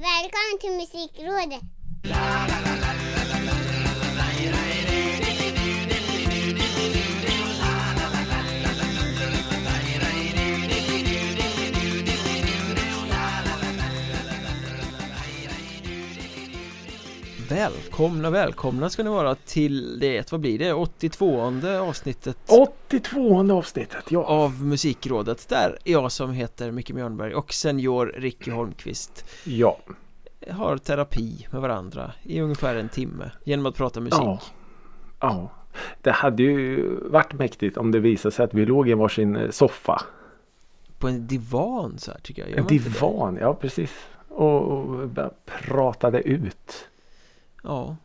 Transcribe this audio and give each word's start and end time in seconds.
Välkommen 0.00 0.58
till 0.60 0.70
Musikrådet! 0.70 2.67
Välkomna, 17.48 18.30
välkomna 18.30 18.90
ska 18.90 19.02
ni 19.02 19.10
vara 19.10 19.34
till 19.34 20.00
det, 20.00 20.32
vad 20.32 20.40
blir 20.40 20.58
det, 20.58 20.72
82 20.72 21.40
avsnittet 21.80 22.36
82 22.48 23.52
avsnittet, 23.52 24.04
ja. 24.08 24.24
av 24.24 24.64
Musikrådet 24.64 25.48
där 25.48 25.78
jag 25.84 26.12
som 26.12 26.32
heter 26.32 26.70
Micke 26.70 26.92
Mjörnberg 26.92 27.34
och 27.34 27.52
senior 27.52 28.14
Ricky 28.16 28.50
Holmqvist 28.50 29.24
Ja. 29.44 29.78
har 30.50 30.76
terapi 30.76 31.46
med 31.50 31.60
varandra 31.60 32.12
i 32.22 32.40
ungefär 32.40 32.76
en 32.76 32.88
timme 32.88 33.30
genom 33.44 33.66
att 33.66 33.74
prata 33.74 34.00
musik. 34.00 34.20
Ja. 34.20 34.40
ja. 35.20 35.50
Det 36.02 36.10
hade 36.10 36.42
ju 36.42 36.94
varit 37.10 37.32
mäktigt 37.32 37.76
om 37.76 37.90
det 37.90 37.98
visade 37.98 38.34
sig 38.34 38.44
att 38.44 38.54
vi 38.54 38.66
låg 38.66 38.88
i 38.88 38.94
varsin 38.94 39.36
eh, 39.36 39.50
soffa. 39.50 40.02
På 40.98 41.08
en 41.08 41.26
divan 41.26 41.98
så 41.98 42.10
här 42.10 42.18
tycker 42.20 42.42
jag. 42.42 42.50
Gör 42.50 42.58
En 42.58 42.66
divan, 42.66 43.38
ja 43.40 43.54
precis. 43.54 43.90
Och, 44.28 45.08
pratade 45.46 46.20
ut. 46.20 46.88
Ja. 47.62 47.96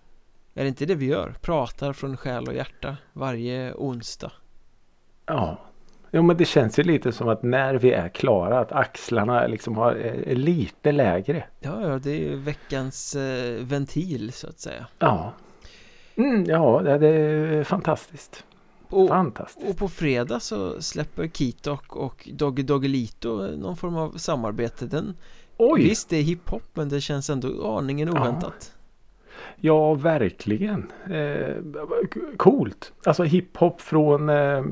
Är 0.54 0.64
det 0.64 0.68
inte 0.68 0.86
det 0.86 0.96
vi 0.96 1.06
gör? 1.06 1.36
Pratar 1.42 1.94
från 1.94 2.18
själ 2.18 2.48
och 2.48 2.54
hjärta 2.54 2.98
varje 3.14 3.74
onsdag. 3.74 4.32
Ja. 5.26 5.60
Jo 6.12 6.22
men 6.22 6.38
det 6.38 6.46
känns 6.46 6.80
ju 6.80 6.84
lite 6.84 7.12
som 7.12 7.28
att 7.30 7.44
när 7.44 7.76
vi 7.76 7.92
är 7.92 8.10
klara 8.10 8.60
att 8.60 8.72
axlarna 8.72 9.48
liksom 9.48 9.78
har, 9.78 9.92
är 9.94 10.36
lite 10.36 10.92
lägre. 10.92 11.44
Ja, 11.60 11.82
ja, 11.82 12.00
det 12.00 12.12
är 12.12 12.20
ju 12.20 12.36
veckans 12.36 13.16
eh, 13.16 13.64
ventil 13.64 14.34
så 14.34 14.48
att 14.48 14.60
säga. 14.60 14.88
Ja. 15.00 15.34
Mm, 16.16 16.46
ja, 16.46 16.82
det 16.82 17.08
är 17.08 17.64
fantastiskt. 17.64 18.46
Och, 18.90 19.08
Fantastiskt. 19.10 19.70
och 19.70 19.78
på 19.78 19.88
fredag 19.90 20.40
så 20.40 20.82
släpper 20.82 21.28
Kitok 21.28 21.96
och 21.96 22.30
Doggy 22.34 22.64
Doggelito 22.64 23.48
någon 23.58 23.78
form 23.78 23.96
av 23.96 24.12
samarbete. 24.18 24.86
Den, 24.86 25.14
Oj! 25.58 25.84
visst, 25.84 26.10
det 26.10 26.18
är 26.18 26.22
hiphop 26.22 26.64
men 26.74 26.90
det 26.90 27.02
känns 27.02 27.30
ändå 27.30 27.78
aningen 27.78 28.10
oväntat. 28.10 28.72
Ja, 28.74 28.83
verkligen. 29.96 30.92
Eh, 31.10 31.56
coolt. 32.38 32.94
Alltså 33.06 33.24
hiphop 33.24 33.82
från, 33.82 34.30
eh, 34.30 34.64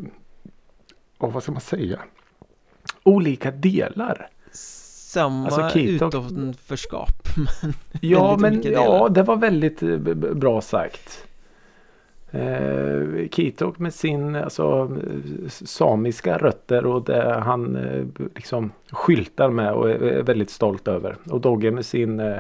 oh, 1.20 1.32
vad 1.34 1.44
ska 1.44 1.52
man 1.52 1.62
säga? 1.62 2.00
Olika 3.04 3.52
delar. 3.52 4.30
Samma 4.52 5.48
Alltså, 5.48 5.80
utanförskap. 5.80 7.10
men 7.66 7.74
Ja, 8.02 8.38
men 8.40 8.62
ja, 8.64 9.10
det 9.10 9.24
var 9.24 9.36
väldigt 9.36 9.84
eh, 9.84 9.98
bra 10.16 10.62
sagt. 10.62 11.28
Eh, 12.32 13.30
Kitok 13.32 13.80
med 13.80 13.94
sin 13.94 14.36
alltså, 14.36 14.98
samiska 15.50 16.38
rötter 16.38 16.86
och 16.86 17.04
det 17.04 17.42
han 17.46 17.76
eh, 17.76 18.06
liksom 18.36 18.72
skyltar 18.92 19.50
med 19.50 19.74
och 19.74 19.90
är, 19.90 20.02
är 20.02 20.24
väldigt 20.24 20.50
stolt 20.50 20.88
över. 20.88 21.16
Och 21.30 21.42
Dogge 21.42 21.72
med 21.72 21.86
sin 21.86 22.20
eh, 22.20 22.38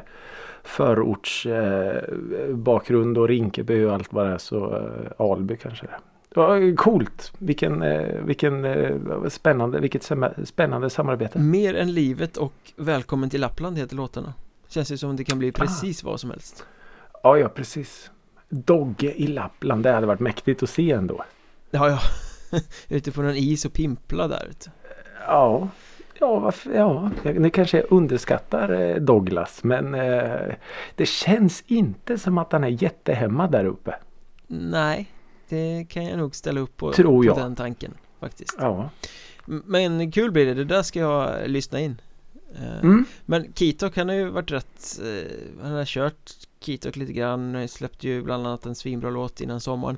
förorts 0.63 1.45
eh, 1.45 3.17
och 3.17 3.27
Rinkeby 3.27 3.85
och 3.85 3.93
allt 3.93 4.13
vad 4.13 4.25
det 4.25 4.33
är 4.33 4.37
så 4.37 4.75
eh, 4.75 5.25
Alby 5.25 5.57
kanske 5.57 5.85
det. 5.85 5.95
Ja, 6.35 6.57
coolt! 6.77 7.33
Vilken, 7.37 7.81
eh, 7.81 8.23
vilken 8.25 8.65
eh, 8.65 8.95
spännande, 9.29 9.79
vilket 9.79 10.11
spännande 10.43 10.89
samarbete. 10.89 11.39
Mer 11.39 11.75
än 11.75 11.93
livet 11.93 12.37
och 12.37 12.53
Välkommen 12.75 13.29
till 13.29 13.41
Lappland 13.41 13.77
heter 13.77 13.95
låtarna. 13.95 14.33
Känns 14.67 14.91
ju 14.91 14.97
som 14.97 15.15
det 15.15 15.23
kan 15.23 15.39
bli 15.39 15.51
precis 15.51 16.03
vad 16.03 16.19
som 16.19 16.29
helst. 16.29 16.65
Ja, 17.23 17.37
ja 17.37 17.49
precis. 17.49 18.11
Dogge 18.49 19.13
i 19.13 19.27
Lappland, 19.27 19.83
det 19.83 19.91
hade 19.91 20.07
varit 20.07 20.19
mäktigt 20.19 20.63
att 20.63 20.69
se 20.69 20.91
ändå. 20.91 21.23
Ja, 21.71 21.89
ja. 21.89 21.99
Ute 22.89 23.11
på 23.11 23.21
någon 23.21 23.35
is 23.35 23.65
och 23.65 23.73
pimpla 23.73 24.27
där 24.27 24.47
ute. 24.49 24.71
Ja, 25.27 25.67
ja, 26.21 26.39
varför, 26.39 26.71
ja. 26.73 27.11
Ni 27.23 27.49
kanske 27.49 27.81
underskattar 27.81 28.69
eh, 28.81 28.95
Douglas 28.95 29.63
men 29.63 29.95
eh, 29.95 30.53
det 30.95 31.05
känns 31.05 31.63
inte 31.67 32.17
som 32.17 32.37
att 32.37 32.51
han 32.51 32.63
är 32.63 32.83
jättehemma 32.83 33.47
där 33.47 33.65
uppe. 33.65 33.95
Nej, 34.47 35.11
det 35.49 35.85
kan 35.89 36.05
jag 36.05 36.17
nog 36.17 36.35
ställa 36.35 36.59
upp 36.61 36.77
på, 36.77 36.91
Tror 36.93 37.23
på 37.23 37.25
jag. 37.25 37.37
den 37.37 37.55
tanken 37.55 37.93
faktiskt. 38.19 38.55
Ja. 38.59 38.89
Men 39.45 40.11
kul 40.11 40.31
blir 40.31 40.45
det, 40.45 40.53
det 40.53 40.65
där 40.65 40.81
ska 40.83 40.99
jag 40.99 41.49
lyssna 41.49 41.79
in. 41.79 42.01
Eh, 42.55 42.79
Mm. 42.83 43.05
Men 43.25 43.53
Kitok 43.53 43.97
han 43.97 44.09
har 44.09 44.15
ju 44.15 44.29
varit 44.29 44.51
rätt 44.51 44.99
eh, 45.03 45.63
Han 45.63 45.71
har 45.71 45.85
kört 45.85 46.31
Kitok 46.59 46.95
lite 46.95 47.13
grann 47.13 47.67
Släppte 47.67 48.07
ju 48.07 48.21
bland 48.23 48.47
annat 48.47 48.65
en 48.65 48.75
svinbra 48.75 49.09
låt 49.09 49.41
innan 49.41 49.59
sommaren 49.61 49.97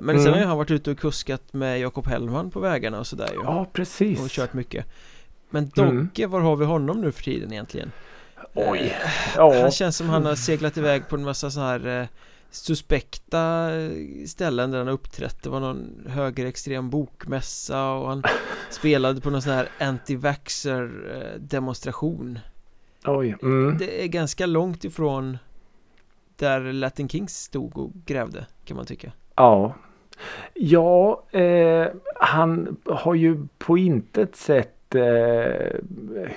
sen 0.00 0.18
Mm. 0.18 0.32
har 0.32 0.38
ju 0.40 0.44
han 0.46 0.56
varit 0.58 0.70
ute 0.70 0.90
och 0.90 0.98
kuskat 0.98 1.52
med 1.52 1.80
Jakob 1.80 2.06
Hellman 2.06 2.50
på 2.50 2.60
vägarna 2.60 2.98
och 2.98 3.06
sådär 3.06 3.28
ju 3.32 3.40
Ja, 3.44 3.66
precis. 3.72 4.20
Och 4.22 4.28
kört 4.28 4.52
mycket 4.52 4.86
Men 5.52 5.70
Mm. 5.76 5.96
Dogge, 6.14 6.26
var 6.26 6.40
har 6.40 6.56
vi 6.56 6.64
honom 6.64 7.00
nu 7.00 7.12
för 7.12 7.22
tiden 7.22 7.52
egentligen? 7.52 7.90
Oj. 8.54 8.78
Eh, 8.80 9.10
Ja. 9.36 9.60
Han 9.60 9.70
känns 9.70 9.96
som 9.96 10.08
han 10.08 10.26
har 10.26 10.34
seglat 10.34 10.76
iväg 10.76 11.08
på 11.08 11.16
en 11.16 11.24
massa 11.24 11.50
så 11.50 11.60
här 11.60 12.00
eh, 12.00 12.06
Suspekta 12.50 13.70
eh, 13.76 13.90
ställen 14.26 14.70
där 14.70 14.78
han 14.78 14.86
har 14.86 14.94
uppträtt 14.94 15.42
Det 15.42 15.50
var 15.50 15.60
någon 15.60 16.06
högerextrem 16.08 16.90
bokmässa 16.90 17.92
och 17.92 18.08
han 18.08 18.22
spelade 18.70 19.20
på 19.20 19.30
någon 19.30 19.42
sån 19.42 19.52
här 19.52 19.68
anti-vaxxer 19.78 21.38
demonstration 21.38 22.38
Oj. 23.06 23.36
Mm. 23.42 23.78
Det 23.78 24.04
är 24.04 24.08
ganska 24.08 24.46
långt 24.46 24.84
ifrån 24.84 25.38
där 26.36 26.60
Latin 26.72 27.08
Kings 27.08 27.36
stod 27.42 27.78
och 27.78 27.90
grävde 28.06 28.46
kan 28.64 28.76
man 28.76 28.86
tycka 28.86 29.12
Ja. 29.36 29.74
Ja, 30.54 31.22
eh, 31.30 31.86
han 32.20 32.76
har 32.86 33.14
ju 33.14 33.46
på 33.58 33.78
intet 33.78 34.36
sätt 34.36 34.74
eh, 34.94 35.80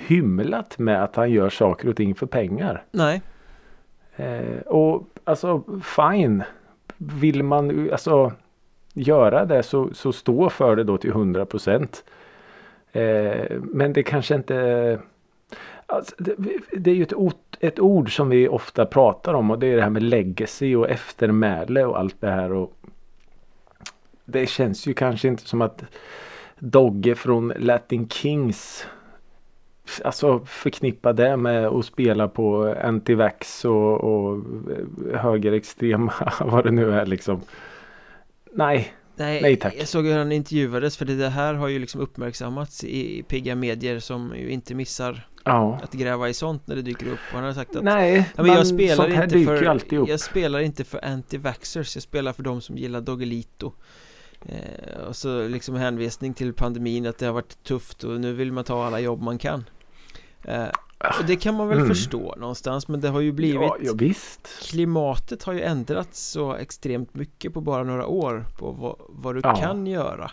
hymlat 0.06 0.78
med 0.78 1.04
att 1.04 1.16
han 1.16 1.30
gör 1.30 1.50
saker 1.50 1.88
och 1.88 1.96
ting 1.96 2.14
för 2.14 2.26
pengar. 2.26 2.84
Nej, 2.90 3.22
Eh, 4.16 4.60
och 4.66 5.08
alltså 5.24 5.62
fine. 5.96 6.42
Vill 6.96 7.42
man 7.42 7.90
alltså 7.92 8.32
göra 8.92 9.44
det 9.44 9.62
så, 9.62 9.94
så 9.94 10.12
stå 10.12 10.50
för 10.50 10.76
det 10.76 10.84
då 10.84 10.98
till 10.98 11.10
100 11.10 11.46
procent. 11.46 12.04
Eh, 12.92 13.60
men 13.60 13.92
det 13.92 14.02
kanske 14.02 14.34
inte 14.34 14.98
alltså, 15.86 16.14
det, 16.18 16.34
det 16.72 16.90
är 16.90 16.94
ju 16.94 17.02
ett, 17.02 17.12
ett 17.60 17.80
ord 17.80 18.16
som 18.16 18.28
vi 18.28 18.48
ofta 18.48 18.86
pratar 18.86 19.34
om 19.34 19.50
och 19.50 19.58
det 19.58 19.66
är 19.66 19.76
det 19.76 19.82
här 19.82 19.90
med 19.90 20.02
legacy 20.02 20.76
och 20.76 20.90
eftermäle 20.90 21.84
och 21.84 21.98
allt 21.98 22.20
det 22.20 22.30
här. 22.30 22.52
Och 22.52 22.72
det 24.24 24.46
känns 24.46 24.86
ju 24.86 24.94
kanske 24.94 25.28
inte 25.28 25.48
som 25.48 25.62
att 25.62 25.84
Dogge 26.58 27.14
från 27.14 27.52
Latin 27.56 28.08
Kings 28.08 28.86
Alltså 30.04 30.44
förknippa 30.46 31.12
det 31.12 31.36
med 31.36 31.66
att 31.66 31.84
spela 31.84 32.28
på 32.28 32.74
antivax 32.82 33.64
och, 33.64 34.00
och 34.00 34.42
högerextrema 35.14 36.12
vad 36.40 36.64
det 36.64 36.70
nu 36.70 36.92
är 36.92 37.06
liksom. 37.06 37.40
Nej, 38.52 38.94
nej, 39.16 39.42
Nej, 39.42 39.56
tack. 39.56 39.74
jag 39.78 39.88
såg 39.88 40.04
hur 40.06 40.18
han 40.18 40.32
intervjuades 40.32 40.96
för 40.96 41.04
det 41.04 41.28
här 41.28 41.54
har 41.54 41.68
ju 41.68 41.78
liksom 41.78 42.00
uppmärksammats 42.00 42.84
i 42.84 43.22
pigga 43.28 43.54
medier 43.54 43.98
som 43.98 44.32
ju 44.36 44.48
inte 44.50 44.74
missar 44.74 45.28
ja. 45.44 45.80
att 45.82 45.92
gräva 45.92 46.28
i 46.28 46.34
sånt 46.34 46.66
när 46.66 46.76
det 46.76 46.82
dyker 46.82 47.06
upp 47.06 47.18
och 47.30 47.34
han 47.34 47.44
har 47.44 47.52
sagt 47.52 47.76
att 47.76 47.84
Nej, 47.84 48.30
Ja, 48.36 48.42
men 48.42 48.52
jag 48.52 48.66
spelar 48.66 49.22
inte 49.22 49.44
för. 49.44 50.08
Jag 50.08 50.20
spelar 50.20 50.60
inte 50.60 50.84
för 50.84 50.98
anti-vaxxers 50.98 51.96
Jag 51.96 52.02
spelar 52.02 52.32
för 52.32 52.42
de 52.42 52.60
som 52.60 52.76
gillar 52.76 53.00
Doggelito 53.00 53.72
eh, 54.44 55.00
Och 55.08 55.16
så 55.16 55.48
liksom 55.48 55.74
hänvisning 55.74 56.34
till 56.34 56.52
pandemin 56.54 57.06
Att 57.06 57.18
det 57.18 57.26
har 57.26 57.32
varit 57.32 57.62
tufft 57.64 58.04
och 58.04 58.20
nu 58.20 58.32
vill 58.32 58.52
man 58.52 58.64
ta 58.64 58.84
alla 58.84 59.00
jobb 59.00 59.22
man 59.22 59.38
kan 59.38 59.64
eh, 60.44 60.66
Och 61.20 61.24
det 61.26 61.36
kan 61.36 61.54
man 61.54 61.68
väl 61.68 61.76
Mm. 61.78 61.88
förstå 61.88 62.34
någonstans 62.38 62.88
Men 62.88 63.00
det 63.00 63.08
har 63.08 63.20
ju 63.20 63.32
blivit 63.32 63.60
Ja, 63.60 63.76
ja 63.80 63.92
visst. 63.96 64.48
Klimatet 64.62 65.42
har 65.42 65.52
ju 65.52 65.62
ändrats 65.62 66.20
så 66.30 66.54
extremt 66.54 67.14
mycket 67.14 67.54
på 67.54 67.60
bara 67.60 67.84
några 67.84 68.06
år 68.06 68.46
På 68.58 68.70
vad, 68.72 68.96
vad 69.08 69.34
du 69.34 69.40
Ja. 69.44 69.56
kan 69.56 69.86
göra 69.86 70.30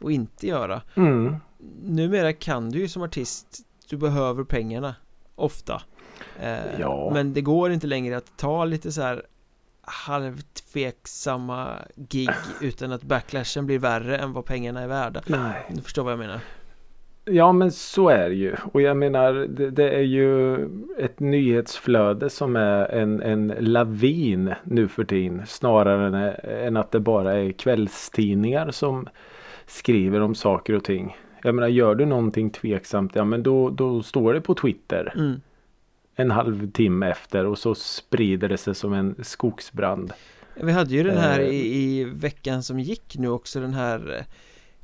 Och 0.00 0.12
inte 0.12 0.46
göra 0.46 0.82
Mm. 0.94 1.36
Numera 1.82 2.32
kan 2.32 2.70
du 2.70 2.78
ju 2.78 2.88
som 2.88 3.02
artist 3.02 3.46
Du 3.90 3.96
behöver 3.96 4.44
pengarna 4.44 4.94
Ofta 5.34 5.82
eh, 6.40 6.80
Ja. 6.80 7.10
Men 7.14 7.32
det 7.32 7.40
går 7.40 7.72
inte 7.72 7.86
längre 7.86 8.16
att 8.16 8.36
ta 8.36 8.64
lite 8.64 8.92
så 8.92 9.02
här 9.02 9.22
Halvtveksamma 9.86 11.74
gig 11.96 12.30
Utan 12.60 12.92
att 12.92 13.02
backlashen 13.02 13.66
blir 13.66 13.78
värre 13.78 14.18
än 14.18 14.32
vad 14.32 14.44
pengarna 14.44 14.80
är 14.80 14.86
värda 14.86 15.22
Nej. 15.26 15.66
Du 15.68 15.82
förstår 15.82 16.04
vad 16.04 16.12
jag 16.12 16.18
menar 16.18 16.40
Ja 17.30 17.52
men 17.52 17.72
så 17.72 18.08
är 18.08 18.28
det 18.28 18.34
ju. 18.34 18.54
Och 18.72 18.80
jag 18.80 18.96
menar 18.96 19.32
det, 19.32 19.70
det 19.70 19.90
är 19.90 20.02
ju 20.02 20.54
ett 20.98 21.20
nyhetsflöde 21.20 22.30
som 22.30 22.56
är 22.56 22.86
en, 22.86 23.22
en 23.22 23.54
lavin 23.58 24.54
nu 24.64 24.88
för 24.88 25.04
tiden. 25.04 25.42
Snarare 25.46 26.06
än, 26.06 26.34
än 26.66 26.76
att 26.76 26.92
det 26.92 27.00
bara 27.00 27.34
är 27.34 27.52
kvällstidningar 27.52 28.70
som 28.70 29.08
skriver 29.66 30.20
om 30.20 30.34
saker 30.34 30.74
och 30.74 30.84
ting. 30.84 31.16
Jag 31.42 31.54
menar 31.54 31.68
gör 31.68 31.94
du 31.94 32.06
någonting 32.06 32.50
tveksamt 32.50 33.14
ja 33.14 33.24
men 33.24 33.42
då, 33.42 33.70
då 33.70 34.02
står 34.02 34.34
det 34.34 34.40
på 34.40 34.54
Twitter. 34.54 35.12
mm. 35.16 35.40
En 36.16 36.30
halvtimme 36.30 37.10
efter 37.10 37.44
och 37.46 37.58
så 37.58 37.74
sprider 37.74 38.48
det 38.48 38.58
sig 38.58 38.74
som 38.74 38.92
en 38.92 39.14
skogsbrand. 39.22 40.12
Vi 40.54 40.72
hade 40.72 40.94
ju 40.94 41.02
den 41.02 41.18
här 41.18 41.40
Eh. 41.40 41.46
i, 41.48 41.98
i 42.00 42.04
veckan 42.04 42.62
som 42.62 42.80
gick 42.80 43.16
nu 43.18 43.28
också 43.28 43.60
den 43.60 43.74
här 43.74 44.16
eh, 44.18 44.24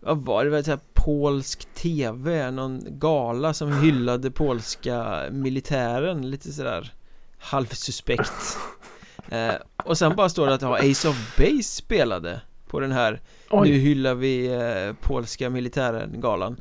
Vad 0.00 0.18
var 0.18 0.44
det? 0.44 0.50
det 0.62 0.68
var 0.68 0.80
polsk 0.94 1.74
tv 1.74 2.50
Någon 2.50 2.98
gala 2.98 3.54
som 3.54 3.82
hyllade 3.82 4.30
polska 4.30 5.22
militären 5.30 6.30
Lite 6.30 6.52
sådär 6.52 6.92
Halvsuspekt 7.38 8.56
eh, 9.28 9.54
Och 9.84 9.98
sen 9.98 10.16
bara 10.16 10.28
står 10.28 10.46
det 10.46 10.54
att 10.54 10.62
ja, 10.62 10.76
Ace 10.76 11.08
of 11.08 11.36
Base 11.38 11.62
spelade 11.62 12.40
På 12.66 12.80
den 12.80 12.92
här 12.92 13.20
Oj. 13.50 13.70
Nu 13.70 13.76
hyllar 13.76 14.14
vi 14.14 14.46
eh, 14.46 14.94
polska 15.00 15.50
militären 15.50 16.20
galan 16.20 16.56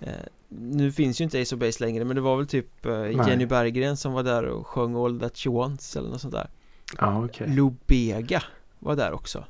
eh, 0.00 0.08
Nu 0.58 0.92
finns 0.92 1.20
ju 1.20 1.24
inte 1.24 1.42
Ace 1.42 1.54
of 1.54 1.60
Base 1.60 1.84
längre 1.84 2.04
men 2.04 2.16
det 2.16 2.22
var 2.22 2.36
väl 2.36 2.46
typ 2.46 2.86
eh, 2.86 3.10
Jenny 3.28 3.46
Berggren 3.46 3.96
som 3.96 4.12
var 4.12 4.22
där 4.22 4.44
och 4.44 4.66
sjöng 4.66 5.04
All 5.04 5.20
That 5.20 5.36
She 5.38 5.50
Wants 5.50 5.96
eller 5.96 6.08
något 6.10 6.20
sånt 6.20 6.34
där 6.34 6.48
Ja, 6.98 7.24
okej. 7.24 7.48
Lubega 7.48 8.42
var 8.78 8.96
där 8.96 9.12
också 9.12 9.44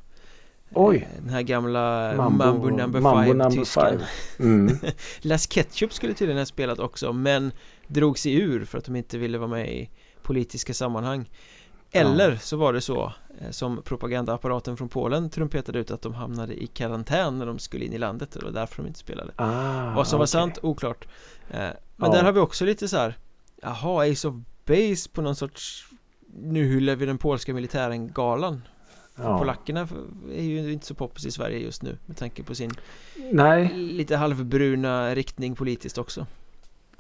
Oj. 0.77 0.97
Eh, 0.97 1.23
Den 1.25 1.31
här 1.35 1.43
gamla 1.43 2.13
Mambo- 2.15 2.31
Mambo, 2.39 2.69
number 2.71 3.01
Mambo 3.01 3.23
five 3.23 3.35
number 3.35 3.51
tysken. 3.65 4.01
Mm. 4.39 4.77
Las 5.21 5.47
Ketchup 5.47 5.93
skulle 5.93 6.15
tydligen 6.15 6.39
ha 6.39 6.47
spelat 6.47 6.79
också 6.79 7.13
men 7.13 7.53
drog 7.87 8.19
sig 8.19 8.35
ur 8.35 8.65
för 8.65 8.79
att 8.79 8.85
de 8.85 8.97
inte 8.97 9.19
ville 9.19 9.39
vara 9.39 9.49
med 9.51 9.73
i 9.75 9.91
politiska 10.23 10.75
sammanhang 10.75 11.31
Eller 12.01 12.37
så 12.37 12.57
var 12.57 12.73
det 12.73 12.81
så 12.81 13.13
eh, 13.41 13.51
som 13.51 13.83
propagandaapparaten 13.83 14.77
från 14.77 14.89
Polen 14.89 15.31
trumpetade 15.31 15.79
ut 15.79 15.91
att 15.91 16.03
de 16.03 16.15
hamnade 16.15 16.63
i 16.63 16.67
karantän 16.67 17.39
när 17.39 17.47
de 17.47 17.59
skulle 17.59 17.85
in 17.85 17.93
i 17.93 17.99
landet 17.99 18.35
och 18.37 18.41
det 18.43 18.47
var 18.47 18.53
därför 18.61 18.83
de 18.83 18.87
inte 18.89 18.99
spelade 18.99 19.33
Ah, 19.37 19.95
Vad 19.95 20.07
som 20.07 20.19
var 20.19 20.25
okej. 20.25 20.31
sant, 20.33 20.59
oklart 20.63 21.09
eh, 21.51 21.59
Men 21.59 21.75
Ja. 21.97 22.09
där 22.11 22.23
har 22.25 22.33
vi 22.33 22.41
också 22.41 22.65
lite 22.65 22.89
så 22.89 22.97
här 22.97 23.19
Jaha, 23.63 24.11
Ace 24.13 24.29
of 24.29 24.35
Base 24.67 25.11
på 25.13 25.23
någon 25.23 25.37
sorts 25.37 25.87
Nu 26.35 26.65
hyllar 26.65 26.97
vi 26.97 27.07
den 27.07 27.19
polska 27.19 27.55
militären 27.55 28.13
galan 28.13 28.63
Ja. 29.17 29.39
Polackerna 29.39 29.89
är 30.35 30.43
ju 30.43 30.73
inte 30.73 30.87
så 30.87 30.95
poppis 30.95 31.27
i 31.27 31.31
Sverige 31.31 31.59
just 31.59 31.83
nu 31.83 31.99
med 32.07 32.17
tanke 32.17 32.43
på 32.43 32.55
sin 32.55 32.71
Nej, 33.33 33.73
lite 33.75 34.17
halvbruna 34.17 35.15
riktning 35.15 35.55
politiskt 35.55 35.99
också 35.99 36.27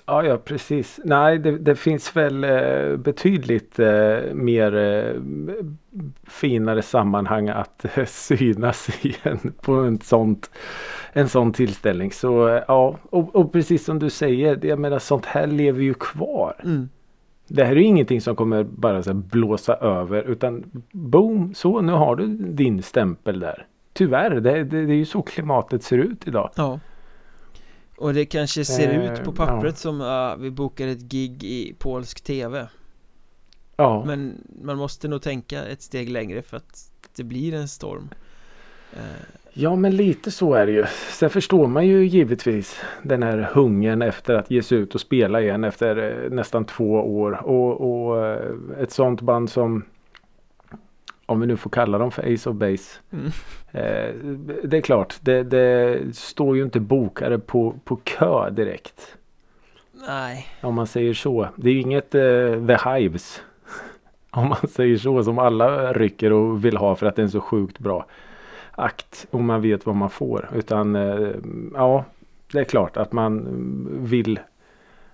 ja, 0.06 0.24
ja 0.24 0.38
precis. 0.38 1.00
Nej, 1.04 1.38
det, 1.38 1.58
det 1.58 1.76
finns 1.76 2.16
väl 2.16 2.44
eh, 2.44 2.96
betydligt 2.96 3.78
eh, 3.78 4.34
mer 4.34 4.76
eh, 4.76 5.20
finare 6.26 6.82
sammanhang 6.82 7.48
att 7.48 7.86
synas 8.06 8.88
i 9.04 9.16
en, 9.22 9.52
på 9.60 9.72
en, 9.72 10.00
sånt, 10.00 10.50
en 11.12 11.28
sån 11.28 11.52
tillställning. 11.52 12.12
Så 12.12 12.62
ja, 12.68 12.96
och, 13.10 13.36
och 13.36 13.52
precis 13.52 13.84
som 13.84 13.98
du 13.98 14.10
säger, 14.10 14.66
jag 14.66 14.78
menar 14.78 14.98
sånt 14.98 15.26
här 15.26 15.46
lever 15.46 15.82
ju 15.82 15.94
kvar. 15.94 16.56
mm. 16.64 16.88
Det 17.48 17.64
här 17.64 17.72
är 17.72 17.76
ju 17.76 17.84
ingenting 17.84 18.20
som 18.20 18.36
kommer 18.36 18.64
bara 18.64 19.02
så 19.02 19.14
blåsa 19.14 19.74
över 19.74 20.22
utan 20.22 20.64
boom, 20.92 21.54
så 21.54 21.80
nu 21.80 21.92
har 21.92 22.16
du 22.16 22.26
din 22.36 22.82
stämpel 22.82 23.40
där. 23.40 23.66
Tyvärr, 23.92 24.30
det, 24.30 24.64
det, 24.64 24.86
det 24.86 24.92
är 24.92 24.96
ju 24.96 25.04
så 25.04 25.22
klimatet 25.22 25.82
ser 25.82 25.98
ut 25.98 26.28
idag. 26.28 26.50
Ja 26.56 26.80
Och 27.96 28.14
det 28.14 28.24
kanske 28.24 28.64
ser 28.64 28.88
Eh, 28.88 29.12
ut 29.12 29.24
på 29.24 29.32
pappret 29.32 29.78
som 29.78 30.00
uh, 30.00 30.36
vi 30.36 30.50
bokar 30.50 30.86
ett 30.86 31.02
gig 31.02 31.44
i 31.44 31.74
polsk 31.78 32.20
tv 32.20 32.68
Ja, 33.76 34.04
Men 34.06 34.44
man 34.62 34.76
måste 34.76 35.08
nog 35.08 35.22
tänka 35.22 35.64
ett 35.64 35.82
steg 35.82 36.10
längre 36.10 36.42
för 36.42 36.56
att 36.56 36.90
det 37.16 37.24
blir 37.24 37.54
en 37.54 37.68
storm. 37.68 38.08
Eh, 38.92 38.98
ja 39.52 39.76
men 39.76 39.96
lite 39.96 40.30
så 40.30 40.54
är 40.54 40.66
det 40.66 40.72
ju. 40.72 40.84
Sen 41.10 41.30
förstår 41.30 41.66
man 41.66 41.86
ju 41.86 42.06
givetvis 42.06 42.80
den 43.02 43.22
här 43.22 43.50
hungern 43.52 44.02
efter 44.02 44.34
att 44.34 44.50
ge 44.50 44.62
sig 44.62 44.78
ut 44.78 44.94
och 44.94 45.00
spela 45.00 45.40
igen 45.40 45.64
efter 45.64 46.24
eh, 46.24 46.30
nästan 46.30 46.64
två 46.64 46.92
år. 46.92 47.46
Och, 47.46 47.80
och 47.80 48.26
eh, 48.26 48.54
ett 48.78 48.90
sånt 48.92 49.20
band 49.20 49.50
som 49.50 49.84
om 51.26 51.40
vi 51.40 51.46
nu 51.46 51.56
får 51.56 51.70
kalla 51.70 51.98
dem 51.98 52.10
för 52.10 52.34
Ace 52.34 52.50
of 52.50 52.56
Base. 52.56 52.98
Mm. 53.12 53.26
Eh, 53.72 54.14
det 54.64 54.76
är 54.76 54.80
klart, 54.80 55.16
det, 55.20 55.42
det 55.42 56.00
står 56.16 56.56
ju 56.56 56.62
inte 56.62 56.80
bokare 56.80 57.38
på, 57.38 57.74
på 57.84 57.96
kö 57.96 58.50
direkt. 58.50 59.16
Nej 60.08 60.46
Om 60.60 60.74
man 60.74 60.86
säger 60.86 61.14
så. 61.14 61.48
Det 61.56 61.68
är 61.68 61.74
ju 61.74 61.80
inget 61.80 62.14
eh, 62.14 62.66
The 62.66 62.90
Hives. 62.90 63.42
Om 64.30 64.48
man 64.48 64.68
säger 64.68 64.96
så 64.96 65.24
som 65.24 65.38
alla 65.38 65.92
rycker 65.92 66.32
och 66.32 66.64
vill 66.64 66.76
ha 66.76 66.96
för 66.96 67.06
att 67.06 67.16
det 67.16 67.22
är 67.22 67.24
en 67.24 67.30
så 67.30 67.40
sjukt 67.40 67.78
bra 67.78 68.06
akt. 68.70 69.26
Och 69.30 69.40
man 69.40 69.62
vet 69.62 69.86
vad 69.86 69.96
man 69.96 70.10
får. 70.10 70.50
Utan 70.54 70.96
eh, 70.96 71.28
ja, 71.74 72.04
det 72.52 72.60
är 72.60 72.64
klart 72.64 72.96
att 72.96 73.12
man 73.12 73.46
vill 74.00 74.40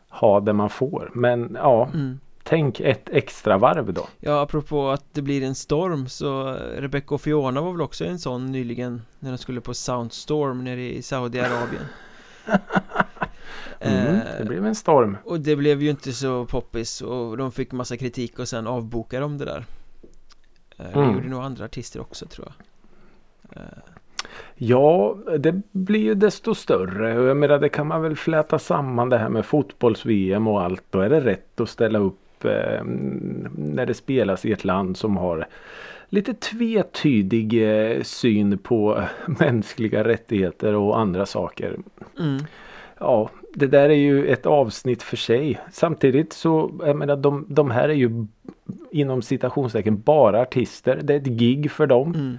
ha 0.09 0.41
det 0.41 0.53
man 0.53 0.71
får. 0.71 1.11
Men 1.15 1.57
ja, 1.61 1.89
mm. 1.95 2.21
Tänk 2.50 2.81
ett 2.81 3.08
extra 3.12 3.58
varv 3.58 3.93
då. 3.93 4.06
Ja, 4.20 4.41
apropå 4.43 4.88
att 4.91 5.05
det 5.12 5.23
blir 5.23 5.43
en 5.43 5.55
storm 5.55 6.08
så 6.08 6.56
Rebecca 6.76 7.14
och 7.14 7.20
Fiona 7.20 7.61
var 7.61 7.73
väl 7.73 7.81
också 7.81 8.05
en 8.05 8.19
sån 8.19 8.47
nyligen 8.52 9.02
när 9.19 9.31
de 9.31 9.38
skulle 9.38 9.61
på 9.61 9.75
Soundstorm 9.75 10.64
nere 10.64 10.81
i 10.81 11.02
Saudiarabien 11.02 11.82
Mm, 13.81 14.17
Eh, 14.17 14.23
det 14.38 14.44
blev 14.44 14.67
en 14.67 14.75
storm. 14.75 15.17
Och 15.25 15.41
det 15.41 15.56
blev 15.56 15.82
ju 15.82 15.91
inte 15.91 16.12
så 16.12 16.44
poppis 16.44 17.00
och 17.00 17.37
de 17.37 17.52
fick 17.52 17.73
massa 17.73 17.97
kritik 17.97 18.38
och 18.38 18.49
sen 18.49 18.67
avbokade 18.67 19.23
de 19.23 19.38
det 19.38 19.44
där 19.44 19.64
Eh, 20.79 20.85
Det 20.93 20.99
Mm. 21.00 21.14
gjorde 21.14 21.29
nog 21.29 21.43
andra 21.43 21.64
artister 21.64 22.00
också 22.00 22.26
tror 22.26 22.47
jag 22.49 23.62
Eh, 23.62 23.69
Ja, 24.55 25.17
det 25.38 25.62
blir 25.73 26.00
ju 26.00 26.14
desto 26.14 26.55
större. 26.55 27.08
Jag 27.25 27.37
menar 27.37 27.58
det 27.58 27.69
kan 27.69 27.87
man 27.87 28.02
väl 28.02 28.17
fläta 28.17 28.58
samman 28.58 29.08
det 29.08 29.19
här 29.19 29.29
med 29.29 29.47
fotbolls-VM 29.47 30.47
och 30.49 30.62
allt. 30.62 30.82
Då 30.91 31.00
är 31.00 31.11
det 31.11 31.20
rätt 31.20 31.61
att 31.61 31.69
ställa 31.69 31.99
upp 31.99 32.19
eh, 32.44 32.84
när 33.56 33.87
det 33.87 33.94
spelas 33.94 34.44
i 34.44 34.52
ett 34.52 34.64
land 34.64 34.96
som 34.96 35.16
har 35.16 35.46
lite 36.08 36.34
tvetydig 36.34 37.62
eh, 37.62 38.02
syn 38.02 38.58
på 38.58 39.02
mänskliga 39.26 40.04
rättigheter 40.04 40.75
och 40.75 40.98
andra 40.98 41.26
saker. 41.26 41.76
mm. 42.19 42.44
Ja, 43.02 43.31
det 43.54 43.66
där 43.66 43.90
är 43.90 43.94
ju 43.94 44.26
ett 44.26 44.46
avsnitt 44.46 45.02
för 45.02 45.16
sig. 45.16 45.58
Samtidigt 45.72 46.32
så, 46.32 46.72
jag 46.87 46.96
menar 46.96 47.16
de, 47.16 47.46
de 47.48 47.70
här 47.70 47.88
är 47.88 47.94
ju 47.94 48.26
inom 48.90 49.22
citationstecken 49.22 50.00
bara 50.00 50.40
artister. 50.40 51.00
Det 51.02 51.14
är 51.14 51.19
ett 51.19 51.26
gig 51.26 51.70
för 51.70 51.87
dem. 51.87 52.14
Mm. 52.14 52.38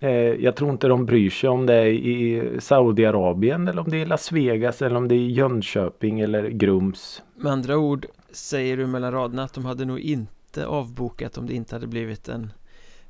Eh, 0.00 0.44
jag 0.44 0.56
tror 0.56 0.70
inte 0.70 0.88
de 0.88 1.06
bryr 1.06 1.30
sig 1.30 1.50
om 1.50 1.66
det 1.66 1.74
är 1.74 1.86
i 1.86 2.42
Saudiarabien 2.58 3.68
eller 3.68 3.82
om 3.82 3.90
det 3.90 4.02
är 4.02 4.06
Las 4.06 4.32
Vegas 4.32 4.82
eller 4.82 4.96
om 4.96 5.08
det 5.08 5.14
är 5.14 5.26
Jönköping 5.26 6.20
eller 6.20 6.48
Grums. 6.48 7.22
Med 7.34 7.52
andra 7.52 7.78
ord 7.78 8.06
säger 8.30 8.76
du 8.76 8.86
mellan 8.86 9.12
raderna 9.12 9.42
att 9.42 9.54
de 9.54 9.64
hade 9.64 9.84
nog 9.84 9.98
inte 10.00 10.66
avbokat 10.66 11.38
om 11.38 11.46
det 11.46 11.54
inte 11.54 11.74
hade 11.74 11.86
blivit 11.86 12.28
en 12.28 12.52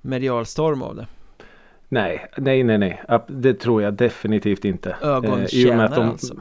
medialstorm 0.00 0.82
av 0.82 0.96
det 0.96 1.06
Nej, 1.88 2.26
nej, 2.36 2.62
nej, 2.62 2.78
nej. 2.78 3.02
Det 3.28 3.54
tror 3.54 3.82
jag 3.82 3.94
definitivt 3.94 4.64
inte. 4.64 4.90
Eh, 5.02 5.08
Ögontjänare 5.08 5.84
att 5.88 5.94
de- 5.94 6.08
alltså 6.08 6.34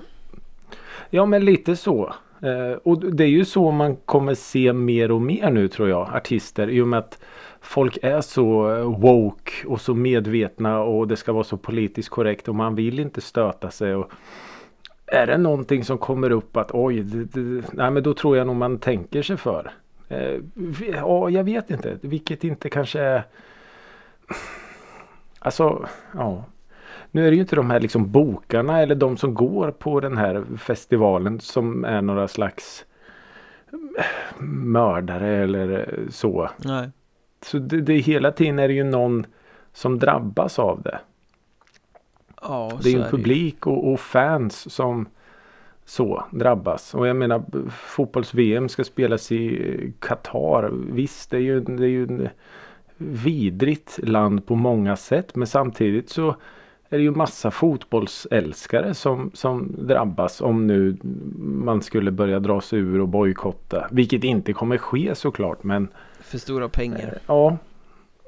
Ja, 1.10 1.25
men 1.25 1.46
lite 1.46 1.75
så. 1.75 2.13
Eh, 2.41 2.77
och 2.84 3.00
det 3.15 3.24
är 3.24 3.27
ju 3.27 3.46
så 3.46 3.72
man 3.72 3.96
kommer 3.96 4.34
se 4.34 4.74
mer 4.74 5.12
och 5.12 5.22
mer 5.22 5.51
nu 5.51 5.67
tror 5.67 5.89
jag, 5.89 6.10
artister. 6.15 6.70
I 6.70 6.82
och 6.82 6.88
med 6.88 7.00
att 7.00 7.20
folk 7.62 7.98
är 8.01 8.22
så 8.22 8.75
eh, 8.75 9.00
woke 9.00 9.51
och 9.67 9.82
så 9.82 9.94
medvetna 9.94 10.79
och 10.79 11.08
det 11.08 11.15
ska 11.15 11.34
vara 11.34 11.44
så 11.44 11.58
politiskt 11.58 12.10
korrekt 12.10 12.48
och 12.48 12.55
man 12.55 12.75
vill 12.75 13.00
inte 13.00 13.22
stöta 13.22 13.72
sig. 13.72 13.96
Och 13.96 14.12
är 15.08 15.28
det 15.28 15.38
någonting 15.38 15.84
som 15.84 15.98
kommer 15.98 16.32
upp 16.32 16.58
att 16.58 16.72
oj, 16.74 17.04
det, 17.04 17.24
det, 17.24 17.64
nej 17.74 17.92
men 17.92 18.04
då 18.04 18.14
tror 18.14 18.38
jag 18.38 18.48
nog 18.48 18.56
man 18.56 18.80
tänker 18.80 19.22
sig 19.24 19.38
för. 19.38 19.72
Eh, 20.08 20.40
ja, 20.96 21.30
jag 21.30 21.44
vet 21.44 21.72
inte, 21.72 21.98
vilket 22.02 22.44
inte 22.44 22.70
kanske 22.70 23.00
är 23.00 23.24
Alltså, 25.46 25.88
ja. 26.14 26.44
Nu 27.12 27.26
är 27.28 27.30
det 27.30 27.36
ju 27.36 27.42
inte 27.42 27.56
de 27.56 27.70
här 27.70 27.80
liksom 27.80 28.12
bokarna 28.12 28.82
eller 28.82 28.96
de 28.96 29.18
som 29.18 29.34
går 29.34 29.72
på 29.72 30.00
den 30.00 30.18
här 30.18 30.44
festivalen 30.58 31.40
som 31.40 31.86
är 31.86 32.02
några 32.02 32.28
slags 32.28 32.86
mördare 34.40 35.28
eller 35.28 36.00
så. 36.10 36.50
Nej 36.58 36.90
Så 37.42 37.58
det, 37.58 37.82
det 37.82 37.94
hela 37.94 38.32
tiden 38.32 38.60
är 38.60 38.68
det 38.68 38.74
ju 38.74 38.84
någon 38.84 39.26
som 39.74 40.00
drabbas 40.00 40.60
av 40.60 40.82
det. 40.82 41.00
Ja, 42.48 42.80
Det 42.84 42.90
är 42.90 42.94
ju 42.94 43.02
en 43.02 43.12
publik 43.12 43.68
och, 43.68 43.92
och 43.92 44.00
fans 44.00 44.74
som 44.74 45.06
så 45.86 46.24
drabbas. 46.32 46.94
Och 46.94 47.08
jag 47.08 47.16
menar 47.16 47.44
fotbolls-VM 47.70 48.70
ska 48.70 48.84
spelas 48.84 49.32
i 49.32 49.94
Qatar. 50.00 50.72
Visst 50.92 51.30
det 51.32 51.38
är 51.38 51.42
ju, 51.42 51.60
det 51.60 51.84
är 51.84 51.88
ju 51.88 52.04
en 52.04 52.30
vidrigt 52.98 54.00
land 54.04 54.46
på 54.46 54.56
många 54.56 54.96
sätt. 54.96 55.36
Men 55.36 55.48
samtidigt 55.48 56.10
så 56.10 56.36
är 56.90 56.98
det 56.98 57.04
ju 57.04 57.12
massa 57.12 57.52
fotbollsälskare 57.52 58.94
som, 58.94 59.32
som 59.34 59.75
drabbas 59.78 60.42
om 60.42 60.68
nu 60.68 60.98
man 61.44 61.82
skulle 61.82 62.12
börja 62.12 62.40
dra 62.40 62.62
sig 62.62 62.80
ur 62.80 63.02
och 63.02 63.08
bojkotta. 63.08 63.88
Vilket 63.92 64.24
inte 64.24 64.54
kommer 64.54 64.78
ske 64.78 65.16
såklart 65.16 65.64
men 65.64 65.88
För 66.20 66.38
stora 66.38 66.70
pengar 66.70 67.00
Eh, 67.00 67.20
Ja. 67.28 67.58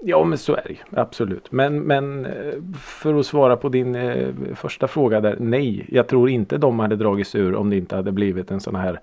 Ja 0.01 0.23
men 0.23 0.37
så 0.37 0.53
är 0.53 0.63
det 0.65 0.73
ju. 0.73 0.99
Absolut. 1.01 1.51
Men, 1.51 1.79
men 1.79 2.25
eh, 2.25 2.53
för 2.79 3.19
att 3.19 3.25
svara 3.25 3.57
på 3.57 3.69
din 3.69 3.95
eh, 3.95 4.27
första 4.55 4.87
fråga 4.87 5.21
där. 5.21 5.37
Nej, 5.39 5.85
jag 5.89 6.07
tror 6.07 6.29
inte 6.29 6.57
de 6.57 6.79
hade 6.79 6.95
dragits 6.95 7.35
ur 7.35 7.55
om 7.55 7.69
det 7.69 7.77
inte 7.77 7.95
hade 7.95 8.11
blivit 8.11 8.51
en 8.51 8.59
sån 8.59 8.75
här 8.75 8.99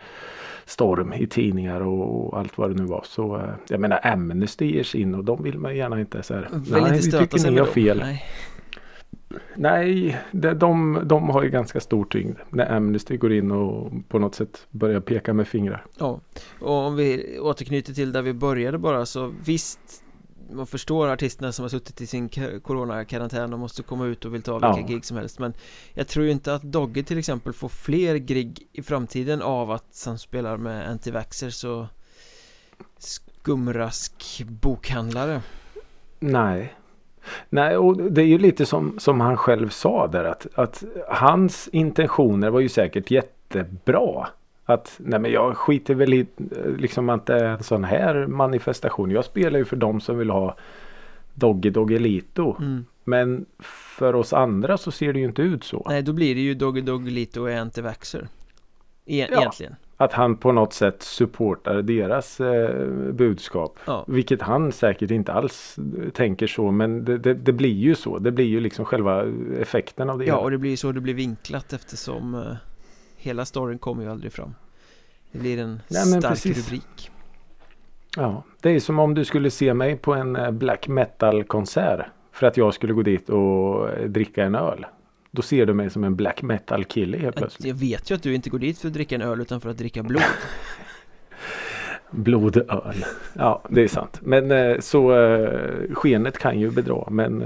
storm 0.65 1.13
i 1.13 1.27
tidningar 1.27 1.81
och, 1.81 2.39
allt 2.39 2.59
vad 2.59 2.71
det 2.71 2.83
nu 2.83 2.85
var. 2.85 3.03
Så 3.05 3.37
eh, 3.37 3.43
jag 3.69 3.81
menar 3.81 4.01
Amnesty 4.03 4.67
ger 4.67 4.83
sig 4.83 5.01
in 5.01 5.15
och 5.15 5.25
de 5.25 5.43
vill 5.43 5.59
man 5.59 5.77
gärna 5.77 6.01
inte 6.01 6.23
så 6.23 6.35
här. 6.35 6.49
Vill 6.53 6.77
inte 6.77 6.93
vi 6.93 7.03
stöta 7.03 7.25
tycker 7.25 7.39
sig 7.39 7.51
ni 7.51 7.59
har 7.59 7.67
fel. 7.67 7.99
Nej. 7.99 8.25
Nej, 9.55 10.19
det, 10.31 10.55
de, 10.55 11.01
de 11.05 11.29
har 11.29 11.43
ju 11.43 11.51
ganska 11.51 11.81
stor 11.81 12.05
tyngd 12.05 12.37
när 12.51 12.77
Amnesty 12.77 13.17
går 13.17 13.33
in 13.33 13.51
och 13.51 13.93
på 14.09 14.19
något 14.19 14.35
sätt 14.35 14.67
börjar 14.71 15.01
peka 15.01 15.33
med 15.33 15.49
fingrar. 15.49 15.87
Ja, 15.99 16.21
och 16.61 16.75
om 16.75 16.97
vi 16.97 17.39
återknyter 17.39 17.93
till 17.93 18.13
där 18.13 18.23
vi 18.23 18.33
började 18.33 18.79
bara 18.79 19.07
så 19.07 19.33
visst 19.45 20.04
man 20.51 20.67
förstår 20.67 21.09
artisterna 21.09 21.53
som 21.53 21.63
har 21.63 21.69
suttit 21.69 22.01
i 22.01 22.07
sin 22.07 22.29
ka- 22.29 22.61
coronakarantän 22.61 23.53
och 23.53 23.59
måste 23.59 23.83
komma 23.83 24.07
ut 24.07 24.25
och 24.25 24.35
vill 24.35 24.43
ta 24.43 24.53
vilka 24.53 24.81
Ja. 24.81 24.87
gig 24.87 25.05
som 25.05 25.17
helst 25.17 25.39
men 25.39 25.55
jag 25.95 26.09
tror 26.09 26.25
ju 26.27 26.31
inte 26.33 26.55
att 26.55 26.63
Dogge 26.63 27.03
till 27.03 27.19
exempel 27.19 27.53
får 27.53 27.69
fler 27.69 28.15
gig 28.17 28.69
i 28.73 28.83
framtiden 28.83 29.43
av 29.43 29.71
att 29.71 30.03
han 30.07 30.19
spelar 30.19 30.57
med 30.57 30.89
antivaxxers 30.91 31.65
och 31.65 31.85
skumrask 32.99 34.43
bokhandlare 34.49 35.41
Nej. 36.21 36.75
Nej, 37.49 37.77
och 37.77 37.97
det 38.13 38.23
är 38.23 38.27
ju 38.27 38.39
lite 38.39 38.67
som, 38.67 38.99
som 38.99 39.21
han 39.21 39.37
själv 39.37 39.69
sa 39.69 40.07
där 40.07 40.25
att, 40.25 40.47
att 40.55 40.85
hans 41.09 41.69
intentioner 41.73 42.51
var 42.51 42.61
ju 42.61 42.69
säkert 42.69 43.11
jättebra. 43.11 44.29
Att 44.65 44.95
nej 44.99 45.21
men 45.21 45.31
jag 45.31 45.57
skiter 45.57 45.95
väl 45.95 46.15
i 46.15 46.21
eh, 46.39 46.71
liksom 46.79 47.09
att 47.09 47.27
det 47.27 47.35
är 47.35 47.45
en 47.45 47.63
sån 47.63 47.85
här 47.85 48.27
manifestation. 48.27 49.11
Jag 49.11 49.25
spelar 49.25 49.59
ju 49.59 49.65
för 49.65 49.77
dem 49.77 50.01
som 50.01 50.19
vill 50.19 50.31
ha 50.31 50.57
Doggy 51.35 51.71
Doggelito. 51.71 52.57
mm. 52.59 52.85
Men 53.07 53.47
för 53.99 54.15
oss 54.15 54.33
andra 54.33 54.79
så 54.79 54.91
ser 54.91 55.13
det 55.13 55.19
ju 55.19 55.25
inte 55.25 55.43
ut 55.43 55.65
så. 55.65 55.87
Nej, 55.89 56.03
då 56.03 56.13
blir 56.13 56.35
det 56.35 56.41
ju 56.41 56.55
Dogge 56.55 56.81
Doggelito 56.81 57.41
och 57.43 57.51
antivaxxer 57.51 58.29
e- 59.07 59.29
Ja. 59.31 59.39
Egentligen 59.41 59.75
Att 59.97 60.13
han 60.13 60.37
på 60.37 60.53
något 60.53 60.73
sätt 60.73 61.03
supportar 61.03 61.83
deras 61.83 62.41
eh, 62.41 62.87
budskap. 63.13 63.79
Ja, 63.87 64.05
Vilket 64.09 64.43
han 64.43 64.73
säkert 64.73 65.11
inte 65.11 65.33
alls 65.33 65.79
eh, 65.79 66.11
tänker 66.11 66.47
så 66.47 66.71
men 66.71 67.05
det, 67.05 67.19
det, 67.19 67.35
det 67.35 67.53
blir 67.53 67.75
ju 67.75 67.95
så. 67.95 68.19
Det 68.19 68.31
blir 68.31 68.47
ju 68.47 68.61
liksom 68.61 68.85
själva 68.85 69.25
effekten 69.61 70.11
av 70.11 70.19
det. 70.19 70.25
ja 70.25 70.37
och 70.37 70.51
det 70.51 70.59
blir 70.59 70.71
ju 70.71 70.77
så 70.77 70.93
det 70.93 71.01
blir 71.01 71.15
vinklat 71.15 71.73
eftersom 71.73 72.35
eh, 72.35 72.57
hela 73.25 73.45
storyn 73.45 73.79
kommer 73.79 74.03
ju 74.03 74.11
aldrig 74.11 74.33
fram 74.33 74.55
Det 75.33 75.39
blir 75.39 75.59
en 75.59 75.81
Nej, 75.89 76.05
stark 76.05 76.23
precis. 76.23 76.67
rubrik 76.67 77.11
Ja, 78.17 78.43
det 78.61 78.71
är 78.71 78.81
som 78.81 78.99
om 78.99 79.15
du 79.15 79.25
skulle 79.25 79.51
se 79.51 79.75
mig 79.75 79.97
på 79.97 80.15
en 80.15 80.37
eh, 80.37 80.51
black 80.51 80.89
metal 80.89 81.45
konsert. 81.45 82.07
För 82.33 82.47
att 82.47 82.57
jag 82.57 82.75
skulle 82.75 82.93
gå 82.93 83.03
dit 83.03 83.29
och 83.29 83.91
eh, 83.91 84.09
dricka 84.09 84.45
en 84.45 84.55
öl. 84.55 84.87
Då 85.31 85.43
ser 85.43 85.67
du 85.67 85.75
mig 85.75 85.91
som 85.91 86.05
en 86.05 86.17
black 86.17 86.43
metal 86.43 86.85
kille 86.85 87.19
helt 87.19 87.37
plötsligt. 87.37 87.69
Jag 87.69 87.75
vet 87.75 88.11
ju 88.11 88.15
att 88.15 88.23
du 88.23 88.35
inte 88.35 88.51
går 88.51 88.59
dit 88.59 88.79
för 88.79 88.89
att 88.89 88.95
dricka 88.95 89.15
en 89.15 89.23
öl 89.23 89.41
utan 89.41 89.61
för 89.61 89.71
att 89.71 89.79
dricka 89.79 90.03
blod 90.03 90.23
Blodöl. 92.11 93.05
Ja, 93.33 93.63
det 93.69 93.83
är 93.83 93.89
sant. 93.89 94.21
Men 94.23 94.51
eh, 94.51 94.81
så 94.81 95.09
skenet 95.95 96.39
kan 96.39 96.61
ju 96.61 96.71
bedra. 96.71 97.11
Men 97.11 97.43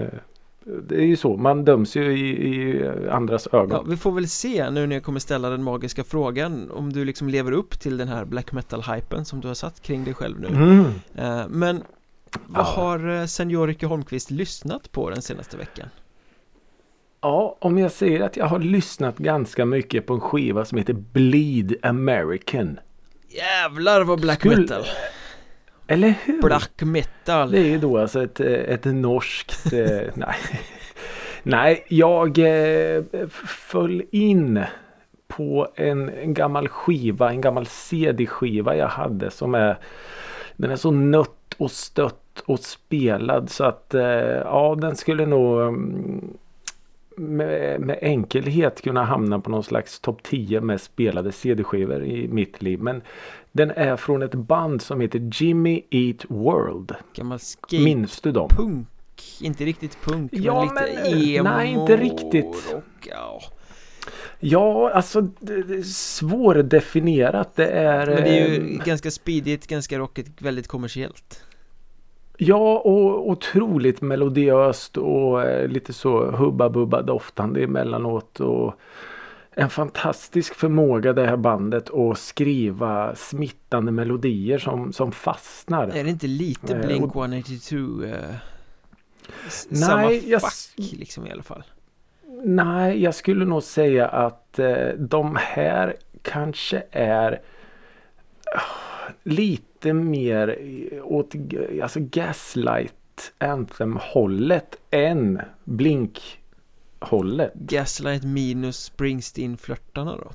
det 0.89 0.95
är 0.97 1.05
ju 1.07 1.17
så. 1.17 1.37
Man 1.37 1.65
döms 1.65 1.97
ju 1.97 2.19
i, 2.19 2.49
i 2.49 2.89
andras 3.11 3.49
Ja, 3.53 3.59
ögon. 3.59 3.91
vi 3.91 3.97
får 3.97 4.13
väl 4.13 4.29
se 4.29 4.71
nu 4.71 4.87
när 4.87 4.97
jag 4.97 5.03
kommer 5.03 5.21
ställa 5.21 5.51
den 5.51 5.63
magiska 5.63 6.05
frågan 6.05 6.71
om 6.71 6.93
du 6.93 7.05
liksom 7.05 7.29
lever 7.29 7.53
upp 7.53 7.81
till 7.81 7.97
den 7.97 8.09
här 8.09 8.25
black 8.25 8.53
metal-hypen 8.53 9.25
som 9.25 9.41
du 9.41 9.49
har 9.49 9.55
satt 9.55 9.83
kring 9.83 10.05
dig 10.05 10.15
själv 10.15 10.41
nu 10.41 10.47
Mm. 10.49 10.85
Eh, 11.15 11.49
Men 11.49 11.83
vad 12.47 12.67
Ja. 12.67 12.71
har 12.71 13.09
eh, 13.21 13.25
Seniorike 13.27 13.87
Holmqvist 13.87 14.31
lyssnat 14.31 14.93
på 14.93 15.11
den 15.11 15.23
senaste 15.23 15.57
veckan? 15.57 15.89
Ja, 17.21 17.57
om 17.61 17.79
jag 17.79 17.93
säger 17.93 18.21
att 18.21 18.37
jag 18.37 18.47
har 18.47 18.59
lyssnat 18.59 19.19
ganska 19.19 19.65
mycket 19.65 20.07
på 20.07 20.15
en 20.15 20.21
skiva 20.21 20.65
som 20.65 20.79
heter 20.79 20.93
Bleed 20.93 21.75
American. 21.83 22.79
Jävlar 23.29 24.05
vad 24.05 24.21
black 24.21 24.39
Skulle- 24.39 24.57
metal! 24.57 24.83
Eller 25.91 26.15
hur? 26.25 26.43
Black 26.43 26.83
metal! 26.83 27.51
Det 27.51 27.59
är 27.59 27.65
ju 27.65 27.79
då 27.79 27.99
alltså 27.99 28.23
ett, 28.23 28.41
ett 28.41 28.85
norskt... 28.85 29.73
eh, 29.73 30.01
nej. 30.15 30.37
nej, 31.43 31.85
jag 31.89 32.39
eh, 32.39 33.03
föll 33.47 34.03
in 34.11 34.65
på 35.29 35.69
en, 35.75 36.09
en 36.09 36.35
gammal 36.35 36.69
skiva, 36.69 37.31
en 37.31 37.41
gammal 37.41 37.67
CD-skiva 37.67 38.77
jag 38.77 38.89
hade 38.89 39.31
som 39.31 39.55
är... 39.55 39.79
Den 40.57 40.71
är 40.71 40.77
så 40.77 40.91
nött 40.91 41.55
och 41.57 41.71
stött 41.71 42.41
och 42.47 42.61
spelad 42.61 43.51
så 43.51 43.65
att 43.65 43.95
eh, 43.95 44.03
ja, 44.03 44.77
den 44.81 44.97
skulle 44.97 45.27
nog 45.27 45.61
mm, 45.61 46.39
med, 47.17 47.81
med 47.81 47.99
enkelhet 48.03 48.83
kunna 48.83 49.05
hamna 49.05 49.41
på 49.41 49.51
någon 49.51 49.63
slags 49.63 50.01
topp 50.01 50.23
10 50.23 50.61
med 50.61 50.81
spelade 50.81 51.33
CD-skivor 51.33 52.05
i 52.05 52.29
mitt 52.29 52.63
liv. 52.63 52.83
Men 52.83 53.03
den 53.53 53.71
är 53.71 53.97
från 53.97 54.23
ett 54.23 54.35
band 54.35 54.83
som 54.83 55.01
heter 55.01 55.31
Jimmy 55.35 55.83
Eat 55.91 56.25
World. 56.29 56.95
Gammal 57.15 57.39
skate 57.39 57.79
Minns 57.79 58.21
du 58.21 58.33
dem? 58.33 58.49
punk 58.49 58.87
Inte 59.41 59.65
riktigt 59.65 59.99
punk 60.03 60.31
Ja, 60.35 60.73
men 60.75 60.85
lite 60.85 61.11
men, 61.11 61.23
emo 61.23 61.51
nej, 61.51 61.73
inte 61.73 61.97
riktigt. 61.97 62.75
Och, 62.75 63.09
ja. 63.11 63.41
Ja, 64.41 64.91
alltså 64.91 65.21
det, 65.21 65.63
det 65.63 65.75
är 65.75 65.83
svårdefinierat. 65.83 67.57
Det 67.57 67.67
är... 67.67 68.07
Men 68.07 68.17
det 68.17 68.39
är 68.39 68.49
ju 68.49 68.75
eh, 68.75 68.85
ganska 68.85 69.11
speedigt, 69.11 69.67
ganska 69.67 69.99
rockigt, 69.99 70.43
väldigt 70.43 70.69
kommersiellt 70.69 71.45
Ja, 72.41 72.79
och 72.79 73.31
otroligt 73.31 74.01
melodiöst 74.01 74.97
och 74.97 75.43
eh, 75.43 75.69
lite 75.69 75.93
så 75.93 76.31
hubba 76.31 76.69
bubba 76.69 77.03
doftande 77.03 77.63
emellanåt. 77.63 78.41
Och 78.41 78.75
en 79.59 79.71
fantastisk 79.71 80.55
förmåga 80.55 81.13
det 81.13 81.27
här 81.27 81.37
bandet 81.37 81.91
att 81.95 82.19
skriva 82.19 83.15
smittande 83.15 83.93
melodier 83.93 84.59
som, 84.59 84.93
som 84.93 85.13
fastnar. 85.13 85.89
Är 85.89 86.05
det 86.05 86.11
inte 86.11 86.27
lite 86.27 86.75
Eh, 86.75 86.87
Blink 86.87 87.17
och- 87.17 87.23
182 87.23 88.05
eh, 88.05 88.35
s- 89.47 89.67
Nej, 89.71 89.81
Samma 89.81 90.13
jag 90.13 90.41
fack 90.41 90.53
liksom 90.77 91.27
i 91.27 91.31
alla 91.33 91.43
fall 91.43 91.63
Nej, 92.45 93.03
jag 93.03 93.15
skulle 93.15 93.45
nog 93.45 93.63
säga 93.63 94.09
att 94.09 94.59
eh, 94.59 94.89
de 94.99 95.37
här 95.41 95.97
kanske 96.23 96.83
är 96.91 97.41
ah, 98.57 99.11
lite 99.23 99.93
mer 99.93 100.59
åt 101.03 101.35
alltså 101.83 101.99
Gaslight 102.03 103.33
Anthem-hållet 103.39 104.77
än 104.91 105.41
Blink-hållet. 107.01 107.55
Gaslight 107.55 108.25
minus 108.25 108.77
Springsteen-flörtarna 108.85 110.17
då 110.17 110.31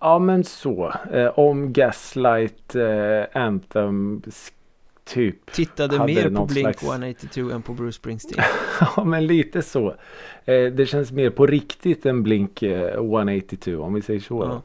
Ja 0.00 0.18
men 0.18 0.44
så. 0.44 0.92
Eh, 1.12 1.38
om 1.38 1.72
Gaslight 1.72 2.74
eh, 2.74 3.42
Anthem 3.42 4.22
typ. 5.04 5.52
Tittade 5.52 5.98
Hade 5.98 6.14
mer 6.14 6.30
på 6.30 6.46
Blink 6.46 6.64
slags- 6.78 6.82
182 6.82 7.50
än 7.50 7.62
på 7.62 7.72
Bruce 7.72 7.92
Springsteen 7.96 8.44
Ja 8.96 9.04
men 9.04 9.26
lite 9.26 9.62
så. 9.62 9.88
Eh, 10.44 10.64
det 10.64 10.86
känns 10.88 11.12
mer 11.12 11.30
på 11.30 11.46
riktigt 11.46 12.06
än 12.06 12.22
Blink 12.22 12.62
eh, 12.62 12.94
182 12.94 13.76
om 13.76 13.94
vi 13.94 14.02
säger 14.02 14.20
så. 14.20 14.62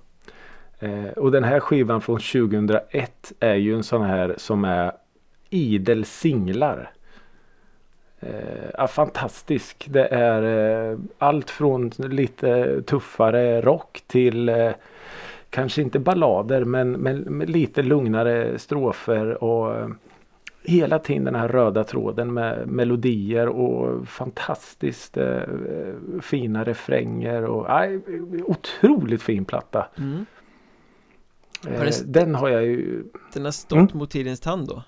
Eh, 0.79 1.03
och 1.15 1.31
den 1.31 1.43
här 1.43 1.59
skivan 1.59 2.01
från 2.01 2.19
2001 2.19 3.31
är 3.39 3.55
ju 3.55 3.75
en 3.75 3.83
sån 3.83 4.01
här 4.01 4.35
som 4.37 4.65
är 4.65 4.91
idel 5.49 6.05
singlar. 6.05 6.91
Eh, 8.19 8.69
ja, 8.77 8.87
fantastisk. 8.87 9.87
Det 9.89 10.07
är 10.07 10.43
eh, 10.91 10.97
allt 11.17 11.49
från 11.49 11.89
lite 11.97 12.81
tuffare 12.81 13.61
rock 13.61 14.03
till 14.07 14.49
eh, 14.49 14.71
kanske 15.49 15.81
inte 15.81 15.99
ballader 15.99 16.63
men, 16.63 16.91
men, 16.91 17.39
lite 17.39 17.81
lugnare 17.81 18.59
strofer 18.59 19.43
och 19.43 19.89
hela 20.63 20.99
tiden 20.99 21.23
den 21.23 21.35
här 21.35 21.47
röda 21.47 21.83
tråden 21.83 22.33
med 22.33 22.67
melodier 22.67 23.47
och 23.47 24.07
fantastiskt 24.07 25.17
eh, 25.17 25.41
fina 26.21 26.63
refränger 26.63 27.43
och 27.45 27.65
nej, 27.69 27.99
otroligt 28.45 29.21
fin 29.21 29.45
platta. 29.45 29.87
mm. 29.97 30.25
Eh, 31.67 31.89
den 32.05 32.35
har 32.35 32.49
jag 32.49 32.63
ju 32.65 33.03
Den 33.33 33.45
har 33.45 33.51
stått 33.51 33.77
Mm. 33.77 33.87
mot 33.93 34.11
tidens 34.11 34.39
tand 34.39 34.67
då 34.67 34.83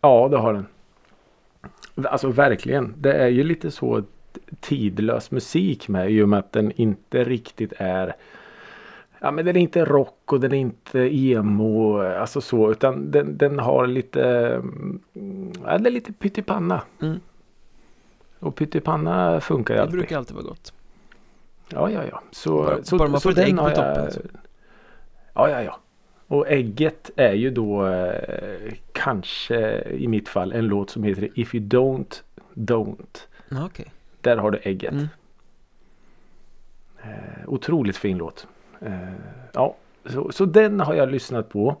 Ja, 0.00 0.28
det 0.28 0.36
har 0.36 0.52
den. 0.52 0.66
Alltså 2.04 2.28
verkligen. 2.28 2.94
Det 2.98 3.12
är 3.12 3.28
ju 3.28 3.44
lite 3.44 3.70
så 3.70 4.02
tidlös 4.60 5.30
musik 5.30 5.88
med 5.88 6.10
i 6.10 6.22
och 6.22 6.28
med 6.28 6.38
att 6.38 6.52
den 6.52 6.72
inte 6.72 7.24
riktigt 7.24 7.72
är 7.76 8.16
Ja 9.20 9.30
men 9.30 9.44
den 9.44 9.56
är 9.56 9.60
inte 9.60 9.84
rock 9.84 10.32
och 10.32 10.40
den 10.40 10.52
är 10.52 10.58
inte 10.58 10.98
emo 11.16 11.98
alltså 12.02 12.40
så 12.40 12.70
utan 12.70 13.10
den, 13.10 13.38
den 13.38 13.58
har 13.58 13.86
lite 13.86 14.24
mm, 15.14 15.52
Ja 15.64 15.78
det 15.78 15.88
är 15.88 15.90
lite 15.90 16.12
pyttipanna. 16.12 16.82
Mm. 17.02 17.20
Och 18.38 18.54
pyttipanna 18.56 19.40
funkar 19.40 19.74
ju 19.74 19.78
Det 19.78 19.82
alltid. 19.82 19.98
brukar 19.98 20.16
alltid 20.18 20.34
vara 20.36 20.44
gott 20.46 20.72
Ja 21.68 21.90
ja 21.90 22.00
ja. 22.10 22.22
Så, 22.30 22.62
Bara- 22.62 22.82
så, 22.84 22.96
bara 22.96 23.08
man 23.08 23.20
så 23.20 23.22
får 23.22 23.30
ett 23.30 23.36
den 23.36 23.46
ägg 23.46 23.56
på 23.56 23.62
har 23.62 23.70
jag- 23.70 23.94
toppen, 23.96 24.10
så. 24.12 24.20
Ja 25.34 25.50
ja 25.50 25.62
ja. 25.62 25.78
Och 26.28 26.48
ägget 26.48 27.10
är 27.16 27.32
ju 27.32 27.50
då 27.50 27.86
eh, 27.86 28.72
kanske 28.92 29.82
i 29.82 30.08
mitt 30.08 30.28
fall 30.28 30.52
en 30.52 30.66
låt 30.66 30.90
som 30.90 31.02
heter 31.02 31.28
If 31.34 31.54
you 31.54 31.64
don't, 31.64 32.22
don't. 32.54 33.18
Okej 33.50 33.92
Där 34.20 34.36
har 34.36 34.50
du 34.50 34.58
ägget. 34.62 34.92
Mm. 34.92 35.06
Eh, 37.02 37.48
otroligt 37.48 37.96
fin 37.96 38.18
låt. 38.18 38.46
Eh, 38.80 38.92
ja, 39.52 39.76
Så, 40.04 40.32
så 40.32 40.44
den 40.44 40.80
har 40.80 40.94
jag 40.94 41.10
lyssnat 41.10 41.48
på. 41.48 41.76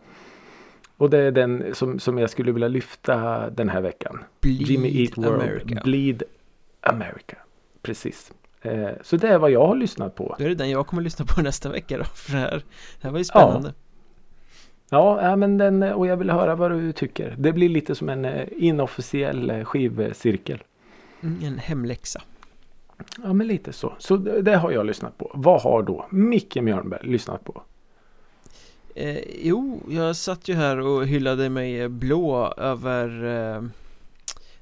Och 0.96 1.10
det 1.10 1.18
är 1.18 1.30
den 1.30 1.74
som, 1.74 1.98
som 1.98 2.18
jag 2.18 2.30
skulle 2.30 2.52
vilja 2.52 2.68
lyfta 2.68 3.50
den 3.50 3.68
här 3.68 3.80
veckan. 3.80 4.24
Bleed 4.40 4.60
Jimmy 4.60 5.02
Eat 5.02 5.18
World. 5.18 5.42
America. 5.42 5.80
Bleed 5.84 6.22
America. 6.80 7.36
Precis. 7.82 8.32
Eh, 8.62 8.90
så 9.02 9.16
det 9.16 9.28
är 9.28 9.38
vad 9.38 9.50
jag 9.50 9.66
har 9.66 9.76
lyssnat 9.76 10.14
på. 10.14 10.36
Då 10.38 10.44
är 10.44 10.48
det 10.48 10.54
den 10.54 10.70
jag 10.70 10.86
kommer 10.86 11.02
att 11.02 11.04
lyssna 11.04 11.24
på 11.24 11.42
nästa 11.42 11.68
vecka 11.68 11.98
då 11.98 12.04
För 12.04 12.32
det 12.32 12.38
här, 12.38 12.62
det 13.00 13.02
här 13.02 13.10
var 13.10 13.18
ju 13.18 13.24
spännande 13.24 13.68
Ja, 13.68 13.85
ja 14.90 15.36
men 15.36 15.58
den, 15.58 15.82
och 15.82 16.06
jag 16.06 16.16
vill 16.16 16.30
höra 16.30 16.54
vad 16.54 16.70
du 16.70 16.92
tycker. 16.92 17.34
Det 17.38 17.52
blir 17.52 17.68
lite 17.68 17.94
som 17.94 18.08
en 18.08 18.24
eh, 18.24 18.48
inofficiell 18.56 19.50
eh, 19.50 19.64
skivcirkel. 19.64 20.62
mm, 21.22 21.44
En 21.44 21.58
hemläxa 21.58 22.22
Ja, 23.24 23.32
men 23.32 23.46
lite 23.46 23.72
så. 23.72 23.92
Så 23.98 24.16
det, 24.16 24.42
det 24.42 24.56
har 24.56 24.70
jag 24.70 24.86
lyssnat 24.86 25.18
på. 25.18 25.30
Vad 25.34 25.62
har 25.62 25.82
då 25.82 26.06
Micke 26.10 26.56
Mjörnberg 26.56 27.06
lyssnat 27.08 27.44
på? 27.44 27.62
eh, 28.94 29.18
Jo, 29.42 29.80
jag 29.88 30.16
satt 30.16 30.48
ju 30.48 30.54
här 30.54 30.80
och 30.80 31.06
hyllade 31.06 31.48
mig 31.48 31.88
blå 31.88 32.54
över 32.56 33.24
eh, 33.56 33.62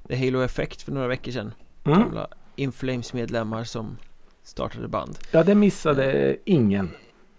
The 0.07 0.15
Halo 0.25 0.41
Effect 0.41 0.81
för 0.81 0.91
några 0.91 1.07
veckor 1.07 1.31
sedan 1.31 1.53
Mm. 1.87 1.99
Gamla 1.99 2.27
Inflames 2.55 3.13
medlemmar 3.13 3.63
som 3.63 3.97
startade 4.43 4.87
band 4.87 5.17
Ja, 5.31 5.43
det 5.43 5.55
missade 5.55 6.37
ingen. 6.45 6.89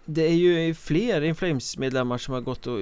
Det 0.09 0.21
är 0.27 0.33
ju 0.35 0.73
fler 0.73 1.21
Inflames 1.21 1.77
medlemmar 1.77 2.17
som 2.17 2.33
har 2.33 2.41
gått 2.41 2.67
och 2.67 2.77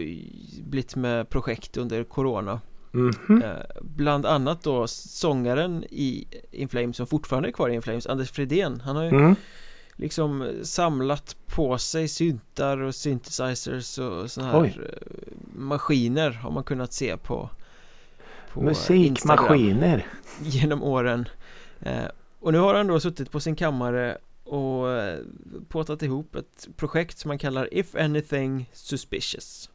blivit 0.63 0.96
med 0.96 1.29
projekt 1.29 1.77
under 1.77 2.03
Corona 2.03 2.62
Mhm. 2.91 3.41
Eh, 3.44 3.51
Bland 3.82 4.25
annat 4.25 4.63
då 4.63 4.88
sångaren 4.88 5.84
i 5.89 6.27
Inflames 6.51 6.98
som 6.98 7.08
fortfarande 7.08 7.50
är 7.50 7.51
kvar 7.53 7.70
i 7.70 7.74
Inflames, 7.74 8.08
Anders 8.08 8.32
Fredén 8.32 8.82
Han 8.86 8.96
har 8.96 9.03
ju 9.03 9.10
Mm. 9.10 9.36
liksom 9.96 10.51
samlat 10.63 11.36
på 11.46 11.77
sig 11.77 12.08
syntar 12.08 12.77
och 12.77 12.96
synthesizers 12.96 13.98
och 13.98 14.32
såna 14.32 14.48
här 14.51 14.62
Oj. 14.62 14.79
eh, 14.86 15.08
maskiner 15.55 16.32
har 16.32 16.51
man 16.51 16.63
kunnat 16.63 16.94
se 16.94 17.17
på, 17.17 17.50
på 18.53 18.60
Instagram 18.60 18.65
Musikmaskiner. 18.65 20.05
genom 20.41 20.84
åren 20.84 21.27
eh, 21.79 22.05
Och 22.39 22.51
nu 22.51 22.58
har 22.60 22.74
han 22.74 22.88
då 22.88 23.00
suttit 23.00 23.32
på 23.32 23.39
sin 23.39 23.55
kammare 23.55 24.17
och 24.46 24.92
eh, 24.92 25.20
påtat 25.70 26.02
ihop 26.04 26.36
ett 26.36 26.68
projekt 26.78 27.18
som 27.18 27.28
man 27.30 27.38
kallar 27.38 27.74
If 27.74 27.96
Anything 27.96 28.70
Suspicious 28.74 29.70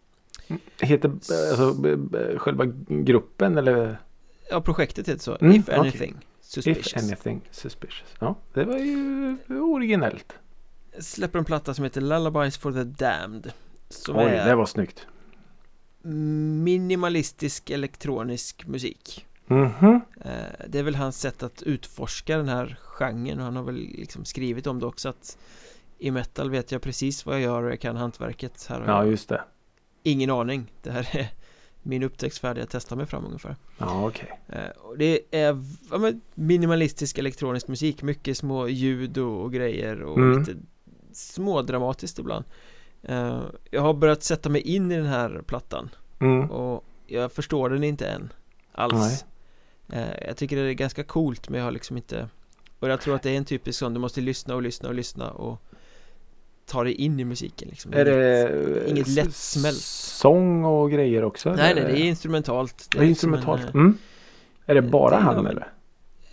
Heter 0.80 1.08
alltså, 1.10 1.74
b- 1.74 1.96
b- 1.96 2.38
själva 2.38 2.64
gruppen 2.88 3.58
eller? 3.58 3.98
Ja, 4.50 4.60
projektet 4.60 5.08
heter 5.08 5.22
så, 5.22 5.36
Mm, 5.40 5.54
If. 5.54 5.68
Anything 5.68 6.16
Suspicious 6.40 6.86
If 6.86 6.96
anything 7.04 7.40
suspicious. 7.50 8.08
Ja, 8.18 8.34
det 8.54 8.64
var 8.64 8.78
ju 8.78 9.36
originellt. 9.48 10.32
Släpper 10.98 11.38
en 11.38 11.44
platta 11.44 11.74
som 11.74 11.84
heter 11.84 12.00
Lullabies 12.00 12.56
for 12.58 12.72
the 12.72 12.84
Damned 12.84 13.52
Som 13.88 14.16
Oj, 14.16 14.22
är 14.24 14.46
det 14.48 14.54
var 14.54 14.66
snyggt. 14.66 15.06
minimalistisk 16.02 17.70
elektronisk 17.70 18.66
musik 18.66 19.26
Mhm. 19.50 20.00
Eh, 20.20 20.66
Det 20.68 20.78
är 20.78 20.82
väl 20.82 20.94
hans 20.94 21.20
sätt 21.20 21.42
att 21.42 21.62
utforska 21.62 22.36
den 22.36 22.48
här 22.48 22.76
genren 22.82 23.38
och 23.38 23.44
han 23.44 23.56
har 23.56 23.62
väl 23.62 23.74
liksom 23.76 24.24
skrivit 24.24 24.66
om 24.66 24.78
det 24.80 24.86
också 24.86 25.08
att 25.08 25.38
I 25.98 26.10
metal 26.10 26.50
vet 26.50 26.72
jag 26.72 26.82
precis 26.82 27.26
vad 27.26 27.34
jag 27.34 27.42
gör 27.42 27.62
och 27.62 27.70
jag 27.70 27.80
kan 27.80 27.96
hantverket 27.96 28.66
Här 28.68 28.84
Ja, 28.86 29.04
just 29.04 29.28
det. 29.28 29.42
ingen 30.02 30.30
aning 30.30 30.72
Det 30.82 30.90
här 30.90 31.08
är 31.16 31.28
min 31.82 32.02
upptäcktsfärd 32.02 32.58
jag 32.58 32.68
testar 32.70 32.96
mig 32.96 33.06
fram 33.06 33.24
ungefär 33.24 33.56
Ja, 33.78 34.06
okej. 34.06 34.40
Eh, 34.48 34.68
Och 34.82 34.98
det 34.98 35.20
är 35.30 35.64
ja, 35.90 36.12
minimalistisk 36.34 37.18
elektronisk 37.18 37.68
musik 37.68 38.02
Mycket 38.02 38.36
små 38.38 38.68
ljud 38.68 39.18
och, 39.18 39.52
grejer 39.52 40.02
och 40.02 40.18
Mm. 40.18 40.38
lite 40.38 40.54
smådramatiskt 41.12 42.18
ibland 42.18 42.44
Eh, 43.02 43.42
Jag 43.70 43.82
har 43.82 43.94
börjat 43.94 44.22
sätta 44.22 44.48
mig 44.48 44.60
in 44.60 44.92
i 44.92 44.96
den 44.96 45.06
här 45.06 45.42
plattan 45.46 45.90
Mm. 46.20 46.50
och 46.50 46.84
jag 47.06 47.32
förstår 47.32 47.70
den 47.70 47.84
inte 47.84 48.06
än 48.08 48.32
Alls 48.72 49.22
eh, 49.22 49.28
Jag 50.26 50.36
tycker 50.36 50.56
det 50.56 50.62
är 50.62 50.72
ganska 50.72 51.04
coolt 51.04 51.48
men 51.48 51.58
jag 51.58 51.64
har 51.66 51.72
liksom 51.72 51.96
inte 51.96 52.28
Och 52.80 52.88
jag 52.88 53.00
tror 53.00 53.14
att 53.14 53.22
det 53.22 53.30
är 53.30 53.36
en 53.36 53.44
typisk 53.44 53.78
sån 53.78 53.94
Du 53.94 54.00
måste 54.00 54.20
lyssna 54.20 54.54
och 54.54 54.62
lyssna 54.62 54.88
och 54.88 54.94
lyssna 54.94 55.30
och 55.30 55.62
Ta 56.66 56.84
dig 56.84 56.92
in 56.94 57.20
i 57.20 57.24
musiken 57.24 57.68
liksom 57.68 57.92
Är 57.92 58.04
det 58.04 58.88
inget- 58.90 59.08
lättsmält 59.08 59.76
Sång 59.80 60.64
och 60.64 60.90
grejer 60.90 61.24
också? 61.24 61.52
Nej 61.54 61.70
eller? 61.72 61.82
nej 61.82 61.92
det 61.92 61.98
är 62.00 62.04
instrumentalt 62.08 62.88
Det 62.90 62.98
är 62.98 63.06
liksom 63.06 63.34
instrumentalt. 63.34 63.60
en, 63.60 63.68
eh, 63.68 63.74
Mm. 63.74 63.98
Är 64.66 64.74
det 64.74 64.82
bara 64.82 65.10
det 65.10 65.16
är- 65.16 65.20
han 65.20 65.46
eller? 65.46 65.72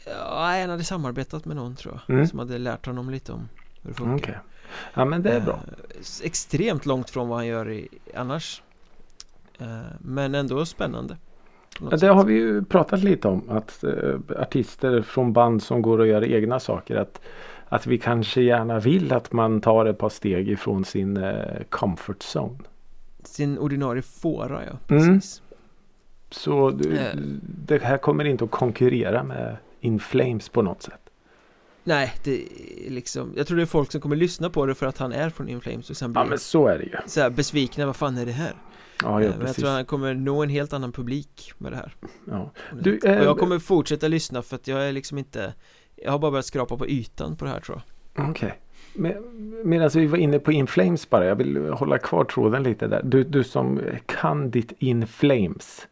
Ja, 0.06 0.58
han 0.62 0.70
hade 0.70 0.84
samarbetat 0.84 1.46
med 1.46 1.56
någon 1.56 1.76
tror 1.76 2.02
jag 2.08 2.16
Mm. 2.16 2.28
Som 2.28 2.40
hade 2.40 2.58
lärt 2.58 2.86
honom 2.86 3.10
lite 3.10 3.32
om 3.32 3.50
hur 3.82 3.90
det 3.90 3.94
funkar 3.98 4.16
Okej. 4.32 4.38
Ja, 4.94 5.06
men 5.06 5.22
det 5.24 5.30
är 5.32 5.40
bra. 5.42 5.60
Eh, 5.90 5.98
Extremt 6.24 6.86
långt 6.86 7.10
från 7.10 7.28
vad 7.28 7.38
han 7.38 7.48
gör 7.48 7.72
i, 7.72 7.88
annars 8.16 8.62
eh, 9.60 9.68
Men 10.00 10.36
ändå 10.36 10.66
spännande 10.66 11.18
Ja, 11.82 11.90
det 11.90 11.98
sätt. 12.00 12.10
har 12.14 12.24
vi 12.24 12.34
ju 12.34 12.64
pratat 12.64 13.04
lite 13.04 13.28
om. 13.28 13.50
Att 13.50 13.84
eh, 13.84 14.16
artister 14.40 15.02
från 15.02 15.34
band 15.34 15.64
som 15.64 15.82
går 15.82 16.00
och 16.00 16.08
gör 16.08 16.24
egna 16.26 16.60
saker. 16.60 16.96
Att, 16.96 17.22
att 17.70 17.88
vi 17.88 17.98
kanske 17.98 18.42
gärna 18.42 18.80
vill 18.80 19.14
att 19.14 19.32
man 19.34 19.62
tar 19.62 19.86
ett 19.86 19.98
par 19.98 20.10
steg 20.10 20.50
ifrån 20.50 20.86
sin 20.86 21.18
eh, 21.18 21.34
comfort 21.70 22.24
zone. 22.36 22.58
Sin 23.24 23.58
ordinarie 23.58 24.02
fåra 24.02 24.62
ja, 24.66 24.96
Mm. 24.96 25.10
precis 25.20 25.42
Så 26.32 26.70
du, 26.72 26.98
Eh. 26.98 27.06
det 27.66 27.82
här 27.84 27.98
kommer 27.98 28.24
inte 28.26 28.44
att 28.44 28.52
konkurrera 28.52 29.24
med 29.24 29.58
In 29.82 30.00
Flames 30.00 30.50
på 30.50 30.62
något 30.62 30.82
sätt. 30.84 31.00
Nej, 31.84 32.14
det 32.24 32.32
är 32.88 32.90
liksom 32.92 33.34
Jag 33.38 33.48
tror 33.48 33.58
det 33.58 33.64
är 33.64 33.66
folk 33.66 33.92
som 33.92 34.02
kommer 34.02 34.16
lyssna 34.16 34.50
på 34.50 34.66
det 34.66 34.76
för 34.76 34.86
att 34.86 34.98
han 34.98 35.12
är 35.14 35.30
från 35.30 35.50
Inflames 35.50 35.90
och 35.90 35.98
sen 35.98 36.14
Ja 36.16 36.22
blir 36.22 36.30
men 36.30 36.40
så 36.40 36.68
är 36.68 36.78
det 36.78 36.84
ju. 36.84 36.96
så 37.06 37.30
besvikna, 37.30 37.86
vad 37.86 37.96
fan 37.96 38.18
är 38.18 38.26
det 38.26 38.32
här? 38.32 38.54
Ja, 39.04 39.22
Eh, 39.22 39.26
ja 39.28 39.34
Men 39.38 39.48
jag 39.48 39.56
tror 39.56 39.70
han 39.70 39.86
kommer 39.86 40.14
nå 40.14 40.44
en 40.44 40.50
helt 40.50 40.74
annan 40.74 40.92
publik 40.92 41.52
med 41.58 41.72
det 41.72 41.76
här 41.76 41.92
Ja. 42.26 42.52
Du, 42.82 42.98
det- 42.98 43.08
eh, 43.10 43.20
Och 43.20 43.26
jag 43.26 43.38
kommer 43.40 43.60
fortsätta 43.60 44.08
lyssna 44.08 44.42
för 44.42 44.56
att 44.56 44.68
jag 44.68 44.88
är 44.88 44.92
liksom 44.92 45.18
inte 45.18 45.54
Jag 45.96 46.12
har 46.12 46.20
bara 46.20 46.32
börjat 46.32 46.46
skrapa 46.46 46.78
på 46.78 46.88
ytan 46.88 47.36
på 47.38 47.46
det 47.46 47.52
här 47.52 47.60
tror 47.60 47.82
jag 48.16 48.30
Okej. 48.30 48.60
Med, 48.94 49.22
medan 49.64 49.90
vi 49.94 50.06
var 50.06 50.18
inne 50.18 50.40
på 50.40 50.52
In 50.52 50.68
Flames 50.68 51.10
bara. 51.10 51.26
Jag 51.26 51.36
vill 51.36 51.58
hålla 51.70 51.98
kvar 51.98 52.24
tråden 52.24 52.64
lite 52.64 52.88
där. 52.88 53.02
Du, 53.04 53.24
du 53.24 53.44
som 53.44 53.82
kan 54.06 54.52
ditt 54.52 54.74
In 54.80 55.08
Flames. 55.08 55.88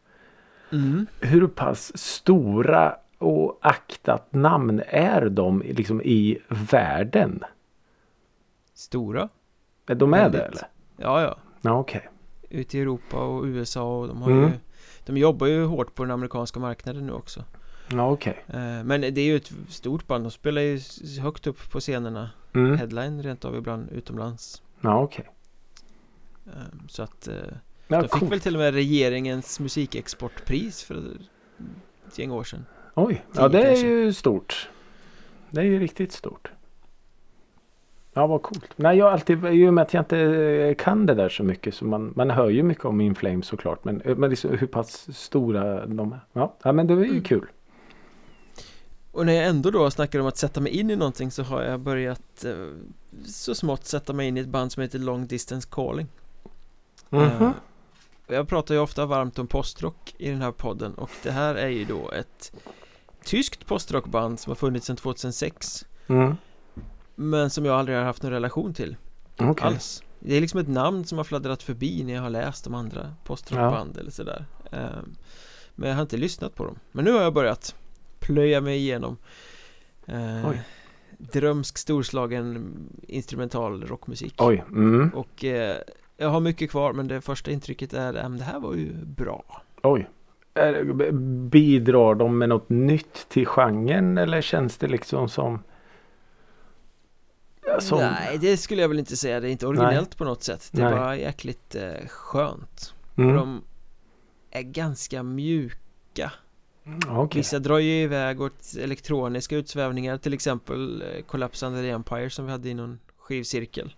mm. 0.72 1.06
Hur 1.20 1.46
pass 1.46 1.98
stora 1.98 2.96
och 3.18 3.58
aktat 3.62 4.32
namn 4.34 4.82
är 4.88 5.28
de 5.28 5.62
liksom 5.66 6.02
i 6.02 6.38
världen? 6.48 7.44
Stora 8.74 9.28
Är 9.86 9.94
de 9.94 10.14
är 10.14 10.16
det 10.16 10.22
Väldigt. 10.38 10.42
eller? 10.42 10.68
Ja, 10.96 11.22
ja 11.22 11.36
Ja, 11.60 11.78
okej. 11.78 12.08
Ute 12.50 12.78
i 12.78 12.80
Europa 12.80 13.16
och 13.24 13.44
USA 13.44 13.98
och 14.00 14.08
de 14.08 14.22
har 14.22 14.30
Mm. 14.30 14.44
ju 14.44 14.50
De 15.04 15.16
jobbar 15.16 15.46
ju 15.46 15.64
hårt 15.64 15.94
på 15.94 16.02
den 16.04 16.10
amerikanska 16.10 16.60
marknaden 16.60 17.06
nu 17.06 17.12
också 17.12 17.44
Ja, 17.92 18.10
okej. 18.10 18.44
Eh, 18.48 18.84
Men 18.84 19.00
det 19.00 19.18
är 19.20 19.24
ju 19.24 19.36
ett 19.36 19.52
stort 19.68 20.06
band, 20.06 20.24
de 20.24 20.30
spelar 20.30 20.62
ju 20.62 20.80
högt 21.22 21.46
upp 21.46 21.70
på 21.70 21.80
scenerna 21.80 22.30
Mm. 22.54 22.78
Headline 22.78 23.22
rent 23.22 23.44
av 23.44 23.56
ibland 23.56 23.90
utomlands 23.92 24.62
Ja, 24.80 25.00
okej. 25.02 25.30
Eh, 26.46 26.52
Så 26.88 27.02
att 27.02 27.28
eh, 27.28 27.34
Ja, 27.88 27.96
De 27.96 28.02
fick 28.02 28.10
coolt. 28.10 28.32
väl 28.32 28.40
till 28.40 28.54
och 28.54 28.60
med 28.60 28.74
regeringens 28.74 29.60
musikexportpris 29.60 30.82
för 30.82 31.16
ett 32.08 32.18
gäng 32.18 32.30
år 32.30 32.44
sedan 32.44 32.66
Oj, 32.94 33.24
ja 33.34 33.48
det 33.48 33.58
är 33.62 33.66
kanske. 33.66 33.86
ju 33.86 34.12
stort. 34.12 34.68
Det 35.50 35.60
är 35.60 35.64
ju 35.64 35.78
riktigt 35.78 36.12
stort. 36.12 36.50
Ja, 38.18 38.26
vad 38.26 38.42
coolt. 38.42 38.70
Nej, 38.76 38.98
jag 38.98 39.12
alltid, 39.12 39.44
i 39.46 39.68
och 39.68 39.74
med 39.74 39.82
att 39.82 39.94
jag 39.94 40.00
inte 40.00 40.74
kan 40.78 41.06
det 41.06 41.14
där 41.14 41.28
så 41.28 41.42
mycket 41.42 41.74
så 41.74 41.84
man, 41.84 42.12
man 42.16 42.30
hör 42.30 42.48
ju 42.48 42.62
mycket 42.62 42.84
om 42.84 43.00
Inflame 43.00 43.42
såklart. 43.42 43.84
Men, 43.84 44.02
men 44.16 44.30
liksom 44.30 44.50
hur 44.58 44.66
pass 44.66 45.16
stora 45.18 45.86
de 45.86 46.12
är. 46.12 46.20
Ja, 46.32 46.54
ja 46.62 46.72
men 46.72 46.86
det 46.86 46.94
är 46.94 46.98
ju 46.98 47.04
Mm. 47.10 47.22
kul. 47.22 47.46
Och 49.12 49.26
när 49.26 49.32
jag 49.32 49.46
ändå 49.46 49.70
då 49.70 49.90
snackar 49.90 50.18
om 50.20 50.26
att 50.26 50.36
sätta 50.36 50.60
mig 50.60 50.72
in 50.80 50.90
i 50.90 50.96
någonting 50.96 51.30
så 51.30 51.42
har 51.42 51.62
jag 51.62 51.80
börjat 51.80 52.44
eh, 52.44 52.52
så 53.26 53.54
smått 53.54 53.84
sätta 53.84 54.12
mig 54.12 54.28
in 54.28 54.36
i 54.36 54.40
ett 54.40 54.48
band 54.48 54.72
som 54.72 54.82
heter 54.82 54.98
Long 54.98 55.26
Distance 55.26 55.68
Calling 55.72 56.06
Mhm. 57.10 57.20
Eh, 57.22 57.50
Jag 58.28 58.48
pratar 58.48 58.74
ju 58.74 58.80
ofta 58.80 59.06
varmt 59.06 59.38
om 59.38 59.46
postrock 59.46 60.14
i 60.18 60.30
den 60.30 60.42
här 60.42 60.52
podden 60.52 60.94
och 60.94 61.10
det 61.22 61.30
här 61.30 61.54
är 61.54 61.68
ju 61.68 61.84
då 61.84 62.10
ett 62.10 62.52
tyskt 63.24 63.66
postrockband 63.66 64.40
som 64.40 64.50
har 64.50 64.54
funnits 64.56 64.86
sedan 64.86 64.96
2006 64.96 65.86
Mm. 66.08 66.34
Men 67.16 67.50
som 67.50 67.64
jag 67.64 67.78
aldrig 67.78 67.98
har 67.98 68.04
haft 68.04 68.22
någon 68.22 68.32
relation 68.32 68.74
till 68.74 68.96
Okej. 69.36 69.66
alls 69.66 70.02
Det 70.20 70.36
är 70.36 70.40
liksom 70.40 70.60
ett 70.60 70.68
namn 70.68 71.04
som 71.04 71.18
har 71.18 71.24
fladdrat 71.24 71.62
förbi 71.62 72.04
när 72.04 72.14
jag 72.14 72.22
har 72.22 72.30
läst 72.30 72.66
om 72.66 72.74
andra 72.74 73.14
postrockband 73.24 73.96
eller 73.96 74.10
sådär 74.10 74.44
Eh, 74.72 75.02
Men 75.74 75.88
jag 75.88 75.96
har 75.96 76.02
inte 76.02 76.16
lyssnat 76.16 76.54
på 76.54 76.64
dem 76.64 76.78
Men 76.92 77.04
nu 77.04 77.12
har 77.12 77.22
jag 77.22 77.34
börjat 77.34 77.74
plöja 78.18 78.60
mig 78.60 78.76
igenom 78.76 79.16
eh. 80.06 80.50
Drömsk 81.18 81.78
storslagen 81.78 82.74
instrumental 83.08 83.86
rockmusik 83.86 84.34
Oj. 84.38 84.64
Mm. 84.68 85.10
Och 85.14 85.44
eh, 85.44 85.76
jag 86.16 86.28
har 86.28 86.40
mycket 86.40 86.70
kvar 86.70 86.92
men 86.92 87.08
det 87.08 87.20
första 87.20 87.50
intrycket 87.50 87.92
är 87.92 88.14
att 88.14 88.38
det 88.38 88.44
här 88.44 88.60
var 88.60 88.74
ju 88.74 88.92
bra 89.04 89.62
Oj. 89.82 90.08
Bidrar 91.50 92.14
de 92.14 92.38
med 92.38 92.48
något 92.48 92.68
nytt 92.68 93.28
till 93.28 93.46
genren 93.46 94.18
eller 94.18 94.40
känns 94.40 94.76
det 94.76 94.88
liksom 94.88 95.28
som 95.28 95.62
Som, 97.80 97.98
Nej, 97.98 98.38
det 98.40 98.56
skulle 98.56 98.82
jag 98.82 98.88
väl 98.88 98.98
inte 98.98 99.16
säga. 99.16 99.40
Det 99.40 99.48
är 99.48 99.52
inte 99.52 99.66
originellt 99.66 100.16
på 100.16 100.24
något 100.24 100.42
sätt. 100.42 100.68
Det 100.72 100.82
är 100.82 100.84
Nej. 100.90 100.94
bara 100.98 101.16
jäkligt 101.16 101.74
eh, 101.74 102.06
skönt. 102.08 102.94
mm, 103.16 103.36
De 103.36 103.62
är 104.50 104.62
ganska 104.62 105.22
mjuka. 105.22 106.32
okej. 107.08 107.38
Vissa 107.40 107.58
drar 107.58 107.78
ju 107.78 107.92
iväg 108.02 108.40
åt 108.40 108.72
elektroniska 108.80 109.56
utsvävningar. 109.56 110.18
Till 110.18 110.34
exempel 110.34 111.02
eh, 111.02 111.22
Collapse 111.24 111.66
Under 111.66 111.82
the 111.82 111.90
Empire 111.90 112.30
som 112.30 112.44
vi 112.46 112.50
hade 112.52 112.68
i 112.68 112.74
någon 112.74 112.98
skivcirkel. 113.18 113.94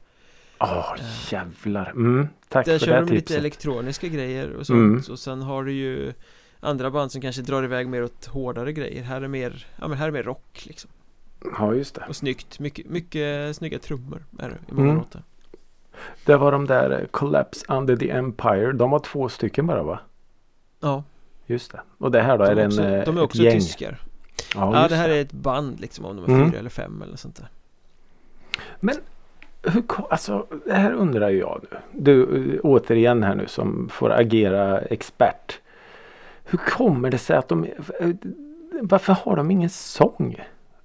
Åh 0.61 0.95
jävlar. 1.31 1.91
Mm, 1.91 2.29
tack 2.49 2.67
Där 2.67 2.79
för 2.79 2.87
kör 2.87 2.95
det 2.95 3.01
de 3.01 3.05
lite 3.15 3.21
tipset. 3.21 3.39
elektroniska 3.39 4.09
grejer 4.09 4.51
och 4.53 4.67
sånt. 4.67 4.77
Mm. 4.77 5.03
Och 5.11 5.19
sen 5.19 5.43
har 5.43 5.65
du 5.65 5.73
ju 5.73 6.13
andra 6.61 6.91
band 6.91 7.13
som 7.13 7.21
kanske 7.21 7.43
drar 7.43 7.63
iväg 7.63 7.89
mer 7.89 8.03
åt 8.05 8.27
hårdare 8.27 8.73
grejer. 8.73 9.03
Här 9.03 9.23
är 9.23 9.29
mer, 9.29 9.67
ja 9.81 9.89
men 9.89 9.99
här 9.99 10.07
är 10.09 10.13
mer 10.13 10.23
rock 10.23 10.63
liksom. 10.67 10.91
Ja 11.59 11.75
just 11.75 11.95
det. 11.95 12.05
Och 12.09 12.17
snyggt. 12.17 12.59
Mycket, 12.59 12.87
mycket 12.87 13.57
snygga 13.57 13.79
trummor 13.79 14.25
är 14.39 14.49
det 14.49 14.57
i 14.69 14.75
många 14.75 14.85
Mm. 14.89 14.97
låtar. 14.97 15.23
Det 16.25 16.37
var 16.37 16.53
de 16.53 16.67
där 16.67 17.01
eh, 17.01 17.07
Collapse 17.07 17.65
Under 17.69 17.97
the 17.97 18.11
Empire. 18.11 18.73
De 18.73 18.91
var 18.91 18.99
två 18.99 19.29
stycken 19.29 19.67
bara 19.67 19.83
va? 19.83 19.99
Ja, 20.81 21.05
Just 21.47 21.73
det. 21.73 21.81
Och 21.99 22.11
det 22.11 22.21
här 22.23 22.39
då 22.39 22.45
de 22.45 22.51
är 22.51 22.53
är 22.53 22.57
det 22.57 22.67
också, 22.67 22.83
en, 22.83 22.95
eh, 22.95 23.05
de 23.05 23.17
är 23.19 23.23
också 23.23 23.43
gäng? 23.43 23.53
tyskar. 23.55 24.01
Ja, 24.55 24.83
Ja, 24.83 24.89
det 24.89 24.97
här 24.97 25.09
är 25.09 25.21
ett 25.21 25.33
band 25.33 25.81
liksom 25.81 26.05
om 26.05 26.17
de 26.17 26.25
är 26.25 26.29
Mm. 26.37 26.51
fyra 26.51 26.59
eller 26.59 26.71
fem 26.71 27.03
eller 27.03 27.17
sånt 27.17 27.37
där. 27.37 27.49
Hur, 29.63 29.83
ko- 29.83 30.07
alltså, 30.11 30.47
det 30.67 30.75
här 30.75 30.93
undrar 30.93 31.29
ju 31.29 31.39
jag 31.39 31.65
nu. 31.71 31.79
Du 31.93 32.23
eh, 32.55 32.61
återigen 32.63 33.23
här 33.23 33.35
nu 33.35 33.47
som 33.47 33.89
får 33.93 34.11
agera 34.11 34.81
expert. 34.81 35.61
Hur 36.45 36.59
kommer 36.59 37.11
det 37.11 37.19
sig 37.19 37.37
att 37.37 37.49
de... 37.49 37.65
eh, 37.65 38.11
Varför 38.83 39.13
har 39.13 39.37
de 39.37 39.51
ingen 39.51 39.71
sång? 39.71 40.37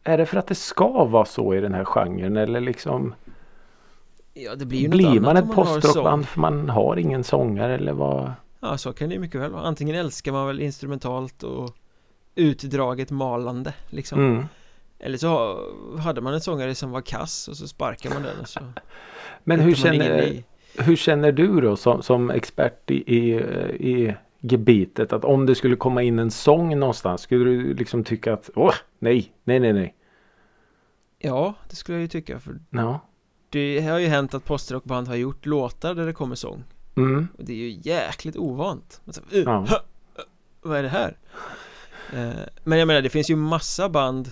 Är 0.03 0.17
det 0.17 0.25
för 0.25 0.37
att 0.37 0.47
det 0.47 0.55
ska 0.55 1.05
vara 1.05 1.25
så 1.25 1.55
i 1.55 1.61
den 1.61 1.73
här 1.73 1.85
genren 1.85 2.37
eller 2.37 2.61
liksom 2.61 3.15
Ja, 4.33 4.55
det 4.55 4.65
blir 4.65 4.79
ju 4.79 4.89
Blir 4.89 5.19
man 5.19 5.37
ett 5.37 5.51
postrockband 5.51 6.27
för 6.27 6.39
man 6.39 6.69
har 6.69 6.97
ingen 6.97 7.23
sångare 7.23 7.75
eller 7.75 7.93
vad? 7.93 8.31
Ja, 8.59 8.77
så 8.77 8.93
kan 8.93 9.09
det 9.09 9.15
ju 9.15 9.21
mycket 9.21 9.41
väl 9.41 9.51
vara. 9.51 9.63
Antingen 9.63 9.95
älskar 9.95 10.31
man 10.31 10.47
väl 10.47 10.59
instrumentalt 10.61 11.43
och 11.43 11.75
utdraget 12.35 13.11
malande 13.11 13.73
liksom. 13.89 14.19
Mm. 14.19 14.45
Eller 14.99 15.17
så 15.17 15.27
ha- 15.27 15.59
hade 15.99 16.21
man 16.21 16.33
en 16.33 16.41
sångare 16.41 16.75
som 16.75 16.91
var 16.91 17.01
kass 17.01 17.47
och 17.47 17.57
så 17.57 17.67
sparkar 17.67 18.09
man 18.09 18.23
den 18.23 18.39
och 18.41 18.49
så 18.49 18.59
Men 19.43 19.59
hur 19.59 19.75
känner, 19.75 20.43
hur 20.77 20.95
känner 20.95 21.31
du 21.31 21.61
då 21.61 21.75
som, 21.75 22.03
som 22.03 22.29
expert 22.29 22.91
i, 22.91 23.15
i, 23.17 23.33
i 23.79 24.15
gebitet 24.45 25.13
att 25.13 25.25
om 25.25 25.45
det 25.45 25.55
skulle 25.55 25.75
komma 25.75 26.01
in 26.03 26.19
en 26.19 26.31
sång 26.31 26.79
någonstans 26.79 27.21
skulle 27.21 27.43
du 27.45 27.73
liksom 27.73 28.03
tycka 28.03 28.33
att 28.33 28.49
åh 28.55 28.73
nej, 28.99 29.33
nej, 29.43 29.59
nej, 29.59 29.73
nej. 29.73 29.95
Ja, 31.19 31.53
det 31.69 31.75
skulle 31.75 31.97
jag 31.97 32.01
ju 32.01 32.07
tycka 32.07 32.39
för 32.39 32.59
Ja. 32.69 32.99
det 33.49 33.81
har 33.81 33.99
ju 33.99 34.07
hänt 34.07 34.33
att 34.33 34.45
postrockband 34.45 35.07
har 35.07 35.15
gjort 35.15 35.45
låtar 35.45 35.95
där 35.95 36.05
det 36.05 36.13
kommer 36.13 36.35
sång 36.35 36.63
Mm. 36.95 37.27
och 37.37 37.45
det 37.45 37.53
är 37.53 37.57
ju 37.57 37.79
jäkligt 37.83 38.37
ovant 38.37 39.01
så, 39.07 39.21
uh, 39.21 39.43
Ja. 39.43 39.65
hö, 39.69 39.75
uh, 39.75 40.23
Vad 40.61 40.77
är 40.77 40.83
det 40.83 40.89
här? 40.89 41.17
Eh, 42.13 42.29
Men 42.63 42.79
jag 42.79 42.87
menar 42.87 43.01
det 43.01 43.09
finns 43.09 43.29
ju 43.29 43.35
massa 43.35 43.89
band 43.89 44.31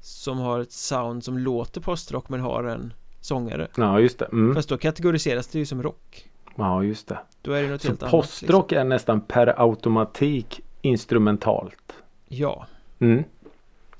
som 0.00 0.38
har 0.38 0.60
ett 0.60 0.72
sound 0.72 1.24
som 1.24 1.38
låter 1.38 1.80
postrock 1.80 2.28
men 2.28 2.40
har 2.40 2.64
en 2.64 2.92
sångare 3.20 3.68
ja, 3.76 4.00
just 4.00 4.18
det. 4.18 4.24
Mm. 4.24 4.54
Fast 4.54 4.68
då 4.68 4.78
kategoriseras 4.78 5.46
det 5.48 5.58
ju 5.58 5.66
som 5.66 5.82
rock 5.82 6.30
Ja, 6.56 6.82
just 6.84 7.08
det. 7.08 7.18
Då 7.44 7.52
är 7.52 7.62
det 7.62 7.68
något 7.68 7.82
Så 7.82 7.88
helt 7.88 8.02
annat 8.02 8.12
liksom. 8.12 8.20
postrock 8.20 8.72
är 8.72 8.84
nästan 8.84 9.20
per 9.20 9.60
automatik 9.62 10.60
instrumentalt. 10.82 11.92
Ja, 12.28 12.66
Mm. 12.98 13.24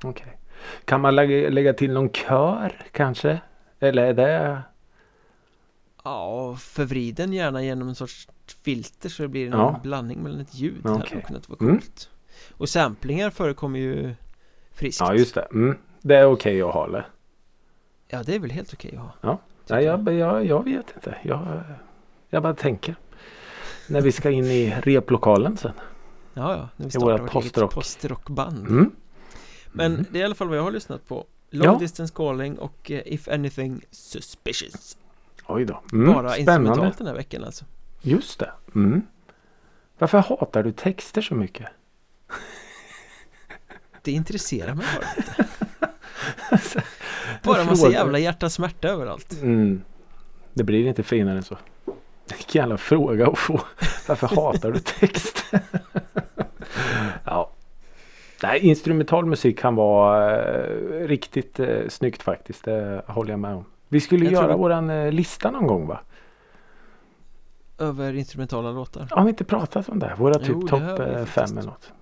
Okej. 0.04 0.38
Kan 0.84 1.00
man 1.00 1.14
lägga, 1.16 1.50
lägga 1.50 1.72
till 1.72 1.92
någon 1.92 2.10
kör 2.10 2.82
kanske? 2.92 3.40
Eller 3.80 4.04
är 4.06 4.14
det? 4.14 4.62
ja 6.04 6.56
förvriden 6.60 7.32
gärna 7.32 7.62
genom 7.62 7.88
en 7.88 7.94
sorts 7.94 8.28
filter 8.64 9.08
så 9.08 9.22
det 9.22 9.28
blir 9.28 9.50
någon 9.50 9.60
Ja. 9.60 9.80
blandning 9.82 10.22
mellan 10.22 10.40
ett 10.40 10.54
ljud 10.54 10.80
Okej. 10.84 10.92
hade 10.92 11.14
nog 11.14 11.24
kunnat 11.24 11.48
vara 11.48 11.58
Mm. 11.60 11.76
coolt 11.78 12.10
Och 12.52 12.68
samplingar 12.68 13.30
förekommer 13.30 13.78
ju 13.78 14.14
friskt 14.72 15.00
Ja, 15.00 15.14
just 15.14 15.34
det. 15.34 15.40
Mm. 15.52 15.78
Det 16.00 16.16
är 16.16 16.24
okej 16.26 16.62
att 16.62 16.74
ha 16.74 16.86
eller? 16.86 17.06
Ja, 18.08 18.22
det 18.22 18.34
är 18.34 18.38
väl 18.38 18.50
helt 18.50 18.72
okej 18.72 18.96
att 18.96 19.02
ha 19.02 19.12
Ja. 19.20 19.38
Nej, 19.68 19.84
jag, 19.84 20.12
jag, 20.14 20.44
jag 20.46 20.64
vet 20.64 20.92
inte. 20.96 21.16
Jag, 21.22 21.62
jag 22.30 22.42
bara 22.42 22.54
tänker. 22.54 22.94
När 23.88 24.00
vi 24.00 24.12
ska 24.12 24.30
in 24.30 24.44
i 24.44 24.74
replokalen 24.82 25.56
sen. 25.56 25.72
Ja, 26.34 26.52
ja, 26.56 26.68
när 26.76 26.84
vi 26.84 26.90
startar 26.90 27.06
vårt 27.06 27.20
eget 27.20 27.32
postrock. 27.32 27.74
postrockband 27.74 28.66
Mm. 28.68 28.90
Men 29.72 29.92
Mm. 29.94 30.06
det 30.10 30.18
är 30.18 30.22
i 30.22 30.24
alla 30.24 30.34
fall 30.34 30.48
vad 30.48 30.58
jag 30.58 30.62
har 30.62 30.70
lyssnat 30.70 31.08
på 31.08 31.26
Long 31.50 31.66
Ja. 31.72 31.78
Distance 31.78 32.14
Calling 32.16 32.58
och 32.58 32.90
eh, 32.90 33.02
If 33.06 33.28
Anything 33.28 33.80
Suspicious 33.90 34.96
Oj 35.46 35.64
då. 35.64 35.80
Mm. 35.92 36.12
Bara 36.14 36.30
Spännande. 36.30 36.40
instrumentalt 36.68 36.98
den 36.98 37.06
här 37.06 37.14
veckan 37.14 37.44
alltså 37.44 37.64
Just 38.02 38.38
det. 38.38 38.50
Mm. 38.74 39.02
Varför 39.98 40.18
hatar 40.18 40.62
du 40.62 40.72
texter 40.72 41.22
så 41.22 41.34
mycket? 41.34 41.68
Det 44.02 44.12
intresserar 44.12 44.74
mig 44.74 44.86
bara 44.96 45.06
inte 45.16 46.82
Bara 47.42 47.64
massa 47.64 47.90
jävla 47.90 48.18
hjärta 48.18 48.50
smärta 48.50 48.88
överallt 48.88 49.32
Mm. 49.42 49.82
Det 50.54 50.64
blir 50.64 50.86
inte 50.86 51.02
finare 51.02 51.36
än 51.36 51.42
så. 51.42 51.58
Vilken 52.30 52.60
jävla 52.62 52.76
fråga 52.76 53.26
att 53.26 53.38
få. 53.38 53.60
Varför 54.08 54.26
hatar 54.26 54.72
du 54.72 54.78
text? 54.78 55.44
ja. 57.24 57.50
Nej, 58.42 58.60
instrumental 58.60 59.26
musik 59.26 59.58
kan 59.58 59.74
vara 59.74 60.40
eh, 60.64 61.06
riktigt 61.06 61.60
eh, 61.60 61.88
snyggt 61.88 62.22
faktiskt. 62.22 62.64
Det 62.64 63.02
håller 63.06 63.30
jag 63.30 63.40
med 63.40 63.54
om. 63.54 63.64
Vi 63.88 64.00
skulle 64.00 64.24
Jag 64.24 64.32
göra 64.32 64.46
tror- 64.46 64.58
våran 64.58 64.90
eh, 64.90 65.12
lista 65.12 65.50
någon 65.50 65.66
gång 65.66 65.86
va? 65.86 66.00
Över 67.78 68.14
instrumentala 68.14 68.70
låtar 68.72 69.08
Har 69.10 69.24
vi 69.24 69.28
inte 69.30 69.44
pratat 69.44 69.88
om 69.88 69.98
det? 69.98 70.14
Våra 70.18 70.34
typ 70.34 70.68
topp 70.68 71.00
eh, 71.00 71.24
fem 71.24 71.58
eller 71.58 71.62
något. 71.62 71.92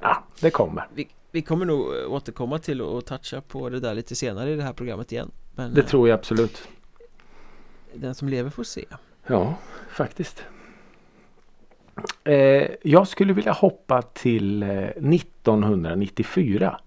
Ja, 0.00 0.24
det 0.40 0.50
kommer. 0.50 0.86
vi, 0.94 1.08
vi 1.30 1.42
kommer 1.42 1.66
nog 1.66 1.80
eh, 1.80 2.12
återkomma 2.12 2.58
till 2.58 2.82
och 2.82 3.04
toucha 3.04 3.40
på 3.40 3.68
det 3.68 3.80
där 3.80 3.94
lite 3.94 4.14
senare 4.14 4.50
i 4.50 4.56
det 4.56 4.62
här 4.62 4.72
programmet 4.72 5.12
igen 5.12 5.30
Men 5.54 5.74
Det 5.74 5.80
eh, 5.80 5.86
tror 5.86 6.08
jag 6.08 6.18
absolut. 6.18 6.68
den 7.94 8.14
som 8.14 8.28
lever 8.28 8.50
får 8.50 8.64
se 8.64 8.84
Ja, 9.26 9.54
faktiskt. 9.90 10.44
Eh, 12.24 12.66
jag 12.82 13.08
skulle 13.08 13.32
vilja 13.32 13.52
hoppa 13.52 14.02
till 14.02 14.62
eh, 14.62 14.68
1994. 14.78 16.80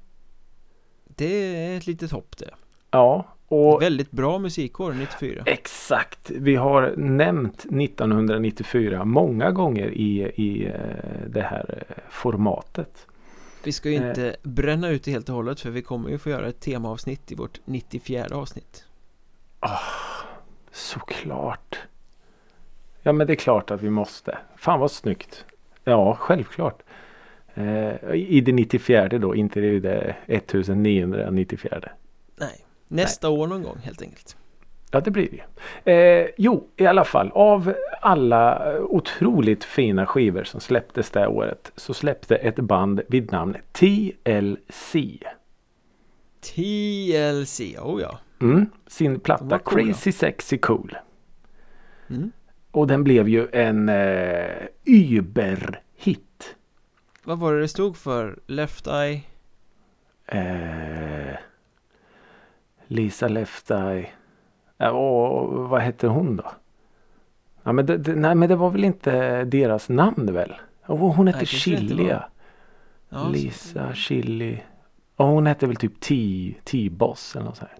Det 1.05 1.55
är 1.55 1.77
ett 1.77 1.87
litet 1.87 2.11
hopp 2.11 2.37
det 2.37 2.49
Ja, 2.91 3.25
och 3.47 3.81
Väldigt 3.81 4.11
bra 4.11 4.39
musikår 4.39 4.93
94 4.93 5.43
exakt. 5.45 6.29
Vi 6.31 6.55
har 6.55 6.93
nämnt 6.97 7.59
1994 7.59 9.05
många 9.05 9.51
gånger 9.51 9.87
i, 9.91 10.21
i 10.35 10.65
eh, 10.65 10.73
det 11.27 11.41
här 11.41 11.83
eh, 11.89 11.95
formatet. 12.09 13.07
Vi 13.63 13.71
ska 13.71 13.89
ju 13.89 13.95
Eh. 13.95 14.07
inte 14.09 14.35
bränna 14.43 14.89
ut 14.89 15.03
det 15.03 15.11
helt 15.11 15.29
och 15.29 15.35
hållet 15.35 15.59
för 15.59 15.69
vi 15.69 15.81
kommer 15.81 16.09
ju 16.09 16.17
få 16.17 16.29
göra 16.29 16.47
ett 16.47 16.59
temaavsnitt 16.59 17.31
i 17.31 17.35
vårt 17.35 17.59
94 17.65 18.25
avsnitt 18.35 18.83
Såklart. 20.71 21.79
Ja, 23.07 23.13
men 23.13 23.27
det 23.27 23.33
är 23.33 23.35
klart 23.35 23.71
att 23.71 23.81
vi 23.81 23.89
måste. 23.89 24.37
Fan 24.55 24.79
vad 24.79 24.91
snyggt. 24.91 25.45
Ja, 25.83 26.15
självklart. 26.15 26.83
Eh, 27.53 28.13
I 28.13 28.41
det 28.45 28.51
94 28.51 29.07
då, 29.07 29.35
inte 29.35 29.59
i 29.59 29.79
det 29.79 30.15
1994. 30.27 31.89
Nej, 32.35 32.65
nästa 32.87 33.29
år 33.29 33.47
någon 33.47 33.63
gång 33.63 33.77
helt 33.83 34.01
enkelt 34.01 34.37
Ja, 34.91 34.99
det 34.99 35.11
blir 35.11 35.29
det. 35.83 35.91
Eh, 35.91 36.27
jo, 36.37 36.67
i 36.75 36.85
alla 36.85 37.03
fall. 37.03 37.31
Av 37.31 37.73
alla 38.01 38.73
otroligt 38.81 39.63
fina 39.63 40.05
skivor 40.05 40.43
som 40.43 40.59
släpptes 40.61 41.11
det 41.11 41.27
året 41.27 41.71
så 41.75 41.93
släppte 41.93 42.35
ett 42.35 42.55
band 42.59 43.01
vid 43.07 43.31
namn 43.31 43.57
TLC. 43.71 44.95
TLC, 46.41 47.59
oh 47.81 48.01
ja 48.01 48.19
Mm, 48.41 48.69
sin 48.87 49.19
platta. 49.19 49.59
Crazy 49.59 50.11
Sexy 50.11 50.57
Cool. 50.57 50.97
mm. 52.07 52.31
Och 52.77 52.87
den 52.87 53.03
blev 53.03 53.27
ju 53.27 53.47
en 53.53 53.89
eh, 53.89 54.67
überhit. 54.85 56.55
Vad 57.23 57.39
var 57.39 57.53
det 57.53 57.61
det 57.61 57.67
stod 57.67 57.97
för? 57.97 58.39
Left 58.47 58.87
Eye? 58.87 59.21
Eh, 60.25 61.35
Lisa 62.87 63.27
Left 63.27 63.71
Eye. 63.71 64.09
Ja, 64.77 64.89
och 64.91 65.69
vad 65.69 65.81
hette 65.81 66.07
hon 66.07 66.35
då? 66.35 66.51
Ja, 67.63 67.71
men 67.71 67.85
det, 67.85 67.97
det, 67.97 68.15
nej 68.15 68.35
men 68.35 68.49
det 68.49 68.55
var 68.55 68.69
väl 68.69 68.83
inte 68.83 69.43
deras 69.43 69.89
namn 69.89 70.33
väl? 70.33 70.53
Oh, 70.87 71.15
hon 71.15 71.27
hette 71.27 71.37
Nej, 71.39 71.45
det 71.45 71.71
det. 71.71 71.77
Chilia. 71.87 72.23
Ja, 73.09 73.23
så- 73.23 73.29
Lisa 73.29 73.93
Chili. 73.93 74.63
Och 75.15 75.25
hon 75.25 75.45
hette 75.45 75.67
väl 75.67 75.75
typ 75.75 75.99
T-Boss 76.63 77.35
eller 77.35 77.45
något 77.45 77.57
sånt. 77.57 77.69
här. 77.71 77.79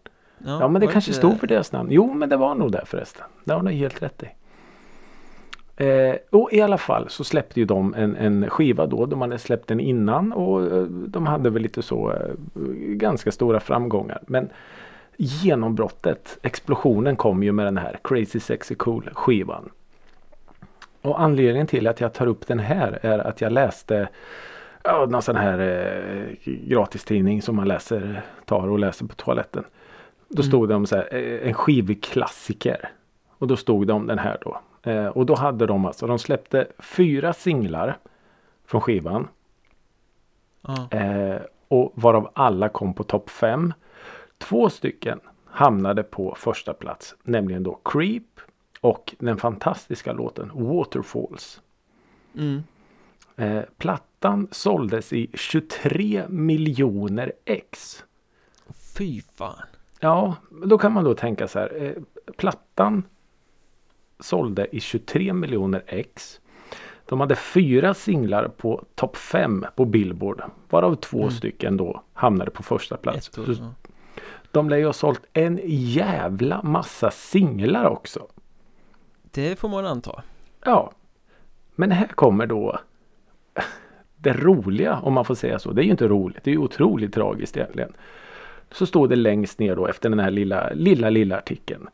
Ja 0.60 0.68
men 0.68 0.82
det 0.82 0.88
kanske 0.88 1.12
inte- 1.12 1.20
stod 1.20 1.40
för 1.40 1.48
deras 1.48 1.72
namn. 1.72 1.90
Jo 1.92 2.14
men 2.14 2.30
det 2.30 2.38
var 2.38 2.56
nog 2.56 2.72
det 2.72 2.86
förresten. 2.86 3.26
Det 3.44 3.54
har 3.54 3.64
du 3.64 3.72
helt 3.72 4.04
rätt 4.04 4.24
i. 4.24 4.28
Eh, 5.78 6.16
och 6.30 6.54
i 6.54 6.62
alla 6.62 6.78
fall 6.78 7.10
så 7.10 7.24
släppte 7.24 7.60
ju 7.60 7.66
de 7.66 7.94
en, 7.94 8.16
en 8.16 8.50
skiva 8.50 8.86
då. 8.86 9.06
De 9.06 9.22
hade 9.22 9.38
släppt 9.38 9.68
den 9.68 9.80
innan 9.80 10.34
och 10.34 10.66
eh, 10.78 10.84
de 10.84 11.28
hade 11.28 11.50
väl 11.50 11.62
lite 11.62 11.82
så 11.82 12.12
eh, 12.12 12.18
ganska 12.80 13.32
stora 13.32 13.60
framgångar. 13.60 14.22
Men 14.28 14.50
genombrottet, 15.18 16.38
explosionen 16.42 17.16
kom 17.16 17.44
ju 17.44 17.52
med 17.52 17.66
den 17.66 17.78
här 17.78 18.00
Crazy 18.04 18.40
Sexy 18.40 18.76
Cool 18.76 19.10
skivan. 19.14 19.70
Och 21.02 21.22
anledningen 21.22 21.68
till 21.68 21.88
att 21.88 22.02
jag 22.02 22.14
tar 22.14 22.28
upp 22.28 22.48
den 22.48 22.60
här 22.60 23.00
är 23.02 23.20
att 23.20 23.42
jag 23.42 23.52
läste 23.52 24.10
ja, 24.84 25.06
någon 25.10 25.22
sån 25.22 25.36
här 25.36 25.60
eh, 25.60 26.54
gratistidning 26.68 27.42
som 27.42 27.56
man 27.56 27.68
läser, 27.68 28.22
tar 28.46 28.68
och 28.68 28.80
läser 28.80 29.06
på 29.06 29.16
toaletten. 29.16 29.64
Då 30.30 30.42
Mm. 30.42 30.48
stod 30.50 30.70
det 30.70 30.76
om 30.76 30.86
så 30.86 30.96
här, 30.96 31.08
eh, 31.16 31.48
en 31.48 31.54
skivklassiker. 31.54 32.90
Och 33.38 33.48
då 33.48 33.56
stod 33.56 33.88
det 33.88 33.94
om 33.94 34.08
den 34.08 34.20
här 34.20 34.38
då. 34.42 34.60
Eh, 34.88 35.08
och 35.08 35.26
då 35.26 35.36
hade 35.36 35.66
de 35.66 35.86
alltså, 35.86 36.08
de 36.08 36.20
släppte 36.20 36.68
fyra 36.80 37.34
singlar 37.34 37.98
från 38.66 38.82
skivan. 38.82 39.28
Ja. 40.62 40.98
Eh, 40.98 41.42
och 41.68 41.92
varav 41.96 42.30
alla 42.34 42.70
kom 42.70 42.94
på 42.94 43.04
topp 43.04 43.30
5. 43.30 43.74
Två 44.38 44.70
stycken 44.70 45.20
hamnade 45.46 46.04
på 46.04 46.36
första 46.38 46.74
plats. 46.74 47.16
Nämligen 47.24 47.64
då 47.64 47.80
Creep 47.84 48.24
och 48.82 49.16
den 49.20 49.38
fantastiska 49.38 50.14
låten 50.14 50.52
Waterfalls. 50.54 51.62
Mm. 52.36 52.64
Eh, 53.36 53.64
plattan 53.78 54.48
såldes 54.52 55.14
i 55.14 55.30
23 55.34 56.26
miljoner 56.30 57.34
ex. 57.46 58.04
Fy 58.98 59.22
fan. 59.22 59.66
Ja, 60.00 60.36
då 60.66 60.78
kan 60.78 60.92
man 60.92 61.04
då 61.04 61.14
tänka 61.14 61.48
så 61.48 61.60
här. 61.60 61.84
Eh, 61.84 62.04
plattan 62.38 63.04
sålde 64.20 64.76
i 64.76 64.80
23 64.80 65.34
miljoner 65.34 65.84
ex. 65.88 66.42
De 67.06 67.20
hade 67.20 67.36
fyra 67.36 67.94
singlar 67.94 68.48
på 68.48 68.86
topp 68.96 69.18
5 69.18 69.66
på 69.76 69.86
Billboard. 69.86 70.42
Varav 70.70 70.96
två 70.96 71.18
Mm. 71.18 71.32
stycken 71.32 71.78
då 71.78 72.04
hamnade 72.14 72.52
på 72.52 72.64
första 72.64 72.98
plats. 72.98 73.38
År, 73.38 73.46
ja. 73.60 73.74
De 74.52 74.70
lär 74.70 74.78
ju 74.78 74.86
ha 74.86 74.94
sålt 74.94 75.22
en 75.34 75.60
jävla 75.66 76.62
massa 76.64 77.12
singlar 77.12 77.86
också. 77.86 78.28
Det 79.32 79.60
får 79.60 79.70
man 79.70 79.86
anta. 79.86 80.24
Ja. 80.66 80.92
Men 81.76 81.92
här 81.92 82.08
kommer 82.08 82.46
då 82.46 82.80
det 84.18 84.34
roliga 84.34 85.00
om 85.04 85.14
man 85.14 85.26
får 85.26 85.36
säga 85.36 85.60
så. 85.60 85.72
Det 85.72 85.82
är 85.82 85.86
ju 85.86 85.92
inte 85.92 86.08
roligt. 86.08 86.44
Det 86.44 86.50
är 86.50 86.56
ju 86.56 86.60
otroligt 86.62 87.14
tragiskt 87.14 87.58
egentligen. 87.58 87.94
Så 88.72 88.86
står 88.86 89.08
det 89.08 89.16
längst 89.16 89.60
ner 89.60 89.76
då 89.76 89.88
efter 89.88 90.10
den 90.10 90.20
här 90.20 90.32
lilla, 90.32 90.70
lilla, 90.74 91.10
lilla 91.10 91.38
artikeln. 91.38 91.88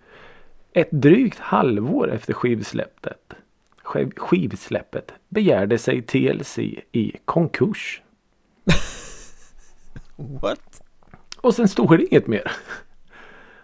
Ett 0.76 0.92
drygt 0.92 1.40
halvår 1.40 2.12
efter 2.12 2.34
skivsläppet, 2.34 3.34
skiv, 3.84 4.12
skivsläppet 4.18 5.14
begärde 5.30 5.78
sig 5.78 6.02
TLC 6.02 6.60
i 6.92 7.18
konkurs. 7.26 8.02
What? 10.16 10.82
Och 11.38 11.56
sen 11.56 11.68
står 11.68 11.98
det 11.98 12.06
inget 12.06 12.28
mer. 12.28 12.52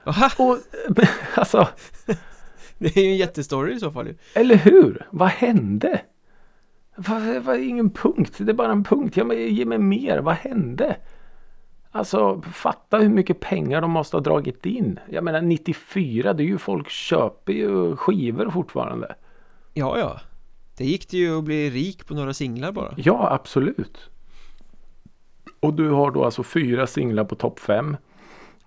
Aha, 0.03 0.29
Och 0.37 0.57
alltså, 1.35 1.67
det 2.77 2.97
är 2.97 3.03
ju 3.03 3.09
en 3.09 3.17
jättestory 3.17 3.73
i 3.73 3.79
så 3.79 3.91
fall 3.91 4.13
eller 4.33 4.55
hur? 4.55 5.07
Vad 5.09 5.29
hände? 5.29 6.01
Vad, 6.95 7.43
vad, 7.43 7.59
ingen 7.59 7.89
punkt. 7.89 8.35
Det 8.37 8.51
är 8.51 8.53
bara 8.53 8.71
en 8.71 8.83
punkt. 8.83 9.17
Ja, 9.17 9.23
men 9.23 9.37
ge 9.37 9.65
mig 9.65 9.77
mer. 9.77 10.19
Vad 10.19 10.35
hände? 10.35 10.97
Alltså 11.91 12.41
fatta 12.41 12.97
hur 12.97 13.09
mycket 13.09 13.39
pengar 13.39 13.81
de 13.81 13.91
måste 13.91 14.15
ha 14.17 14.21
dragit 14.21 14.65
in. 14.65 14.99
Jag 15.09 15.23
menar 15.23 15.41
94, 15.41 16.33
det 16.33 16.43
är 16.43 16.45
ju 16.45 16.57
folk 16.57 16.89
köper 16.89 17.53
ju 17.53 17.95
skivor 17.95 18.49
fortfarande. 18.49 19.15
Ja, 19.73 19.97
ja. 19.99 20.19
Det 20.77 20.85
gick 20.85 21.09
det 21.09 21.17
ju 21.17 21.37
att 21.37 21.43
bli 21.43 21.69
rik 21.69 22.05
på 22.05 22.13
några 22.13 22.33
singlar 22.33 22.71
bara. 22.71 22.93
Ja, 22.97 23.31
absolut. 23.31 24.09
Och 25.59 25.73
du 25.73 25.89
har 25.89 26.11
då 26.11 26.25
alltså 26.25 26.43
fyra 26.43 26.87
singlar 26.87 27.23
på 27.23 27.35
topp 27.35 27.59
fem. 27.59 27.97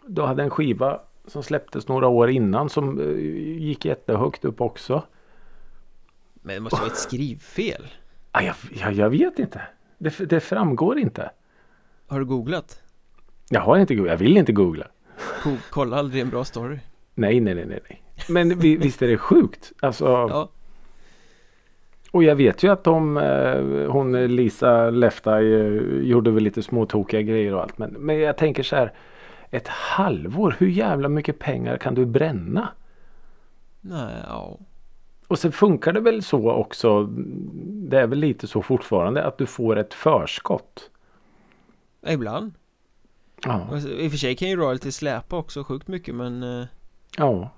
Du 0.06 0.22
hade 0.22 0.42
en 0.42 0.50
skiva 0.50 1.00
som 1.26 1.42
släpptes 1.42 1.88
några 1.88 2.08
år 2.08 2.30
innan 2.30 2.68
som 2.68 3.00
eh, 3.00 3.06
gick 3.62 3.84
jättehögt 3.84 4.44
upp 4.44 4.60
också. 4.60 5.02
Men 6.34 6.54
det 6.54 6.60
måste 6.60 6.80
vara 6.80 6.90
ett 6.90 6.96
skrivfel. 6.96 7.86
Ah, 8.30 8.42
jag, 8.42 8.54
jag, 8.74 8.92
jag 8.92 9.10
vet 9.10 9.38
inte. 9.38 9.60
Det, 9.98 10.18
det 10.18 10.40
framgår 10.40 10.98
inte. 10.98 11.30
Har 12.06 12.18
du 12.18 12.24
googlat? 12.24 12.81
Jag 13.52 13.60
har 13.60 13.78
inte 13.78 13.94
googlat. 13.94 14.12
Jag 14.12 14.18
vill 14.18 14.36
inte 14.36 14.52
googla. 14.52 14.86
Ko- 15.42 15.56
Kolla 15.70 15.96
aldrig 15.96 16.22
en 16.22 16.30
bra 16.30 16.44
story. 16.44 16.78
Nej, 17.14 17.40
nej, 17.40 17.54
nej, 17.54 17.66
nej. 17.66 18.02
Men 18.28 18.58
vi, 18.58 18.76
visst 18.76 19.02
är 19.02 19.08
det 19.08 19.18
sjukt? 19.18 19.72
Alltså, 19.80 20.04
Ja, 20.04 20.48
Och 22.10 22.22
jag 22.24 22.36
vet 22.36 22.62
ju 22.62 22.72
att 22.72 22.84
de, 22.84 23.16
eh, 23.16 23.90
hon 23.92 24.26
Lisa 24.36 24.90
Lefta 24.90 25.40
eh, 25.42 25.66
gjorde 26.02 26.30
väl 26.30 26.42
lite 26.42 26.62
småtokiga 26.62 27.22
grejer 27.22 27.54
och 27.54 27.62
allt. 27.62 27.78
Men, 27.78 27.90
men 27.90 28.18
jag 28.18 28.36
tänker 28.36 28.62
så 28.62 28.76
här. 28.76 28.92
Ett 29.50 29.68
halvår, 29.68 30.56
hur 30.58 30.66
jävla 30.68 31.08
mycket 31.08 31.38
pengar 31.38 31.76
kan 31.76 31.94
du 31.94 32.06
bränna? 32.06 32.68
nej, 33.80 34.14
ja. 34.28 34.58
Och 35.28 35.38
sen 35.38 35.52
funkar 35.52 35.92
det 35.92 36.00
väl 36.00 36.22
så 36.22 36.50
också. 36.50 37.02
Det 37.90 38.00
är 38.00 38.06
väl 38.06 38.18
lite 38.18 38.46
så 38.46 38.62
fortfarande 38.62 39.24
att 39.24 39.38
du 39.38 39.46
får 39.46 39.76
ett 39.78 39.94
förskott. 39.94 40.90
Ibland. 42.08 42.52
Ja. 43.44 43.78
I 43.98 44.06
och 44.06 44.10
för 44.10 44.18
sig 44.18 44.36
kan 44.36 44.48
ju 44.48 44.56
royalty 44.56 44.90
släpa 44.90 45.36
också 45.36 45.64
sjukt 45.64 45.88
mycket 45.88 46.14
men 46.14 46.42
eh, 46.42 46.66
ja. 47.16 47.50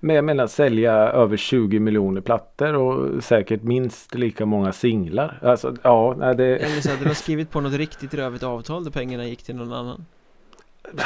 Men 0.00 0.16
jag 0.16 0.24
menar 0.24 0.46
sälja 0.46 0.92
över 0.92 1.36
20 1.36 1.80
miljoner 1.80 2.20
plattor 2.20 2.74
och 2.74 3.24
säkert 3.24 3.62
minst 3.62 4.14
lika 4.14 4.46
många 4.46 4.72
singlar. 4.72 5.38
Alltså 5.42 5.76
ja, 5.82 6.14
nej, 6.18 6.36
det, 6.36 6.56
Eller 6.56 6.80
så 6.80 6.90
hade 6.90 7.04
de 7.04 7.14
skrivit 7.14 7.50
på 7.50 7.60
något 7.60 7.74
riktigt 7.74 8.14
rövigt 8.14 8.42
avtal 8.42 8.84
där 8.84 8.90
pengarna 8.90 9.26
gick 9.26 9.42
till 9.42 9.56
någon 9.56 9.72
annan. 9.72 10.06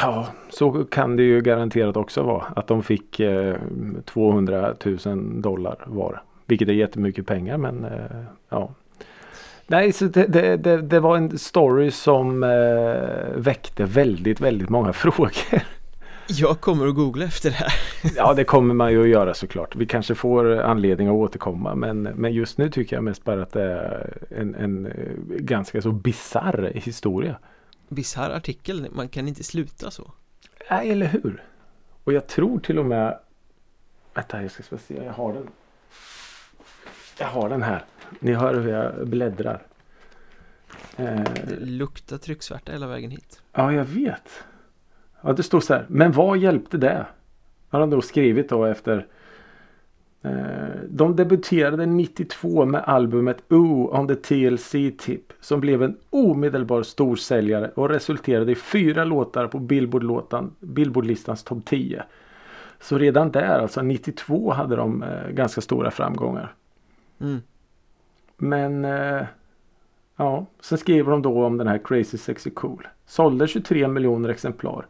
ja, 0.03 0.27
så 0.51 0.85
kan 0.85 1.17
det 1.17 1.23
ju 1.23 1.41
garanterat 1.41 1.97
också 1.97 2.23
vara. 2.23 2.45
Att 2.57 2.67
de 2.67 2.83
fick 2.83 3.21
eh, 3.21 3.57
200 4.05 4.75
000 5.05 5.43
dollar 5.43 5.85
var. 5.87 6.23
Vilket 6.47 6.69
är 6.69 6.73
jättemycket 6.73 7.27
pengar 7.27 7.57
men 7.57 7.85
eh, 7.85 8.25
ja. 8.49 8.75
Nej, 9.71 9.93
så 9.93 10.05
det, 10.05 10.27
det, 10.27 10.57
det, 10.57 10.83
det 10.83 11.01
var 11.01 11.17
en 11.17 11.39
story 11.39 11.91
som 11.91 12.43
eh, 12.43 13.41
väckte 13.41 13.85
väldigt, 13.85 14.41
väldigt 14.41 14.69
många 14.69 14.93
frågor. 15.03 15.63
Jag 16.27 16.61
kommer 16.61 16.87
att 16.87 16.95
googla 16.95 17.25
efter 17.25 17.51
det 17.51 17.57
här. 17.57 17.73
Ja, 18.17 18.35
det 18.35 18.45
kommer 18.45 18.75
man 18.75 18.93
ju 18.93 19.03
att 19.03 19.09
göra 19.09 19.35
såklart. 19.35 19.77
Vi 19.77 19.87
kanske 19.87 20.15
får 20.15 20.61
anledning 20.61 21.09
att 21.09 21.15
återkomma. 21.15 21.75
Men, 21.75 22.03
men 22.03 22.33
just 22.33 22.59
nu 22.59 22.71
tycker 22.71 22.97
jag 22.97 23.05
mest 23.05 23.25
bara 23.25 23.43
att 23.43 23.53
det 23.53 23.63
är 23.63 24.19
en, 24.31 24.55
en 24.55 24.87
eh, 24.87 24.93
ganska 25.29 25.83
så 25.83 25.93
bizarr 25.93 26.73
historia. 26.75 27.39
Bisarr 27.89 28.31
artikel, 28.31 28.87
man 28.93 29.09
kan 29.09 29.29
inte 29.29 29.45
sluta 29.45 29.91
så. 29.91 30.11
Nej, 30.71 30.91
eller 30.91 31.07
hur? 31.07 31.43
Och 32.05 32.13
jag 32.13 32.27
tror 32.27 32.59
till 32.59 32.79
och 32.79 32.87
med... 32.87 33.19
Vänta, 34.15 34.43
jag 34.43 34.51
ska 34.51 34.63
se. 34.79 35.05
Jag 35.05 35.13
har 35.13 35.33
den. 35.33 35.47
Jag 37.21 37.27
har 37.27 37.49
den 37.49 37.63
här. 37.63 37.85
Ni 38.21 38.33
hör 38.33 38.55
hur 38.55 38.69
jag 38.73 39.09
bläddrar. 39.09 39.63
Eh, 40.97 41.23
Det 41.47 41.61
luktar 41.61 42.19
trycksvärta 42.19 42.73
hela 42.73 42.87
vägen 42.87 43.11
hit. 43.11 43.43
Ja, 43.53 43.73
jag 43.73 43.85
vet. 43.85 44.29
Ja, 45.21 45.33
det 45.33 45.43
står 45.43 45.61
så 45.61 45.75
här. 45.75 45.85
Men 45.89 46.13
vad 46.13 46.39
hjälpte 46.39 46.79
det? 46.79 47.07
Han 47.69 47.81
har 47.81 47.89
då 47.89 48.03
skrivit 48.03 48.49
då 48.49 48.65
efter. 48.65 49.07
Eh, 50.23 50.33
de 50.89 51.17
debuterade 51.17 51.87
92 51.87 52.65
med 52.65 52.83
albumet 52.85 53.37
Ooh 53.49 54.01
on 54.01 54.09
the 54.09 54.15
TLC 54.15 54.71
Tip. 54.99 55.33
Som 55.41 55.61
blev 55.61 55.83
en 55.83 55.97
omedelbar 56.11 56.83
storsäljare 56.83 57.71
och 57.75 57.89
resulterade 57.89 58.53
i 58.53 58.55
fyra 58.55 59.05
låtar 59.05 59.47
på 59.47 59.59
Billboard-låtan, 59.59 60.55
Billboard-listans 60.61 61.45
topp 61.45 61.65
10. 61.65 62.03
Så 62.81 62.99
redan 62.99 63.31
där, 63.31 63.59
alltså 63.59 63.83
92 63.83 64.53
hade 64.53 64.77
de 64.77 65.03
eh, 65.03 65.29
ganska 65.31 65.61
stora 65.61 65.91
framgångar. 65.91 66.55
Mm. 67.21 67.41
Men 68.37 68.85
eh, 68.85 69.23
ja, 70.17 70.47
sen 70.61 70.79
skriver 70.79 71.11
de 71.11 71.23
då 71.23 71.45
om 71.45 71.57
den 71.59 71.67
här 71.67 71.79
Crazy 71.85 72.19
Sexy 72.19 72.51
Cool. 72.51 72.89
Sålde 73.07 73.49
23 73.49 73.89
miljoner 73.89 74.29
exemplar. 74.29 74.87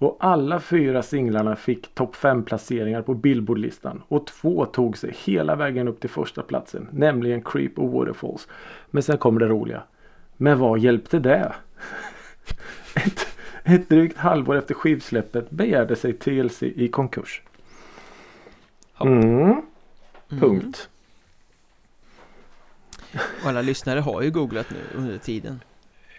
Och 0.00 0.16
alla 0.20 0.60
fyra 0.60 1.02
singlarna 1.02 1.56
fick 1.56 1.94
topp 1.94 2.16
5 2.16 2.44
placeringar 2.44 3.02
på 3.02 3.14
Billboardlistan. 3.14 4.02
Och 4.08 4.26
två 4.26 4.64
tog 4.64 4.98
sig 4.98 5.16
hela 5.24 5.56
vägen 5.56 5.88
upp 5.88 6.00
till 6.00 6.10
första 6.10 6.42
platsen. 6.42 6.88
Nämligen 6.92 7.42
Creep 7.42 7.78
och 7.78 7.90
Waterfalls. 7.92 8.48
Men 8.90 9.02
sen 9.02 9.18
kommer 9.18 9.40
det 9.40 9.46
roliga. 9.46 9.82
Men 10.36 10.58
vad 10.58 10.78
hjälpte 10.78 11.18
det? 11.18 11.52
ett, 12.96 13.26
ett 13.64 13.88
drygt 13.88 14.16
halvår 14.18 14.56
efter 14.56 14.74
skivsläppet 14.74 15.50
begärde 15.50 15.96
sig 15.96 16.12
TLC 16.12 16.62
i 16.62 16.88
konkurs. 16.88 17.42
Mm, 19.00 19.62
Mm. 20.30 20.40
punkt. 20.40 20.88
Och 23.42 23.48
alla 23.48 23.62
lyssnare 23.62 24.00
har 24.00 24.22
ju 24.22 24.30
googlat 24.30 24.66
nu 24.70 25.00
under 25.00 25.18
tiden. 25.18 25.60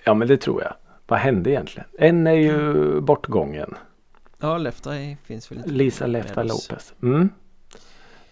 Ja 0.03 0.13
men 0.13 0.27
det 0.27 0.37
tror 0.37 0.61
jag. 0.61 0.73
Vad 1.07 1.19
hände 1.19 1.49
egentligen? 1.49 1.89
En 1.97 2.27
är 2.27 2.33
ju 2.33 3.01
bortgången. 3.01 3.75
Ja, 4.39 4.57
Lefta 4.57 4.91
finns 5.23 5.51
väl 5.51 5.57
inte 5.57 5.69
Lisa 5.69 6.07
Lefta. 6.07 6.43
Lopez. 6.43 6.93
Mm. 7.03 7.29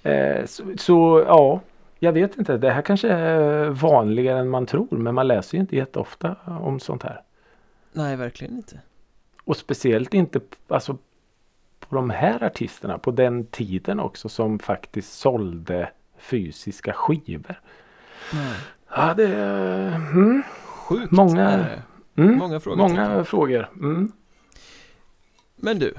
Eh, 0.04 0.46
så, 0.46 0.64
så 0.78 1.24
ja, 1.28 1.62
jag 2.00 2.12
vet 2.12 2.38
inte. 2.38 2.58
Det 2.58 2.72
här 2.72 2.82
kanske 2.82 3.10
är 3.10 3.70
vanligare 3.70 4.40
än 4.40 4.50
man 4.50 4.66
tror. 4.66 4.88
Men 4.92 5.16
man 5.16 5.28
läser 5.28 5.58
ju 5.58 5.62
inte 5.62 5.76
jätteofta 5.76 6.36
om 6.46 6.80
sånt 6.80 7.04
här. 7.04 7.22
Nej, 7.92 8.16
verkligen 8.16 8.56
inte. 8.56 8.80
Och 9.44 9.58
speciellt 9.58 10.14
inte 10.14 10.40
alltså, 10.68 10.98
på 11.80 11.96
de 11.96 12.10
här 12.10 12.44
artisterna 12.44 12.98
på 12.98 13.12
den 13.12 13.46
tiden 13.46 14.00
också 14.00 14.30
som 14.30 14.60
faktiskt 14.60 15.14
sålde 15.14 15.90
fysiska 16.18 16.94
skivor. 16.94 17.62
Nej. 18.34 18.56
Ja, 18.98 19.14
det... 19.14 19.36
Mm, 19.36 20.44
Sjukt 20.66 21.12
Många- 21.12 21.50
är 21.50 21.58
det. 22.16 22.22
mm, 22.22 22.38
Många 22.38 22.60
frågetecken. 22.60 23.10
många 23.10 23.24
frågor. 23.24 23.70
Mm. 23.76 24.12
Men 25.56 25.80
du, 25.80 25.94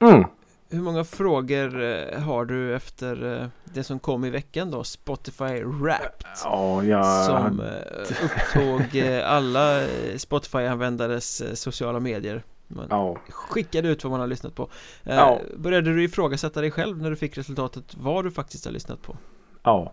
Mm. 0.00 0.24
hur 0.70 0.80
många 0.80 1.04
frågor 1.04 1.82
eh, 1.82 2.20
har 2.20 2.44
du 2.44 2.74
efter 2.76 3.40
eh, 3.42 3.46
det 3.64 3.84
som 3.84 3.98
kom 3.98 4.24
i 4.24 4.30
veckan 4.30 4.70
då? 4.70 4.84
Spotify 4.84 5.62
Wrapped 5.64 6.26
Ja, 6.44 6.84
jag... 6.84 7.24
Som 7.26 7.60
eh, 7.60 8.24
upptog 8.24 8.96
eh, 8.96 9.32
alla 9.32 9.82
eh, 9.82 10.16
Spotify-användares 10.16 11.40
eh, 11.40 11.54
sociala 11.54 12.00
medier 12.00 12.42
Man 12.68 12.86
Ja. 12.90 13.16
skickade 13.30 13.88
ut 13.88 14.04
vad 14.04 14.10
man 14.10 14.20
har 14.20 14.26
lyssnat 14.26 14.54
på 14.54 14.68
eh, 15.04 15.16
Ja. 15.16 15.40
Började 15.56 15.94
du 15.94 16.04
ifrågasätta 16.04 16.60
dig 16.60 16.70
själv 16.70 17.02
när 17.02 17.10
du 17.10 17.16
fick 17.16 17.38
resultatet 17.38 17.84
vad 17.96 18.24
du 18.24 18.30
faktiskt 18.30 18.64
har 18.64 18.72
lyssnat 18.72 19.02
på? 19.02 19.16
Ja. 19.62 19.92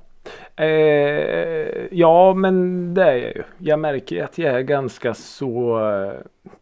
Eh, 0.55 1.87
ja 1.91 2.33
men 2.33 2.93
det 2.93 3.03
är 3.03 3.15
jag 3.17 3.35
ju. 3.35 3.43
Jag 3.57 3.79
märker 3.79 4.23
att 4.23 4.37
jag 4.37 4.53
är 4.55 4.61
ganska 4.61 5.13
så 5.13 5.79
eh, 5.89 6.13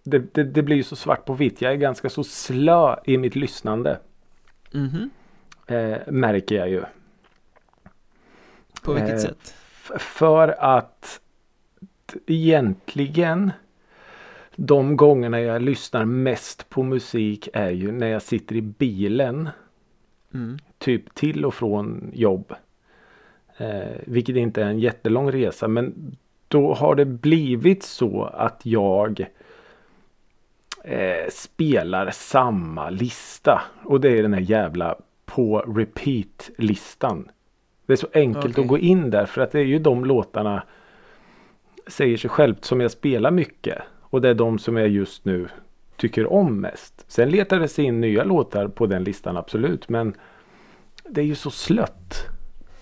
det, 0.04 0.34
det, 0.36 0.44
det 0.44 0.64
blir 0.64 0.76
ju 0.76 0.84
så 0.84 0.96
svart 0.96 1.26
på 1.26 1.34
vitt. 1.34 1.62
Jag 1.62 1.72
är 1.72 1.76
ganska 1.76 2.10
så 2.10 2.24
slö 2.24 2.96
i 3.06 3.18
mitt 3.18 3.36
lyssnande. 3.36 4.00
Mhm, 4.72 5.10
Eh, 5.68 5.98
märker 6.08 6.56
jag 6.56 6.70
ju. 6.70 6.84
på 8.84 8.94
vilket 8.94 9.14
Eh, 9.14 9.18
sätt? 9.20 9.54
För 10.00 10.48
att 10.48 11.20
egentligen 12.28 13.52
de 14.56 14.98
gångerna 14.98 15.40
jag 15.42 15.62
lyssnar 15.62 16.06
mest 16.06 16.70
på 16.70 16.84
musik 16.84 17.50
är 17.54 17.70
ju 17.70 17.92
när 17.92 18.08
jag 18.08 18.22
sitter 18.22 18.56
i 18.56 18.62
bilen. 18.62 19.50
Mm. 20.34 20.58
typ 20.78 21.14
till 21.16 21.46
och 21.46 21.54
från 21.54 22.12
jobb. 22.14 22.54
Eh, 23.58 23.98
vilket 24.06 24.36
inte 24.36 24.64
är 24.64 24.66
en 24.66 24.80
jättelång 24.80 25.32
resa 25.32 25.68
men 25.68 26.16
då 26.48 26.74
har 26.74 26.96
det 26.96 27.06
blivit 27.06 27.84
så 27.84 28.24
att 28.24 28.62
jag 28.64 29.26
eh, 30.84 31.30
spelar 31.30 32.10
samma 32.12 32.90
lista. 32.90 33.62
Och 33.84 34.02
det 34.02 34.10
är 34.10 34.22
den 34.22 34.34
här 34.34 34.42
jävla 34.42 34.96
på 35.26 35.60
repeat 35.60 36.50
listan. 36.58 37.30
Det 37.86 37.94
är 37.94 37.98
så 37.98 38.08
enkelt 38.14 38.46
Okej. 38.46 38.62
att 38.62 38.68
gå 38.68 38.78
in 38.78 39.10
där 39.10 39.26
för 39.26 39.42
att 39.42 39.52
det 39.52 39.60
är 39.60 39.66
ju 39.66 39.80
de 39.80 40.06
låtarna 40.06 40.64
säger 41.88 42.18
sig 42.18 42.30
självt 42.30 42.66
som 42.66 42.82
jag 42.82 42.92
spelar 42.92 43.32
mycket. 43.32 43.78
Och 44.02 44.22
det 44.22 44.30
är 44.30 44.34
de 44.34 44.60
som 44.60 44.78
jag 44.78 44.88
just 44.88 45.26
nu 45.26 45.48
tycker 45.96 46.34
om 46.34 46.62
mest. 46.62 47.06
Sen 47.08 47.30
letar 47.30 47.60
det 47.60 47.68
sig 47.68 47.86
in 47.86 48.02
nya 48.02 48.24
låtar 48.24 48.68
på 48.68 48.86
den 48.86 49.04
listan 49.04 49.38
absolut 49.38 49.90
men 49.90 50.14
det 51.10 51.22
är 51.22 51.26
ju 51.26 51.36
så 51.36 51.50
slött. 51.50 52.37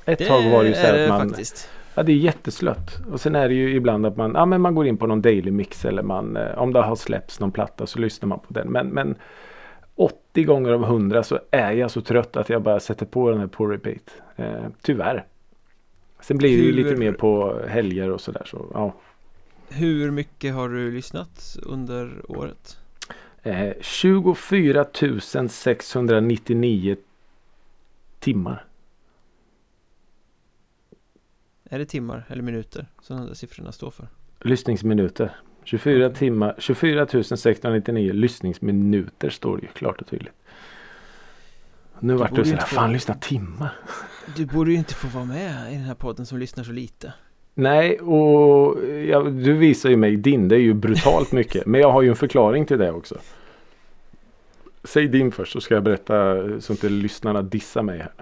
Ett 0.05 0.19
Det 0.19 0.25
tag 0.25 0.51
var 0.51 0.63
det 0.63 0.69
ju 0.69 0.75
så 0.75 0.79
är 0.79 0.93
här 0.93 1.03
att 1.03 1.09
man 1.09 1.29
faktiskt 1.29 1.69
Ja 1.95 2.03
det 2.03 2.11
är 2.11 2.15
jätteslött. 2.15 3.01
Och 3.11 3.21
sen 3.21 3.35
är 3.35 3.49
det 3.49 3.55
ju 3.55 3.75
ibland 3.75 4.05
att 4.05 4.17
man, 4.17 4.31
ja, 4.35 4.45
men 4.45 4.61
man 4.61 4.75
går 4.75 4.87
in 4.87 4.97
på 4.97 5.07
någon 5.07 5.21
daily 5.21 5.51
mix 5.51 5.85
eller 5.85 6.03
man, 6.03 6.37
eh, 6.37 6.57
om 6.57 6.73
det 6.73 6.81
har 6.81 6.95
släppts 6.95 7.39
någon 7.39 7.51
platta 7.51 7.87
så 7.87 7.99
lyssnar 7.99 8.27
man 8.27 8.39
på 8.39 8.53
den. 8.53 8.71
Men, 8.71 8.87
men 8.87 9.15
80 9.95 10.43
gånger 10.43 10.71
av 10.71 10.83
100 10.83 11.23
så 11.23 11.39
är 11.51 11.71
jag 11.71 11.91
så 11.91 12.01
trött 12.01 12.37
att 12.37 12.49
jag 12.49 12.61
bara 12.61 12.79
sätter 12.79 13.05
på 13.05 13.29
den 13.29 13.39
här 13.39 13.47
på 13.47 13.67
repeat. 13.67 14.21
Eh, 14.35 14.65
tyvärr. 14.81 15.25
Sen 16.19 16.37
blir 16.37 16.57
det 16.57 16.63
ju 16.63 16.71
lite 16.71 16.95
mer 16.95 17.11
på 17.11 17.61
helger 17.67 18.09
och 18.09 18.21
sådär. 18.21 18.43
Så, 18.45 18.65
ja. 18.73 18.93
Hur 19.69 20.11
mycket 20.11 20.53
har 20.53 20.69
du 20.69 20.91
lyssnat 20.91 21.57
under 21.63 22.11
året? 22.27 22.77
eh, 23.43 23.73
24 23.81 24.85
699 25.49 26.95
timmar. 28.19 28.65
Är 31.69 31.79
det 31.79 31.85
timmar 31.85 32.25
eller 32.29 32.43
minuter 32.43 32.87
som 33.01 33.17
de 33.17 33.27
där 33.27 33.33
siffrorna 33.33 33.71
står 33.71 33.91
för? 33.91 34.07
Lyssningsminuter. 34.41 35.35
24 35.63 36.05
Okej. 36.05 36.17
timmar, 36.17 36.55
24 36.57 37.07
699 37.37 38.13
lyssningsminuter 38.13 39.29
står 39.29 39.57
det 39.57 39.61
ju 39.63 39.67
klart 39.67 40.01
och 40.01 40.07
tydligt. 40.07 40.33
Nu 41.99 42.13
vart 42.15 42.29
borde 42.29 42.41
du 42.43 42.49
sådär, 42.49 42.61
få- 42.61 42.75
fan 42.75 42.93
lyssna 42.93 43.13
timmar. 43.15 43.69
Du 44.37 44.45
borde 44.45 44.71
ju 44.71 44.77
inte 44.77 44.93
få 44.93 45.07
vara 45.07 45.25
med 45.25 45.71
i 45.73 45.75
den 45.75 45.83
här 45.83 45.95
podden 45.95 46.25
som 46.25 46.37
lyssnar 46.37 46.63
så 46.63 46.71
lite 46.71 47.13
Nej, 47.57 47.99
och 47.99 48.83
ja, 48.89 49.19
du 49.23 49.53
visar 49.53 49.89
ju 49.89 49.97
mig 49.97 50.15
din, 50.15 50.47
det 50.47 50.55
är 50.55 50.59
ju 50.59 50.73
brutalt 50.73 51.31
mycket. 51.31 51.65
Men 51.65 51.81
jag 51.81 51.91
har 51.91 52.01
ju 52.01 52.09
en 52.09 52.15
förklaring 52.15 52.65
till 52.65 52.77
det 52.77 52.91
också. 52.91 53.17
Säg 54.83 55.07
din 55.07 55.31
först 55.31 55.51
så 55.53 55.61
ska 55.61 55.73
jag 55.73 55.83
berätta 55.83 56.35
så 56.61 56.73
inte 56.73 56.89
lyssnarna 56.89 57.41
dissar 57.41 57.83
mig 57.83 57.97
här. 57.99 58.13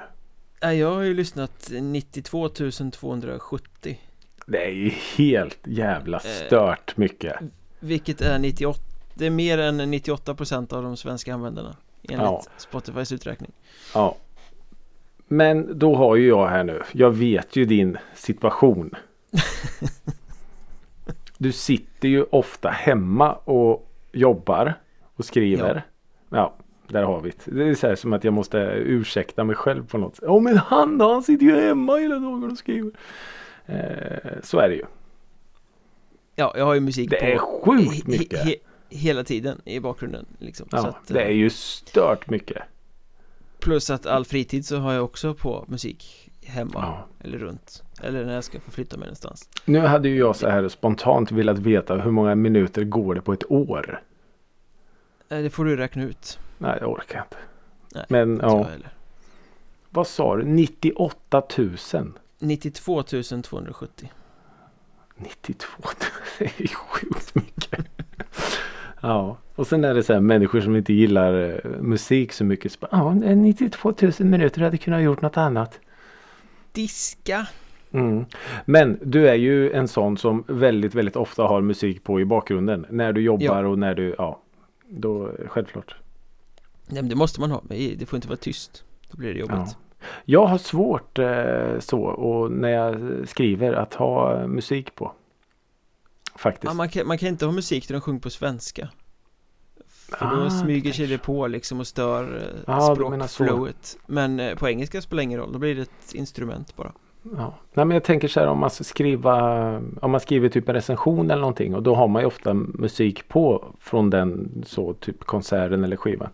Jag 0.71 0.91
har 0.93 1.01
ju 1.01 1.13
lyssnat 1.13 1.71
92 1.81 2.49
270 2.49 3.99
Det 4.45 4.65
är 4.65 4.71
ju 4.71 4.89
helt 5.17 5.59
jävla 5.63 6.19
stört 6.19 6.97
mycket. 6.97 7.35
Vilket 7.79 8.21
är 8.21 8.39
98 8.39 8.79
Det 9.13 9.25
är 9.25 9.29
mer 9.29 9.57
än 9.57 9.81
98% 9.81 10.73
av 10.73 10.83
de 10.83 10.97
svenska 10.97 11.33
användarna 11.33 11.75
Enligt 12.09 12.19
Ja. 12.19 12.43
Spotifys 12.57 13.11
uträkning 13.11 13.51
Ja. 13.93 14.17
Men 15.27 15.79
då 15.79 15.95
har 15.95 16.15
ju 16.15 16.27
jag 16.27 16.47
här 16.47 16.63
nu. 16.63 16.83
Jag 16.91 17.11
vet 17.11 17.55
ju 17.55 17.65
din 17.65 17.97
situation. 18.15 18.95
Du 21.37 21.51
sitter 21.51 22.07
ju 22.07 22.23
ofta 22.23 22.69
hemma 22.69 23.33
och 23.33 23.91
jobbar 24.11 24.73
och 25.15 25.25
skriver. 25.25 25.85
Ja. 26.29 26.55
Där 26.87 27.03
har 27.03 27.21
vi 27.21 27.29
det. 27.45 27.51
Det 27.51 27.69
är 27.69 27.75
så 27.75 27.87
här 27.87 27.95
som 27.95 28.13
att 28.13 28.23
jag 28.23 28.33
måste 28.33 28.57
ursäkta 28.75 29.43
mig 29.43 29.55
själv 29.55 29.87
på 29.87 29.97
något 29.97 30.15
sätt. 30.15 30.23
Ja 30.27 30.39
men 30.39 30.57
han 30.57 30.97
då, 30.97 31.13
han 31.13 31.23
sitter 31.23 31.45
ju 31.45 31.55
hemma 31.55 31.95
hela 31.97 32.15
dagen 32.15 32.51
och 32.51 32.57
skriver. 32.57 32.91
Eh, 33.65 34.31
så 34.43 34.59
är 34.59 34.69
det 34.69 34.75
ju. 34.75 34.85
Ja, 36.35 36.53
jag 36.57 36.65
har 36.65 36.73
ju 36.73 36.79
musik 36.79 37.09
Det 37.09 37.19
på 37.19 37.25
är 37.25 37.37
sjukt 37.37 38.05
he- 38.05 38.09
mycket. 38.09 38.45
he- 38.45 38.55
Hela 38.89 39.23
tiden 39.23 39.61
i 39.65 39.79
bakgrunden 39.79 40.25
liksom. 40.39 40.67
så 40.69 40.77
Ja, 40.77 40.87
att, 40.87 41.07
det 41.07 41.21
är 41.23 41.31
ju 41.31 41.49
stört 41.49 42.29
mycket. 42.29 42.57
Plus 43.59 43.89
att 43.89 44.05
all 44.05 44.25
fritid 44.25 44.65
så 44.65 44.77
har 44.77 44.93
jag 44.93 45.03
också 45.03 45.33
på 45.33 45.65
musik 45.67 46.29
hemma 46.45 46.71
Ja. 46.73 47.07
Eller 47.23 47.37
runt 47.37 47.83
Eller 48.03 48.25
när 48.25 48.33
jag 48.33 48.43
ska 48.43 48.59
förflytta 48.59 48.97
mig 48.97 49.05
någonstans 49.05 49.49
Nu 49.65 49.79
hade 49.79 50.09
ju 50.09 50.17
jag 50.17 50.35
så 50.35 50.49
här 50.49 50.67
spontant 50.67 51.31
velat 51.31 51.59
veta 51.59 51.95
hur 51.95 52.11
många 52.11 52.35
minuter 52.35 52.83
går 52.83 53.15
det 53.15 53.21
på 53.21 53.33
ett 53.33 53.51
år. 53.51 54.01
Eh, 55.29 55.37
Det 55.39 55.49
får 55.49 55.65
du 55.65 55.75
räkna 55.75 56.03
ut 56.03 56.39
Nej, 56.63 56.77
jag 56.81 56.91
orkar 56.91 57.19
inte. 57.19 57.37
Nej, 57.95 58.05
Men 58.09 58.31
inte 58.33 58.45
jag 58.45 58.59
ja, 58.59 58.89
vad 59.89 60.07
sa 60.07 60.35
du? 60.35 60.43
98 60.43 61.43
000? 61.57 61.77
92 62.39 63.03
270 63.03 64.11
92 65.15 65.67
Det 66.39 66.45
är 66.45 66.61
ju 66.61 66.67
sjukt 66.67 67.35
mycket. 67.35 67.85
ja, 69.01 69.37
och 69.55 69.67
sen 69.67 69.83
är 69.83 69.93
det 69.93 70.03
så 70.03 70.13
här 70.13 70.19
människor 70.19 70.61
som 70.61 70.75
inte 70.75 70.93
gillar 70.93 71.33
eh, 71.33 71.71
musik 71.81 72.33
så 72.33 72.43
mycket. 72.43 72.71
Så 72.71 72.87
Ja, 72.91 73.15
det 73.21 73.27
är 73.27 73.35
92 73.35 73.93
000 74.01 74.13
minuter 74.19 74.61
hade 74.61 74.77
kunnat 74.77 75.01
gjort 75.01 75.21
något 75.21 75.37
annat. 75.37 75.79
Diska 76.71 77.47
Mm. 77.91 78.25
Men 78.65 78.99
du 79.01 79.29
är 79.29 79.35
ju 79.35 79.71
en 79.71 79.87
sån 79.87 80.17
som 80.17 80.43
väldigt, 80.47 80.95
väldigt 80.95 81.15
ofta 81.15 81.43
har 81.43 81.61
musik 81.61 82.03
på 82.03 82.21
i 82.21 82.25
bakgrunden. 82.25 82.85
När 82.89 83.13
du 83.13 83.21
jobbar 83.21 83.63
och 83.63 83.79
när 83.79 83.95
du, 83.95 84.15
ja. 84.17 84.39
Då, 84.87 85.31
självklart. 85.47 85.95
Nej 86.87 87.01
men 87.01 87.09
det 87.09 87.15
måste 87.15 87.39
man 87.39 87.51
ha, 87.51 87.61
men 87.63 87.77
det 87.97 88.05
får 88.05 88.17
inte 88.17 88.27
vara 88.27 88.37
tyst 88.37 88.83
Då 89.11 89.17
blir 89.17 89.33
det 89.33 89.39
jobbigt 89.39 89.55
Ja. 89.57 89.73
Jag 90.25 90.45
har 90.45 90.57
svårt 90.57 91.19
eh, 91.19 91.79
så 91.79 92.01
och 92.01 92.51
när 92.51 92.69
jag 92.69 93.13
skriver 93.29 93.73
att 93.73 93.93
ha 93.93 94.41
eh, 94.41 94.47
musik 94.47 94.95
på. 94.95 95.11
Faktiskt. 96.35 96.63
Ja, 96.63 96.73
man, 96.73 96.89
kan, 96.89 97.07
man 97.07 97.17
kan 97.17 97.29
inte 97.29 97.45
ha 97.45 97.51
musik 97.51 97.87
där 97.87 97.93
de 97.95 98.01
sjunger 98.01 98.19
på 98.19 98.29
svenska 98.29 98.89
För 99.87 100.25
då 100.25 100.41
Ah, 100.45 100.49
smyger 100.49 100.91
sig 100.91 101.07
det 101.07 101.17
på 101.17 101.47
liksom 101.47 101.79
och 101.79 101.87
stör 101.87 102.41
eh, 102.67 102.79
så. 102.79 102.95
språkflowet 102.95 103.97
Men 104.05 104.39
eh, 104.39 104.55
på 104.55 104.69
engelska 104.69 105.01
spelar 105.01 105.23
ingen 105.23 105.39
roll, 105.39 105.51
då 105.53 105.59
blir 105.59 105.75
det 105.75 105.81
ett 105.81 106.13
instrument 106.13 106.75
bara 106.75 106.91
Ja. 107.37 107.53
Nej, 107.73 107.85
men 107.85 107.91
jag 107.95 108.03
tänker 108.03 108.27
så 108.27 108.39
här 108.39 108.47
om 108.47 108.59
man 108.59 108.69
ska 108.69 108.83
skriva 108.83 109.61
Om 110.01 110.11
man 110.11 110.19
skriver 110.19 110.49
typ 110.49 110.69
en 110.69 110.75
recension 110.75 111.31
eller 111.31 111.41
någonting 111.41 111.75
och 111.75 111.83
då 111.83 111.95
har 111.95 112.07
man 112.07 112.21
ju 112.21 112.25
ofta 112.25 112.53
musik 112.53 113.27
på 113.27 113.65
från 113.79 114.09
den 114.09 114.63
så 114.67 114.93
typ 114.93 115.23
konserten 115.23 115.83
eller 115.83 115.95
skivan. 115.97 116.29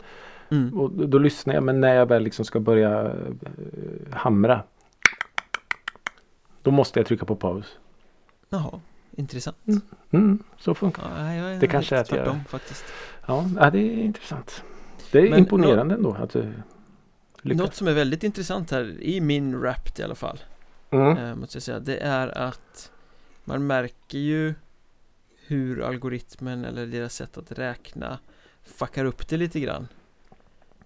Mm. 0.52 0.80
Och 0.80 0.92
då, 0.92 1.18
lyssnar 1.18 1.54
jag 1.54 1.64
men 1.64 1.80
när 1.82 1.96
jag 1.96 2.06
väl 2.06 2.24
liksom 2.24 2.46
ska 2.46 2.60
börja 2.60 3.06
eh, 3.06 4.12
hamra. 4.12 4.64
Då 6.62 6.72
måste 6.72 7.00
jag 7.00 7.08
trycka 7.08 7.26
på 7.26 7.36
paus. 7.36 7.66
Jaha, 8.50 8.80
intressant 9.12 9.58
Mm. 9.68 9.82
Mm, 10.12 10.44
så 10.58 10.74
funkar 10.76 11.04
ja, 11.18 11.34
jag 11.34 11.54
är 11.56 11.60
Det 11.60 11.68
kanske 11.68 11.96
är 11.96 12.02
att 12.02 12.12
jag- 12.12 12.40
faktiskt 12.48 12.86
Ja, 13.28 13.46
ja, 13.58 13.70
det 13.70 13.80
är 13.80 14.04
intressant. 14.04 14.64
Det 15.12 15.20
är 15.20 15.30
Men 15.30 15.40
imponerande 15.40 15.96
ändå 15.96 16.14
att 16.14 16.30
du 16.30 16.54
lyckas. 17.42 17.60
Något 17.62 17.76
som 17.76 17.88
är 17.88 17.94
väldigt 17.94 18.24
intressant 18.24 18.72
här, 18.72 19.02
i 19.02 19.22
min 19.22 19.62
rap 19.62 20.00
i 20.00 20.04
alla 20.04 20.16
fall 20.16 20.40
Mm. 20.92 21.18
eh, 21.18 21.36
Måste 21.36 21.56
jag 21.56 21.64
säga, 21.64 21.80
det 21.80 21.98
är 21.98 22.38
att 22.38 22.92
Man 23.44 23.68
märker 23.68 24.18
ju 24.18 24.54
Hur 25.48 25.82
algoritmen 25.84 26.66
eller 26.66 26.86
deras 26.86 27.14
sätt 27.16 27.38
att 27.38 27.52
räkna 27.52 28.20
Fuckar 28.64 29.06
upp 29.06 29.28
det 29.30 29.38
lite 29.38 29.60
grann 29.60 29.88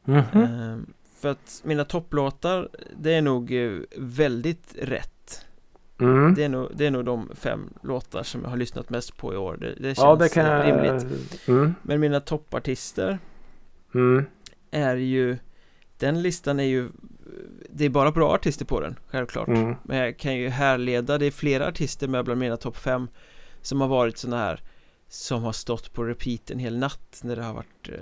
Mhm. 0.06 0.22
Ehm, 0.44 0.94
För 1.20 1.30
att 1.32 1.62
mina 1.66 1.86
topplåtar 1.86 2.70
Det 2.98 3.14
är 3.14 3.22
nog 3.22 3.52
eh, 3.54 3.80
väldigt 3.98 4.76
rätt 4.80 5.10
Mm. 6.00 6.34
det 6.34 6.44
är, 6.44 6.50
nog, 6.50 6.70
det 6.76 6.86
är 6.86 6.92
nog 6.92 7.06
de 7.06 7.30
fem 7.36 7.74
låtar 7.84 8.24
som 8.24 8.42
jag 8.44 8.50
har 8.50 8.58
lyssnat 8.58 8.90
mest 8.90 9.18
på 9.18 9.34
i 9.34 9.38
år 9.38 9.58
Det, 9.58 9.74
det 9.76 9.84
känns 9.84 9.98
Ja, 9.98 10.16
det 10.16 10.30
kan 10.30 10.64
rimligt 10.64 11.48
Mm. 11.48 11.76
Men 11.82 12.00
mina 12.00 12.20
toppartister 12.20 13.20
Mm. 13.96 14.26
är 14.72 14.96
ju 14.96 15.38
Den 15.98 16.22
listan 16.22 16.60
är 16.60 16.64
ju 16.64 16.90
Det 17.70 17.86
är 17.86 17.90
bara 17.90 18.12
bra 18.12 18.34
artister 18.34 18.66
på 18.66 18.80
den, 18.80 19.00
självklart 19.08 19.48
Mm. 19.48 19.76
Men 19.84 19.98
jag 19.98 20.18
kan 20.18 20.36
ju 20.36 20.50
härleda, 20.50 21.18
det 21.18 21.26
är 21.26 21.32
flera 21.32 21.68
artister 21.68 22.08
med 22.08 22.26
bland 22.26 22.40
mina 22.40 22.58
topp 22.58 22.78
fem 22.78 23.08
Som 23.62 23.82
har 23.82 23.88
varit 23.88 24.18
såna 24.18 24.38
här 24.38 24.62
Som 25.08 25.44
har 25.44 25.52
stått 25.52 25.94
på 25.94 26.04
repeat 26.04 26.52
en 26.52 26.60
hel 26.60 26.78
natt 26.78 27.20
när 27.24 27.36
det 27.36 27.44
har 27.44 27.54
varit 27.54 27.90
eh, 27.90 27.96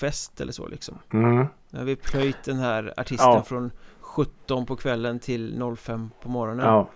fest 0.00 0.40
eller 0.40 0.52
så 0.52 0.68
liksom 0.68 0.98
Mm. 1.12 1.46
Har 1.72 1.84
vi 1.84 1.96
plöjt 1.96 2.42
den 2.44 2.56
här 2.56 2.94
artisten 2.96 3.28
Ja. 3.30 3.42
från 3.42 3.70
17 4.00 4.66
på 4.66 4.76
kvällen 4.76 5.18
till 5.20 5.62
05 5.76 6.10
på 6.22 6.28
morgonen 6.28 6.66
Ja. 6.66 6.90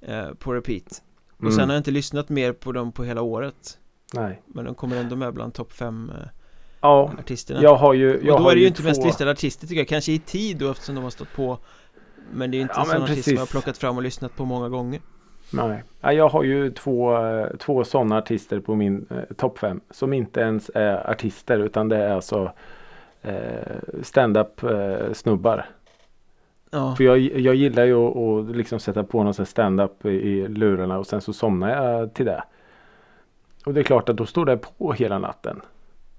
eh, 0.00 0.34
På 0.34 0.52
repeat 0.54 1.02
Och 1.36 1.40
Mm. 1.42 1.52
sen 1.52 1.68
har 1.68 1.74
jag 1.74 1.80
inte 1.80 1.90
lyssnat 1.90 2.28
mer 2.28 2.52
på 2.52 2.72
dem 2.72 2.92
på 2.92 3.04
hela 3.04 3.22
året 3.22 3.78
Nej. 4.14 4.42
Men 4.46 4.64
de 4.64 4.74
kommer 4.74 4.96
ändå 4.96 5.16
med 5.16 5.34
bland 5.34 5.54
topp 5.54 5.72
fem 5.72 6.10
eh, 6.20 6.26
Ja, 6.80 7.12
artisterna 7.18 7.62
jag 7.62 7.76
har 7.76 7.94
ju... 7.94 8.06
Jag 8.08 8.18
Och 8.18 8.24
då 8.40 8.44
har 8.44 8.50
är 8.50 8.54
det 8.54 8.60
ju 8.60 8.66
inte 8.66 8.82
två... 8.82 8.88
mest 8.88 9.04
listade 9.04 9.30
artister 9.30 9.66
tycker 9.66 9.80
jag, 9.80 9.88
kanske 9.88 10.12
i 10.12 10.18
tid 10.18 10.56
då 10.56 10.70
eftersom 10.70 10.94
de 10.94 11.04
har 11.04 11.10
stått 11.10 11.32
på 11.36 11.58
Men 12.32 12.50
det 12.50 12.54
är 12.56 12.58
ju 12.58 12.62
inte 12.62 12.74
Ja, 12.76 12.82
en 12.82 12.88
men 12.88 12.96
sån 12.96 13.04
artist 13.04 13.24
som 13.24 13.32
jag 13.34 13.40
har 13.40 13.46
plockat 13.46 13.78
fram 13.78 13.96
och 13.96 14.02
lyssnat 14.02 14.36
på 14.36 14.44
många 14.44 14.68
gånger 14.68 15.00
Nej. 15.52 15.82
Ja, 16.00 16.12
jag 16.12 16.28
har 16.28 16.42
ju 16.42 16.70
två, 16.70 17.16
eh, 17.26 17.46
två 17.58 17.84
sådana 17.84 18.18
artister 18.18 18.60
på 18.60 18.74
min 18.74 19.06
eh, 19.10 19.34
topp 19.36 19.58
fem. 19.58 19.80
Som 19.90 20.12
inte 20.12 20.40
ens 20.40 20.70
är 20.74 21.10
artister 21.10 21.58
utan 21.58 21.88
det 21.88 21.96
är 21.96 22.14
alltså 22.14 22.52
eh, 23.22 23.32
stand-up 24.02 24.62
eh, 24.62 25.12
snubbar. 25.12 25.66
Ja, 26.70 26.94
För 26.96 27.04
jag, 27.04 27.18
jag 27.18 27.54
gillar 27.54 27.84
ju 27.84 27.94
att, 27.94 28.16
att 28.50 28.56
liksom 28.56 28.80
sätta 28.80 29.04
på 29.04 29.22
någon 29.22 29.46
stand-up 29.46 30.06
i, 30.06 30.48
lurarna 30.48 30.98
och 30.98 31.06
sen 31.06 31.20
så 31.20 31.32
somnar 31.32 31.84
jag 31.84 32.14
till 32.14 32.26
det. 32.26 32.42
Och 33.66 33.74
det 33.74 33.80
är 33.80 33.84
klart 33.84 34.08
att 34.08 34.16
då 34.16 34.26
står 34.26 34.44
det 34.44 34.56
på 34.78 34.92
hela 34.92 35.18
natten. 35.18 35.60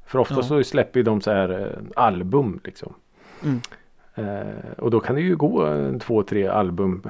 För 0.05 0.19
ofta 0.19 0.35
Ja. 0.35 0.43
så 0.43 0.63
släpper 0.63 0.99
ju 0.99 1.03
de 1.03 1.21
så 1.21 1.31
här 1.31 1.49
eh, 1.49 1.67
album 1.95 2.59
liksom. 2.63 2.93
Mm. 3.43 3.59
Eh, 4.15 4.71
och 4.77 4.91
då 4.91 4.99
kan 4.99 5.15
det 5.15 5.21
ju 5.21 5.35
gå 5.35 5.65
en, 5.65 5.99
två, 5.99 6.23
tre 6.23 6.47
album. 6.47 7.03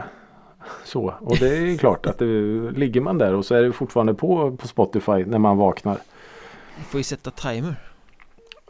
Så. 0.83 1.13
Och 1.19 1.37
det 1.37 1.57
är 1.57 1.61
ju 1.61 1.77
klart 1.77 2.05
att 2.05 2.17
det, 2.17 2.25
ligger 2.71 3.01
man 3.01 3.17
där 3.17 3.33
och 3.33 3.45
så 3.45 3.55
är 3.55 3.63
det 3.63 3.71
fortfarande 3.71 4.13
på 4.13 4.57
på 4.57 4.67
Spotify 4.67 5.25
när 5.25 5.39
man 5.39 5.57
vaknar. 5.57 5.97
du 6.77 6.83
får 6.83 6.99
ju 6.99 7.03
sätta 7.03 7.31
timer 7.31 7.75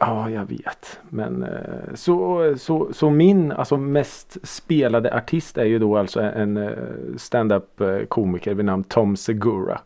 Ja, 0.06 0.30
jag 0.30 0.44
vet. 0.44 1.00
Men 1.08 1.42
eh, 1.42 1.94
så, 1.94 2.54
så, 2.58 2.92
så 2.92 3.10
min 3.10 3.52
alltså 3.52 3.76
mest 3.76 4.36
spelade 4.42 5.16
artist 5.16 5.58
är 5.58 5.64
ju 5.64 5.78
då 5.78 5.98
alltså 5.98 6.20
en 6.20 6.56
eh, 6.56 6.70
stand-up 7.16 7.80
eh, 7.80 8.04
komiker 8.04 8.54
vid 8.54 8.64
namn 8.64 8.84
Tom 8.84 9.16
Segura. 9.16 9.80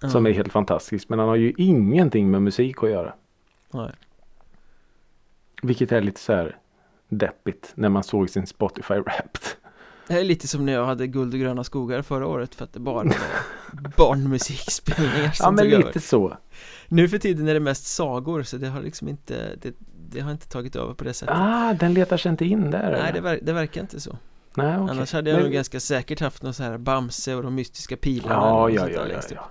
ja. 0.00 0.08
Som 0.08 0.26
är 0.26 0.30
helt 0.30 0.52
fantastisk. 0.52 1.08
Men 1.08 1.18
han 1.18 1.28
har 1.28 1.36
ju 1.36 1.52
ingenting 1.56 2.30
med 2.30 2.42
musik 2.42 2.82
att 2.82 2.90
göra. 2.90 3.12
Nej. 3.72 3.90
Vilket 5.62 5.92
är 5.92 6.00
lite 6.00 6.20
så 6.20 6.32
här 6.32 6.56
deppigt 7.08 7.72
när 7.74 7.88
man 7.88 8.02
såg 8.02 8.30
sin 8.30 8.46
Spotify 8.46 8.94
Wrapped. 8.94 9.42
Det 10.08 10.14
är 10.20 10.24
lite 10.24 10.48
som 10.48 10.66
när 10.66 10.72
jag 10.72 10.86
hade 10.86 11.06
Guld 11.06 11.34
och 11.34 11.40
gröna 11.40 11.64
skogar 11.64 12.02
förra 12.02 12.26
året 12.26 12.54
för 12.54 12.64
att 12.64 12.72
det 12.72 12.80
bara 12.80 12.94
var 12.94 13.06
barnmusikspelningar 13.96 15.24
Ja 15.24 15.32
som 15.32 15.54
men 15.54 15.64
tog 15.64 15.72
lite 15.72 15.88
över 15.88 16.00
så. 16.00 16.36
Nu 16.88 17.08
för 17.08 17.18
tiden 17.18 17.48
är 17.48 17.54
det 17.54 17.60
mest 17.60 17.86
sagor 17.86 18.42
så 18.42 18.56
det 18.56 18.68
har 18.68 18.80
liksom 18.82 19.08
inte 19.08 19.56
Det, 19.62 19.74
det 20.10 20.20
har 20.20 20.30
inte 20.32 20.48
tagit 20.48 20.76
över 20.76 20.94
på 20.94 21.04
det 21.04 21.14
sättet 21.14 21.34
Ah, 21.38 21.72
den 21.80 21.94
letar 21.94 22.16
sig 22.16 22.30
inte 22.30 22.44
in 22.44 22.70
där. 22.70 22.98
Nej 23.02 23.12
det, 23.14 23.20
ver- 23.20 23.40
det 23.42 23.52
verkar 23.52 23.80
inte 23.80 24.00
så 24.00 24.18
Nej, 24.54 24.78
okej. 24.78 24.90
Annars 24.90 25.12
hade 25.12 25.30
jag 25.30 25.36
Men- 25.36 25.44
nog 25.44 25.52
ganska 25.52 25.80
säkert 25.80 26.20
haft 26.20 26.42
någon 26.42 26.54
så 26.54 26.62
här 26.62 26.78
Bamse 26.78 27.34
och 27.34 27.42
de 27.42 27.54
mystiska 27.54 27.96
pilarna 27.96 28.34
Ja, 28.34 28.70
ja, 28.70 28.88
ja, 28.90 29.06
ja, 29.12 29.20
ja. 29.30 29.48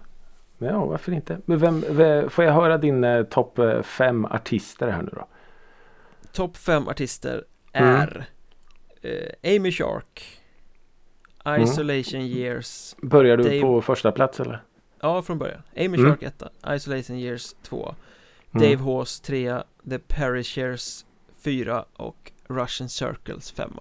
Ja, 0.58 0.86
varför 0.86 1.12
inte? 1.12 1.38
Men 1.46 1.60
vem, 1.60 1.84
vem, 1.90 2.30
får 2.30 2.46
jag 2.46 2.54
höra 2.54 2.78
din 2.78 3.04
eh, 3.04 3.24
topp 3.24 3.60
eh, 3.60 3.82
fem 3.82 4.26
artister 4.26 4.88
här 4.88 5.02
nu 5.02 5.10
då? 5.14 5.28
Topp 6.32 6.58
fem 6.58 6.88
artister 6.88 7.44
Mm. 7.74 7.96
är 7.96 8.26
eh, 9.02 9.56
Amy 9.56 9.72
Shark 9.72 10.42
Mm. 11.46 11.64
Isolation 11.64 12.22
Years 12.22 12.96
Börjar 13.02 13.38
du 13.38 13.44
Dave- 13.44 13.62
på 13.62 13.82
första 13.82 14.12
plats 14.12 14.40
eller? 14.40 14.64
Ja, 15.02 15.22
från 15.22 15.38
början 15.38 15.62
Amy 15.78 15.86
Mm. 15.98 16.06
Shark 16.06 16.24
etta 16.24 16.76
Isolation 16.76 17.18
Years 17.18 17.56
2 17.64 17.96
Mm. 18.56 18.70
Dave 18.72 18.84
Hawes 18.92 19.20
3 19.22 19.58
The 19.90 20.00
Perishers 20.00 21.06
4 21.44 21.86
och 21.96 22.32
Russian 22.48 22.90
Circles 22.90 23.52
5 23.52 23.72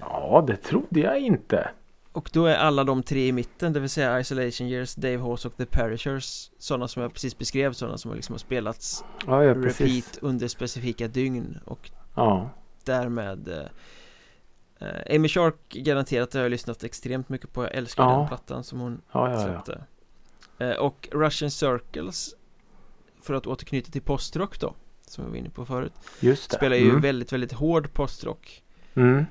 Ja, 0.00 0.44
det 0.46 0.56
trodde 0.56 1.00
jag 1.00 1.18
inte. 1.20 1.70
Och 2.12 2.30
då 2.32 2.46
är 2.46 2.54
alla 2.56 2.84
de 2.84 3.02
tre 3.02 3.26
i 3.26 3.32
mitten, 3.32 3.72
det 3.72 3.80
vill 3.80 3.90
säga 3.90 4.20
Isolation 4.20 4.66
Years, 4.68 4.94
Dave 4.94 5.16
Hawes 5.16 5.44
och 5.44 5.56
The 5.56 5.66
Perishers 5.66 6.50
Sådana 6.58 6.88
som 6.88 7.02
jag 7.02 7.12
precis 7.12 7.38
beskrev, 7.38 7.72
sådana 7.72 7.98
som 7.98 8.14
liksom 8.14 8.32
har 8.32 8.38
spelats 8.38 9.04
Ja, 9.26 9.44
ja 9.44 9.54
repeat 9.54 10.18
under 10.22 10.48
specifika 10.48 11.08
dygn 11.08 11.58
och 11.64 11.90
Ja, 12.16 12.50
därmed 12.84 13.68
eh, 14.78 15.16
Amy 15.16 15.28
Shark 15.28 15.54
garanterat 15.68 16.34
har 16.34 16.40
jag 16.40 16.50
lyssnat 16.50 16.84
extremt 16.84 17.28
mycket 17.28 17.52
på, 17.52 17.62
jag 17.62 17.74
älskar 17.74 18.02
Ja. 18.02 18.18
den 18.18 18.28
plattan 18.28 18.64
som 18.64 18.80
hon 18.80 19.00
ja, 19.12 19.30
ja. 19.32 19.42
släppte 19.44 19.84
eh, 20.58 20.76
Och 20.76 21.08
Russian 21.12 21.50
Circles 21.50 22.34
För 23.22 23.34
att 23.34 23.46
återknyta 23.46 23.90
till 23.90 24.02
postrock 24.02 24.60
då 24.60 24.74
Som 25.06 25.24
jag 25.24 25.30
var 25.30 25.36
inne 25.36 25.50
på 25.50 25.64
förut 25.66 25.92
Just 26.20 26.50
det. 26.50 26.56
Spelar 26.56 26.76
ju 26.76 26.88
mm. 26.88 27.00
väldigt, 27.00 27.32
väldigt 27.32 27.52
hård 27.52 27.92
postrock 27.92 28.62
Mm. 28.94 29.24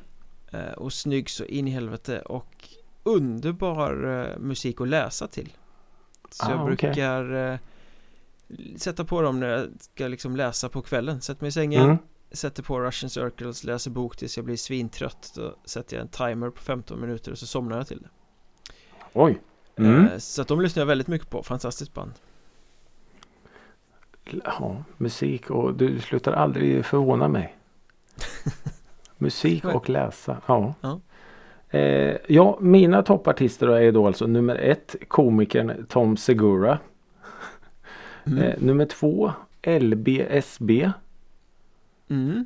eh, 0.52 0.72
Och 0.72 0.94
snygg 0.94 1.30
så 1.30 1.46
in 1.46 1.68
i 1.68 1.72
helvete 1.72 2.20
och 2.22 2.70
underbar 3.04 4.20
eh, 4.32 4.40
musik 4.40 4.82
att 4.82 4.88
läsa 4.88 5.28
till 5.28 5.54
Så 6.30 6.46
Ah, 6.46 6.52
jag 6.52 6.66
brukar 6.66 7.34
eh, 7.52 7.58
Sätta 8.78 9.06
på 9.06 9.22
dem 9.22 9.40
när 9.40 9.48
jag 9.48 9.68
ska 9.80 10.08
liksom 10.08 10.36
läsa 10.36 10.70
på 10.70 10.82
kvällen 10.82 11.22
Sätter 11.22 11.42
mig 11.44 11.50
i 11.50 11.52
sängen 11.52 11.84
Mm. 11.84 11.98
Sätter 12.32 12.64
på 12.64 12.80
Russian 12.80 13.10
Circles, 13.10 13.64
läser 13.64 13.92
bok 13.92 14.18
tills 14.18 14.38
jag 14.38 14.46
blir 14.46 14.58
svintrött 14.58 15.32
Då 15.36 15.56
sätter 15.66 15.96
jag 15.98 16.02
en 16.02 16.08
timer 16.08 16.50
på 16.50 16.62
15 16.62 17.02
minuter 17.02 17.32
och 17.32 17.38
så 17.38 17.48
somnar 17.48 17.78
jag 17.78 17.88
till 17.88 18.02
det 18.02 18.10
Oj. 19.14 19.42
Mm. 19.76 20.06
Eh, 20.06 20.18
Så 20.18 20.42
att 20.42 20.48
de 20.48 20.62
lyssnar 20.62 20.82
jag 20.82 20.88
väldigt 20.88 21.08
mycket 21.08 21.30
på, 21.30 21.44
fantastiskt 21.44 21.94
band 21.94 22.12
Ja, 24.44 24.84
musik 24.98 25.50
och 25.50 25.74
du 25.74 26.00
slutar 26.00 26.32
aldrig 26.32 26.86
förvåna 26.86 27.28
mig. 27.28 27.56
musik 29.18 29.66
och 29.66 29.90
läsa. 29.90 30.38
Ja. 30.46 30.74
Ja. 30.82 31.00
Eh, 31.70 32.18
ja, 32.28 32.58
mina 32.62 33.04
toppartister 33.04 33.68
är 33.68 33.92
då 33.92 34.08
alltså 34.08 34.28
nummer 34.28 34.56
ett 34.56 34.96
komikern 35.08 35.86
Tom 35.90 36.18
Segura. 36.18 36.80
mm. 38.26 38.40
Eh, 38.40 38.56
nummer 38.60 38.86
två 38.86 39.32
LBSB. 39.80 40.92
Mm. 42.10 42.46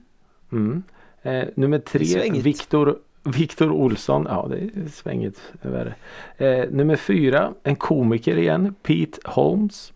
Mm. 0.51 0.84
Eh, 1.22 1.47
nummer 1.55 1.78
är 1.78 1.82
tre. 1.82 2.41
Viktor 2.41 2.99
Viktor 3.24 3.72
Olsson. 3.72 4.26
Ja, 4.30 4.47
det 4.49 4.57
är 4.57 4.88
svängigt. 4.89 5.41
Är. 5.62 5.95
Eh, 6.38 6.70
nummer 6.72 6.95
fyra 6.95 7.53
en 7.64 7.76
komiker 7.76 8.38
igen. 8.38 8.76
Pete 8.84 9.20
Holmes. 9.26 9.93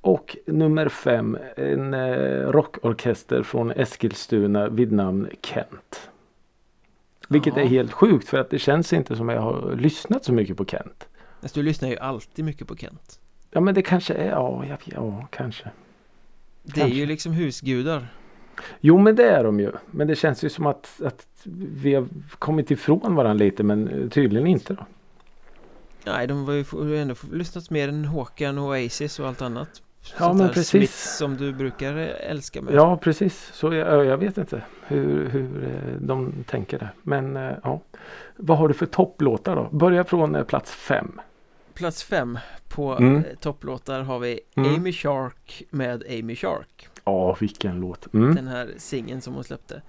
Och 0.00 0.36
nummer 0.46 0.88
fem 0.88 1.38
en 1.56 1.94
eh, 1.94 2.50
rockorkester 2.50 3.42
från 3.42 3.70
Eskilstuna 3.70 4.68
vid 4.68 4.92
namn 4.92 5.28
Kent. 5.42 6.10
Vilket 7.28 7.56
Ja. 7.56 7.62
är 7.62 7.66
helt 7.66 7.92
sjukt 7.92 8.28
för 8.28 8.38
att 8.38 8.50
det 8.50 8.58
känns 8.58 8.92
inte 8.92 9.16
som 9.16 9.28
jag 9.28 9.40
har 9.40 9.76
lyssnat 9.76 10.24
så 10.24 10.32
mycket 10.32 10.56
på 10.56 10.64
Kent. 10.64 11.08
Alltså, 11.42 11.60
du 11.60 11.66
lyssnar 11.66 11.88
ju 11.88 11.98
alltid 11.98 12.44
mycket 12.44 12.66
på 12.68 12.76
Kent 12.76 13.20
Ja 13.50 13.60
men 13.60 13.74
det 13.74 13.82
kanske 13.82 14.14
är, 14.14 14.30
ja, 14.30 14.64
ja, 14.68 14.76
ja 14.84 15.28
kanske. 15.30 15.70
Det 16.62 16.70
är 16.70 16.80
Kanske. 16.80 16.98
ju 16.98 17.06
liksom 17.06 17.32
husgudar 17.32 18.06
Jo 18.80 18.98
men 18.98 19.16
det 19.16 19.30
är 19.30 19.44
de 19.44 19.60
ju. 19.60 19.72
Men 19.90 20.06
det 20.06 20.16
känns 20.16 20.44
ju 20.44 20.48
som 20.48 20.66
att, 20.66 21.00
att 21.04 21.26
vi 21.82 21.94
har 21.94 22.08
kommit 22.38 22.70
ifrån 22.70 23.14
varandra 23.14 23.44
lite 23.44 23.62
men 23.62 23.88
eh, 23.88 24.08
tydligen 24.08 24.46
inte 24.46 24.74
då. 24.74 24.86
Nej, 26.06 26.26
de 26.26 26.44
var 26.44 26.84
ju 26.84 26.98
ändå 26.98 27.14
lyssnat 27.32 27.70
mer 27.70 27.88
än 27.88 28.04
Håkan 28.04 28.58
och 28.58 28.64
Oasis 28.64 29.20
och 29.20 29.28
allt 29.28 29.42
annat 29.42 29.82
Ja, 30.18 30.32
men 30.32 30.48
precis. 30.48 30.68
Smiths 30.68 31.16
som 31.16 31.36
du 31.36 31.52
brukar 31.52 31.94
älska 31.96 32.62
med 32.62 32.74
Ja 32.74 32.96
precis. 32.96 33.50
Så 33.54 33.74
jag, 33.74 34.04
jag 34.04 34.16
vet 34.16 34.38
inte 34.38 34.62
hur, 34.86 35.28
hur 35.28 35.64
eh, 35.64 36.00
de 36.00 36.32
tänker 36.46 36.78
där. 36.78 36.90
Men 37.02 37.36
eh, 37.36 37.52
ja. 37.62 37.80
Vad 38.36 38.58
har 38.58 38.68
du 38.68 38.74
för 38.74 38.86
topplåtar 38.86 39.56
då? 39.56 39.68
Börja 39.76 40.04
från 40.04 40.34
eh, 40.34 40.44
plats 40.44 40.70
fem. 40.70 41.20
Plats 41.76 42.02
fem 42.02 42.38
på 42.68 42.92
Mm. 42.96 43.16
eh, 43.16 43.22
topplåtar 43.40 44.00
har 44.02 44.18
vi 44.18 44.40
Mm. 44.54 44.74
Amy 44.74 44.92
Shark 44.92 45.62
med 45.70 46.04
Amy 46.10 46.36
Shark 46.36 46.88
Ja 47.04 47.36
vilken 47.40 47.80
låt. 47.80 48.14
Mm. 48.14 48.34
Den 48.34 48.46
här 48.48 48.74
singeln 48.76 49.20
som 49.20 49.34
hon 49.34 49.44
släppte 49.44 49.82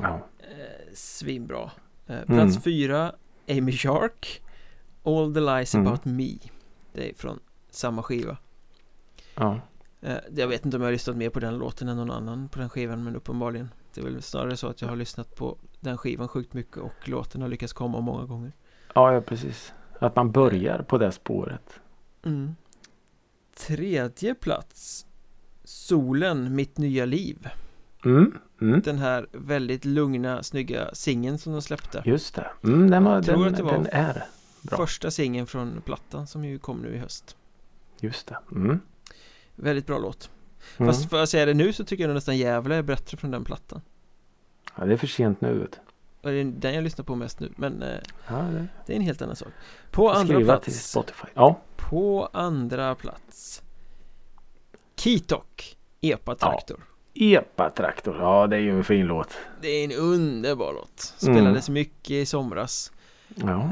Ja. 0.00 0.14
eh, 0.38 0.94
Svinbra 0.94 1.70
eh, 2.06 2.16
Plats 2.26 2.28
Mm. 2.56 2.60
fyra 2.62 3.12
Amy 3.50 3.72
Shark 3.72 4.42
All 5.04 5.34
the 5.34 5.40
lies 5.40 5.74
Mm. 5.74 5.86
about 5.86 6.04
me 6.04 6.30
Det 6.92 7.10
är 7.10 7.14
från 7.14 7.40
samma 7.70 8.02
skiva 8.02 8.36
ja. 9.34 9.60
Jag 10.36 10.48
vet 10.48 10.64
inte 10.64 10.76
om 10.76 10.82
jag 10.82 10.86
har 10.86 10.92
lyssnat 10.92 11.16
mer 11.16 11.30
på 11.30 11.40
den 11.40 11.58
låten 11.58 11.88
än 11.88 11.96
någon 11.96 12.10
annan 12.10 12.48
på 12.48 12.58
den 12.58 12.68
skivan 12.68 13.04
men 13.04 13.16
uppenbarligen 13.16 13.68
Det 13.94 14.00
är 14.00 14.04
väl 14.04 14.22
snarare 14.22 14.56
så 14.56 14.66
att 14.68 14.80
jag 14.82 14.88
har 14.88 14.96
lyssnat 14.96 15.34
på 15.36 15.56
den 15.80 15.98
skivan 15.98 16.28
sjukt 16.28 16.52
mycket 16.54 16.76
och 16.76 17.08
låten 17.08 17.42
har 17.42 17.48
lyckats 17.48 17.72
komma 17.72 18.00
många 18.00 18.24
gånger 18.24 18.52
Ja, 18.94 19.12
ja 19.14 19.20
precis. 19.20 19.72
Att 19.98 20.16
man 20.16 20.30
börjar 20.32 20.82
på 20.82 20.98
det 20.98 21.12
spåret. 21.12 21.80
mm. 22.24 22.56
Tredje 23.56 24.34
plats 24.34 25.06
Solen, 25.64 26.54
mitt 26.54 26.78
nya 26.78 27.04
liv 27.04 27.48
Mm, 28.04 28.38
mm. 28.60 28.80
Den 28.80 28.98
här 28.98 29.26
väldigt 29.32 29.84
lugna, 29.84 30.42
snygga 30.42 30.94
singeln 30.94 31.38
som 31.38 31.52
de 31.52 31.62
släppte 31.62 32.02
Just 32.04 32.34
det. 32.34 32.50
Mm, 32.64 32.90
den, 32.90 33.04
var, 33.04 33.14
Jag 33.14 33.24
tror 33.24 33.44
den, 33.44 33.52
att 33.52 33.56
det 33.56 33.62
var 33.62 33.72
den 33.72 33.86
är 33.86 34.24
bra. 34.62 34.76
Första 34.76 35.10
singeln 35.10 35.46
från 35.46 35.80
plattan 35.84 36.26
som 36.26 36.44
ju 36.44 36.58
kom 36.58 36.78
nu 36.78 36.94
i 36.94 36.98
höst 36.98 37.36
Just 38.00 38.26
det. 38.26 38.38
Mm. 38.52 38.80
Väldigt 39.54 39.86
bra 39.86 39.98
låt 39.98 40.30
Mm. 40.78 40.92
Fast 40.92 41.10
för 41.10 41.22
att 41.22 41.28
säga 41.28 41.46
det 41.46 41.54
nu 41.54 41.72
så 41.72 41.84
tycker 41.84 42.08
jag 42.08 42.14
nästan 42.14 42.36
Gävle 42.38 42.74
är 42.74 42.82
bättre 42.82 43.16
från 43.16 43.30
den 43.30 43.44
plattan 43.44 43.80
Ja, 44.76 44.84
det 44.84 44.92
är 44.92 44.96
för 44.96 45.06
sent 45.06 45.40
nu. 45.40 45.58
Vet. 45.58 45.80
Och 46.26 46.32
det 46.32 46.40
är 46.40 46.44
den 46.44 46.74
jag 46.74 46.84
lyssnar 46.84 47.04
på 47.04 47.14
mest 47.14 47.40
nu 47.40 47.52
Men 47.56 47.82
eh, 47.82 47.88
Ja, 48.28 48.34
det. 48.36 48.66
det 48.86 48.92
är 48.92 48.96
en 48.96 49.02
helt 49.02 49.22
annan 49.22 49.36
sak 49.36 49.48
På 49.90 50.10
andra 50.10 50.40
plats. 50.44 50.96
Ja, 51.34 51.60
På 51.76 52.28
andra 52.32 52.94
plats 52.94 53.62
Kitok 54.96 55.76
Epa 56.00 56.34
Traktor 56.34 56.80
Epa-traktor. 57.18 58.16
Ja, 58.20 58.46
det 58.46 58.56
är 58.56 58.60
ju 58.60 58.70
en 58.70 58.84
fin 58.84 59.06
låt. 59.06 59.38
Det 59.60 59.68
är 59.68 59.84
en 59.84 59.92
underbar 59.92 60.72
låt 60.72 61.14
Mm. 61.22 61.34
Spelades 61.34 61.68
mycket 61.68 62.10
i 62.10 62.26
somras 62.26 62.92
Ja, 63.34 63.70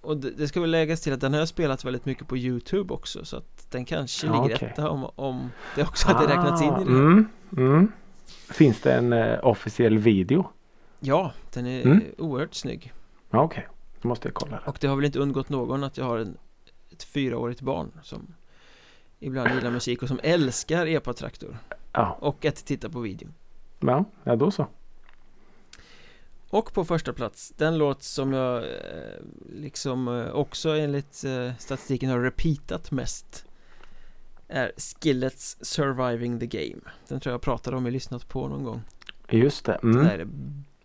Och 0.00 0.16
det, 0.16 0.30
det 0.30 0.48
ska 0.48 0.60
väl 0.60 0.70
läggas 0.70 1.00
till 1.00 1.12
att 1.12 1.20
den 1.20 1.32
har 1.32 1.40
jag 1.40 1.48
spelat 1.48 1.84
väldigt 1.84 2.04
mycket 2.04 2.28
på 2.28 2.36
Youtube 2.36 2.94
också 2.94 3.24
Så 3.24 3.36
att 3.36 3.66
den 3.70 3.84
kanske 3.84 4.26
Ja, 4.26 4.42
ligger 4.42 4.56
okej. 4.56 4.68
etta 4.72 4.90
om, 4.90 5.10
om 5.14 5.50
det 5.76 5.82
också 5.82 6.08
hade 6.08 6.28
räknats 6.28 6.62
in 6.62 6.68
i 6.68 6.70
det 6.84 6.90
här. 6.92 6.98
Mm, 7.00 7.28
mm. 7.56 7.92
Finns 8.50 8.80
det 8.80 8.92
en 8.94 9.12
eh, 9.12 9.38
officiell 9.42 9.98
video? 9.98 10.50
Ja, 11.00 11.32
den 11.52 11.66
är 11.66 11.86
Mm. 11.86 12.04
oerhört 12.18 12.54
snygg 12.54 12.92
Ja, 13.30 13.42
okej. 13.42 13.68
Då 14.02 14.08
måste 14.08 14.28
jag 14.28 14.34
kolla. 14.34 14.56
det. 14.56 14.70
Och 14.70 14.78
det 14.80 14.86
har 14.86 14.96
väl 14.96 15.04
inte 15.04 15.18
undgått 15.18 15.48
någon 15.48 15.84
att 15.84 15.96
jag 15.98 16.04
har 16.04 16.18
en, 16.18 16.36
ett 16.92 17.02
fyraårigt 17.02 17.60
barn 17.60 17.92
som 18.02 18.34
ibland 19.18 19.54
gillar 19.54 19.70
musik 19.70 20.02
och 20.02 20.08
som 20.08 20.20
älskar 20.22 20.86
epa-traktor 20.86 21.56
Ja, 21.92 22.18
och 22.20 22.44
att 22.44 22.56
titta 22.66 22.88
på 22.90 23.00
videon. 23.00 23.34
ja, 23.80 24.04
ja 24.24 24.36
då 24.36 24.50
så. 24.50 24.66
Och 26.50 26.72
på 26.72 26.84
första 26.84 27.12
plats, 27.12 27.52
den 27.56 27.78
låt 27.78 28.02
som 28.02 28.32
jag 28.32 28.56
eh, 28.64 29.20
liksom 29.48 30.08
eh, 30.08 30.30
också 30.30 30.68
enligt 30.70 31.24
eh, 31.24 31.52
statistiken 31.58 32.10
har 32.10 32.20
repeatat 32.20 32.90
mest 32.90 33.44
är 34.48 34.72
Skillets 34.76 35.56
Surviving 35.60 36.40
the 36.40 36.46
Game. 36.46 36.80
Den 37.08 37.20
tror 37.20 37.32
jag 37.32 37.40
pratade 37.40 37.76
om 37.76 37.86
i 37.86 37.90
lyssnat 37.90 38.28
på 38.28 38.48
någon 38.48 38.64
gång. 38.64 38.82
Just 39.28 39.64
det. 39.64 39.74
Mm. 39.82 40.04
där 40.04 40.26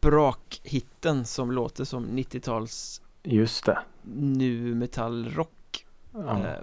brakhitten 0.06 1.26
som 1.26 1.52
låter 1.52 1.84
som 1.84 2.06
90-tals 2.06 3.02
Just 3.24 3.66
det. 3.66 3.80
nu 4.16 4.76
metallrock 4.76 5.86
Ja. 6.14 6.40
Eh, 6.40 6.62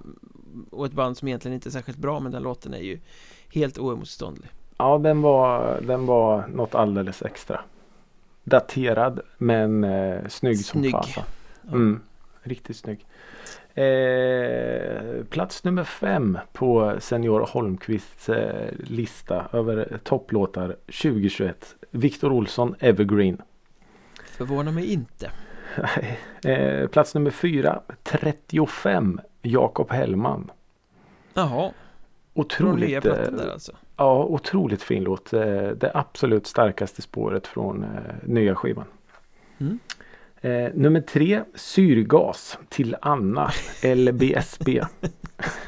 Och 0.70 0.86
ett 0.86 0.92
band 0.92 1.16
som 1.16 1.28
egentligen 1.28 1.54
inte 1.54 1.68
är 1.68 1.70
särskilt 1.70 1.98
bra 1.98 2.20
men 2.20 2.32
den 2.32 2.42
låten 2.42 2.74
är 2.74 2.78
ju 2.78 2.98
helt 3.54 3.78
oemotståndlig 3.78 4.50
ja, 4.76 4.98
den 4.98 5.22
var, 5.22 5.80
den 5.80 6.06
var 6.06 6.46
något 6.46 6.74
alldeles 6.74 7.22
extra. 7.22 7.60
Daterad 8.44 9.20
men 9.38 9.84
eh, 9.84 10.28
snygg, 10.28 10.64
Snygg. 10.64 10.90
som 10.92 11.00
fasen. 11.00 11.22
Ja. 11.62 11.72
Mm, 11.72 12.00
riktigt 12.42 12.76
snygg. 12.76 13.06
Eh, 13.74 15.24
plats 15.24 15.64
nummer 15.64 15.84
fem 15.84 16.38
på 16.52 16.96
Senior 16.98 17.40
Holmqvists 17.52 18.28
eh, 18.28 18.70
lista 18.78 19.46
över 19.52 20.00
topplåtar 20.04 20.76
2021. 20.86 21.76
Viktor 21.92 22.32
Olsson 22.32 22.74
Evergreen. 22.78 23.42
Förvånar 24.24 24.72
mig 24.72 24.92
inte 24.92 25.30
eh, 26.44 26.88
plats 26.88 27.14
nummer 27.14 27.30
fyra 27.30 27.82
35 28.02 29.20
Jakob 29.42 29.90
Hellman. 29.90 30.50
Jaha, 31.34 31.72
Otroligt, 32.34 33.02
plattan 33.02 33.34
eh, 33.34 33.40
där 33.40 33.52
alltså 33.52 33.72
ja, 33.96 34.24
otroligt 34.24 34.82
fin 34.82 35.04
låt. 35.04 35.32
Eh, 35.32 35.40
det 35.68 35.90
absolut 35.94 36.46
starkaste 36.46 37.02
spåret 37.02 37.46
från 37.46 37.86
nya 38.22 38.54
skivan. 38.54 38.86
Mm. 39.58 39.78
Eh, 40.40 40.70
nummer 40.74 41.00
tre 41.00 41.42
Syrgas 41.54 42.58
till 42.68 42.96
Anna 43.02 43.50
LBSB. 43.96 44.82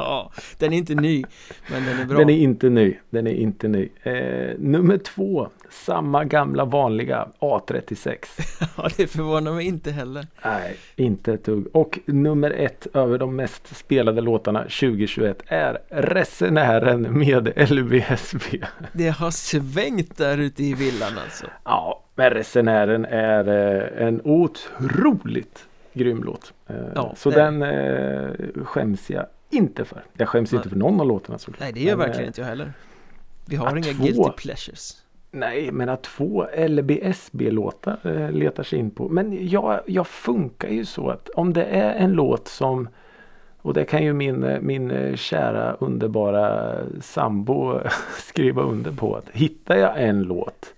Ja, 0.00 0.32
den 0.58 0.72
är 0.72 0.76
inte 0.76 0.94
ny 0.94 1.24
men 1.70 1.84
den 1.84 1.98
är 1.98 2.04
bra 2.04 2.18
Den 2.18 2.30
är 2.30 2.36
inte 2.36 2.68
ny. 2.68 2.96
Den 3.10 3.26
är 3.26 3.34
inte 3.34 3.68
ny. 3.68 3.88
Eh, 4.02 4.58
nummer 4.58 4.98
två 4.98 5.48
Samma 5.70 6.24
gamla 6.24 6.64
vanliga 6.64 7.28
A36. 7.38 8.16
Ja, 8.76 8.88
det 8.96 9.06
förvånar 9.06 9.52
mig 9.52 9.66
inte 9.66 9.90
heller 9.90 10.26
Nej, 10.44 10.76
inte 10.96 11.32
ett 11.32 11.44
dugg. 11.44 11.66
Och 11.72 11.98
nummer 12.06 12.50
ett 12.50 12.86
över 12.94 13.18
de 13.18 13.36
mest 13.36 13.76
spelade 13.76 14.20
låtarna 14.20 14.60
2021 14.62 15.42
är 15.46 15.78
Resenären 15.88 17.18
med 17.18 17.70
LBSB. 17.70 18.64
Det 18.92 19.08
har 19.08 19.30
svängt 19.30 20.16
där 20.16 20.38
ute 20.38 20.64
i 20.64 20.74
villan 20.74 21.12
alltså 21.24 21.46
Ja, 21.64 22.04
men 22.14 22.30
Resenären 22.30 23.04
är 23.04 23.48
eh, 23.48 24.06
en 24.06 24.20
otroligt 24.24 25.64
grym 25.92 26.22
låt. 26.24 26.52
Eh, 26.68 26.76
Ja, 26.94 27.14
så 27.16 27.30
den 27.30 27.62
eh, 27.62 28.30
skäms 28.64 29.10
jag 29.10 29.26
inte 29.50 29.84
för. 29.84 30.04
Jag 30.16 30.28
skäms 30.28 30.52
Nej. 30.52 30.56
inte 30.58 30.68
för 30.68 30.76
någon 30.76 31.00
av 31.00 31.06
låtarna 31.06 31.38
såklart. 31.38 31.60
Nej, 31.60 31.72
det 31.72 31.80
gör 31.80 31.96
Men, 31.96 31.98
verkligen 31.98 32.22
eh, 32.24 32.26
inte 32.26 32.40
jag 32.40 32.48
heller 32.48 32.72
Vi 33.44 33.56
har 33.56 33.76
inga 33.76 33.82
två- 33.92 34.02
guilty 34.04 34.30
pleasures 34.36 34.96
Nej, 35.32 35.72
men 35.72 35.88
att 35.88 36.02
två 36.02 36.46
LBSB-låtar 36.68 37.98
eh, 38.04 38.30
letar 38.32 38.62
sig 38.62 38.78
in 38.78 38.90
på. 38.90 39.08
Men 39.08 39.48
jag, 39.48 39.80
jag 39.86 40.06
funkar 40.06 40.68
ju 40.68 40.84
så 40.84 41.10
att 41.10 41.28
om 41.28 41.52
det 41.52 41.64
är 41.64 41.92
en 41.94 42.12
låt 42.12 42.48
som 42.48 42.88
och 43.62 43.74
det 43.74 43.84
kan 43.84 44.04
ju 44.04 44.12
min, 44.12 44.44
eh, 44.44 44.60
min 44.60 45.16
kära 45.16 45.72
underbara 45.80 46.76
sambo 47.00 47.80
skriva 48.18 48.62
under 48.62 48.90
på. 48.92 49.14
att 49.16 49.24
Hittar 49.32 49.76
jag 49.76 50.02
en 50.04 50.22
låt 50.22 50.74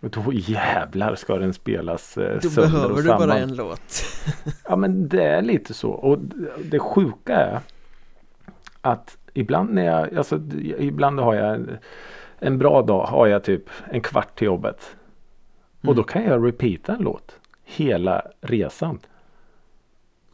då 0.00 0.32
jävlar 0.32 1.14
ska 1.14 1.36
den 1.38 1.54
spelas 1.54 2.18
eh, 2.18 2.38
Då 2.42 2.50
sönder 2.50 2.70
behöver 2.72 2.90
och 2.90 2.96
du 2.96 3.02
samman. 3.08 3.28
bara 3.28 3.38
en 3.38 3.54
låt 3.56 4.02
Ja 4.68 4.76
men 4.76 5.08
det 5.08 5.22
är 5.24 5.42
lite 5.42 5.74
så. 5.74 5.90
Och 5.90 6.18
det 6.64 6.78
sjuka 6.78 7.34
är 7.36 7.60
att 8.80 9.18
ibland 9.34 9.70
när 9.74 9.84
jag, 9.84 10.14
alltså 10.14 10.40
ibland 10.78 11.20
har 11.20 11.34
jag 11.34 11.54
en, 11.54 11.78
en 12.38 12.58
bra 12.58 12.82
dag 12.82 13.06
har 13.06 13.26
jag 13.26 13.44
typ 13.44 13.62
en 13.90 14.00
kvart 14.00 14.38
till 14.38 14.46
jobbet. 14.46 14.96
Och 15.80 15.94
då 15.94 16.02
Mm. 16.02 16.04
kan 16.04 16.24
jag 16.24 16.46
repeata 16.46 16.92
en 16.92 17.02
låt 17.02 17.36
hela 17.64 18.22
resan. 18.40 18.98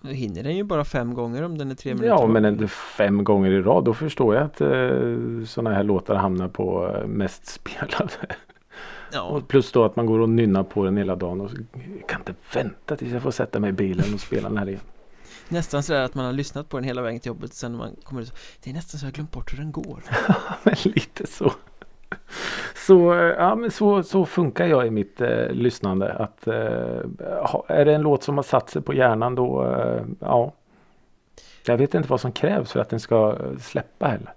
Då 0.01 0.09
hinner 0.09 0.43
den 0.43 0.57
ju 0.57 0.63
bara 0.65 0.85
fem 0.85 1.15
gånger 1.15 1.43
om 1.43 1.59
den 1.59 1.71
är 1.71 1.75
tre 1.75 1.95
minuter 1.95 2.09
Ja 2.09 2.27
men 2.27 2.45
en, 2.45 2.69
fem 2.69 3.25
gånger 3.25 3.51
i 3.51 3.63
rad 3.63 3.85
då 3.85 3.95
förstår 3.95 4.35
jag 4.35 4.45
att 4.45 4.61
eh, 4.61 5.45
sådana 5.47 5.75
här 5.77 5.83
låtar 5.85 6.15
hamnar 6.15 6.49
på 6.49 6.95
eh, 6.97 7.07
mest 7.07 7.47
spelade. 7.47 8.11
Ja, 9.13 9.23
Och 9.23 9.49
plus 9.49 9.73
då 9.73 9.85
att 9.85 9.97
man 9.97 10.07
går 10.07 10.19
och 10.19 10.29
nynnar 10.29 10.63
på 10.63 10.85
den 10.85 10.97
hela 10.97 11.17
dagen 11.17 11.41
och 11.41 11.51
så, 11.51 11.57
jag 11.99 12.09
kan 12.09 12.21
inte 12.21 12.35
vänta 12.55 12.97
tills 12.97 13.13
jag 13.13 13.23
får 13.23 13.31
sätta 13.31 13.61
mig 13.61 13.71
i 13.71 13.73
bilen 13.73 14.15
och 14.15 14.21
spela 14.21 14.49
den 14.49 14.59
här 14.59 14.69
igen. 14.69 14.81
Nästan 15.49 15.83
sådär 15.83 16.01
att 16.03 16.15
man 16.15 16.25
har 16.25 16.33
lyssnat 16.33 16.69
på 16.69 16.77
den 16.77 16.85
hela 16.85 17.03
vägen 17.03 17.21
till 17.21 17.29
jobbet 17.29 17.55
sen 17.55 17.73
när 17.73 17.79
man 17.79 17.97
kommer 18.05 18.23
ut 18.23 18.33
Det 18.63 18.71
är 18.71 18.75
nästan 18.75 19.01
så 19.01 19.07
jag 19.07 19.11
har 19.11 19.15
glömt 19.15 19.33
bort 19.33 19.53
hur 19.53 19.59
den 19.59 19.73
går 19.73 20.03
men 20.63 20.75
lite 20.85 21.27
så. 21.27 21.53
Så, 22.75 23.15
eh, 23.15 23.19
ja, 23.21 23.55
men 23.55 23.71
så, 23.71 24.03
så 24.03 24.27
funkar 24.27 24.67
jag 24.67 24.87
i 24.87 24.91
mitt 24.91 25.21
eh, 25.21 25.51
lyssnande. 25.51 26.13
Att, 26.13 26.47
eh, 26.47 26.55
är 27.69 27.85
det 27.85 27.95
en 27.95 28.03
låt 28.03 28.23
som 28.23 28.37
har 28.37 28.43
satt 28.43 28.71
sig 28.71 28.83
på 28.83 28.95
hjärnan 28.95 29.35
då, 29.35 29.65
eh, 29.65 30.03
ja. 30.21 30.53
Jag 31.67 31.77
vet 31.77 31.95
inte 31.95 32.09
vad 32.09 32.21
som 32.21 32.33
krävs 32.33 32.73
för 32.73 32.81
att 32.81 32.89
den 32.89 33.01
ska 33.01 33.39
släppa 33.61 34.07
heller. 34.09 34.33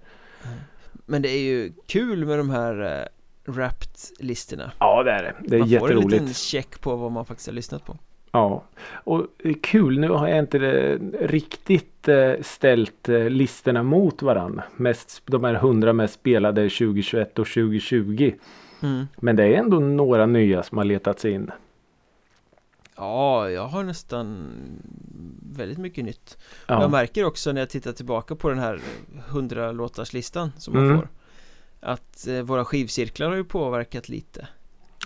Men 1.06 1.22
det 1.22 1.28
är 1.28 1.42
ju 1.42 1.72
kul 1.86 2.24
med 2.26 2.38
de 2.38 2.50
här 2.50 2.98
eh, 3.00 3.52
Wrapped-listorna 3.52 4.72
Ja 4.78 5.02
det 5.02 5.10
är 5.10 5.22
det. 5.22 5.34
Det 5.40 5.56
är 5.56 5.60
Man 5.60 5.68
får 5.68 5.76
en 5.76 5.82
jätteroligt. 5.82 6.10
liten 6.10 6.34
check 6.34 6.80
på 6.80 6.96
vad 6.96 7.12
man 7.12 7.24
faktiskt 7.24 7.48
har 7.48 7.54
lyssnat 7.54 7.84
på 7.84 7.96
Ja, 8.32 8.64
och 8.92 9.26
eh, 9.38 9.54
kul. 9.62 9.98
Nu 10.00 10.08
har 10.08 10.28
jag 10.28 10.38
inte 10.38 10.58
det 10.58 10.96
riktigt 11.20 12.08
eh, 12.08 12.32
ställt 12.42 13.08
eh, 13.08 13.30
listorna 13.30 13.82
mot 13.82 14.22
varandra. 14.22 14.64
Mest, 14.76 15.22
de 15.26 15.44
här 15.44 15.54
100 15.54 15.92
mest 15.92 16.14
spelade 16.14 16.62
2021 16.62 17.38
och 17.38 17.46
2020. 17.46 18.32
mm. 18.82 19.06
Men 19.16 19.36
det 19.36 19.44
är 19.44 19.52
ändå 19.58 19.78
några 19.80 20.26
nya 20.26 20.62
som 20.62 20.78
har 20.78 20.84
letats 20.84 21.24
in. 21.24 21.50
Ja, 22.96 23.50
jag 23.50 23.66
har 23.66 23.82
nästan 23.82 24.46
väldigt 25.56 25.78
mycket 25.78 26.04
nytt 26.04 26.38
Ja. 26.66 26.82
Jag 26.82 26.90
märker 26.90 27.24
också 27.24 27.52
när 27.52 27.60
jag 27.60 27.70
tittar 27.70 27.92
tillbaka 27.92 28.34
på 28.34 28.48
den 28.48 28.58
här 28.58 28.80
100 29.28 29.72
låtarslistan 29.72 30.52
som 30.58 30.74
man 30.74 30.84
Mm. 30.86 30.98
får 30.98 31.08
Att 31.80 32.26
eh, 32.26 32.42
våra 32.42 32.64
skivcirklar 32.64 33.28
har 33.28 33.36
ju 33.36 33.44
påverkat 33.44 34.08
lite 34.08 34.48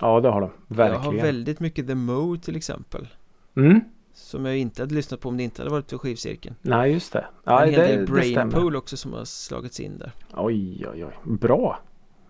ja, 0.01 0.21
det 0.21 0.29
har 0.29 0.41
de. 0.41 0.51
Jag 0.69 0.77
har 0.77 0.91
Verkligen. 0.91 1.25
väldigt 1.27 1.61
mycket 1.61 1.87
The 1.87 1.95
Mo 1.95 2.37
till 2.37 2.57
exempel 2.57 3.09
Mm. 3.57 3.81
Som 4.13 4.45
jag 4.45 4.57
inte 4.59 4.83
hade 4.83 4.95
lyssnat 4.95 5.21
på 5.21 5.29
om 5.29 5.37
det 5.37 5.43
inte 5.43 5.63
hade 5.63 5.71
varit 5.71 5.91
för 5.91 5.99
skivcirkeln 5.99 6.55
Nej, 6.63 6.93
just 6.93 7.13
det. 7.13 7.25
Ja, 7.45 7.63
En 7.65 7.71
hel 7.71 7.81
det, 7.81 7.87
del. 7.87 8.07
Brainpool 8.07 8.77
också 8.77 8.97
som 8.97 9.13
har 9.13 9.25
slagits 9.25 9.81
in 9.81 9.99
där 9.99 10.13
Oj, 10.37 10.87
oj, 10.93 11.05
oj. 11.05 11.13
Bra. 11.25 11.79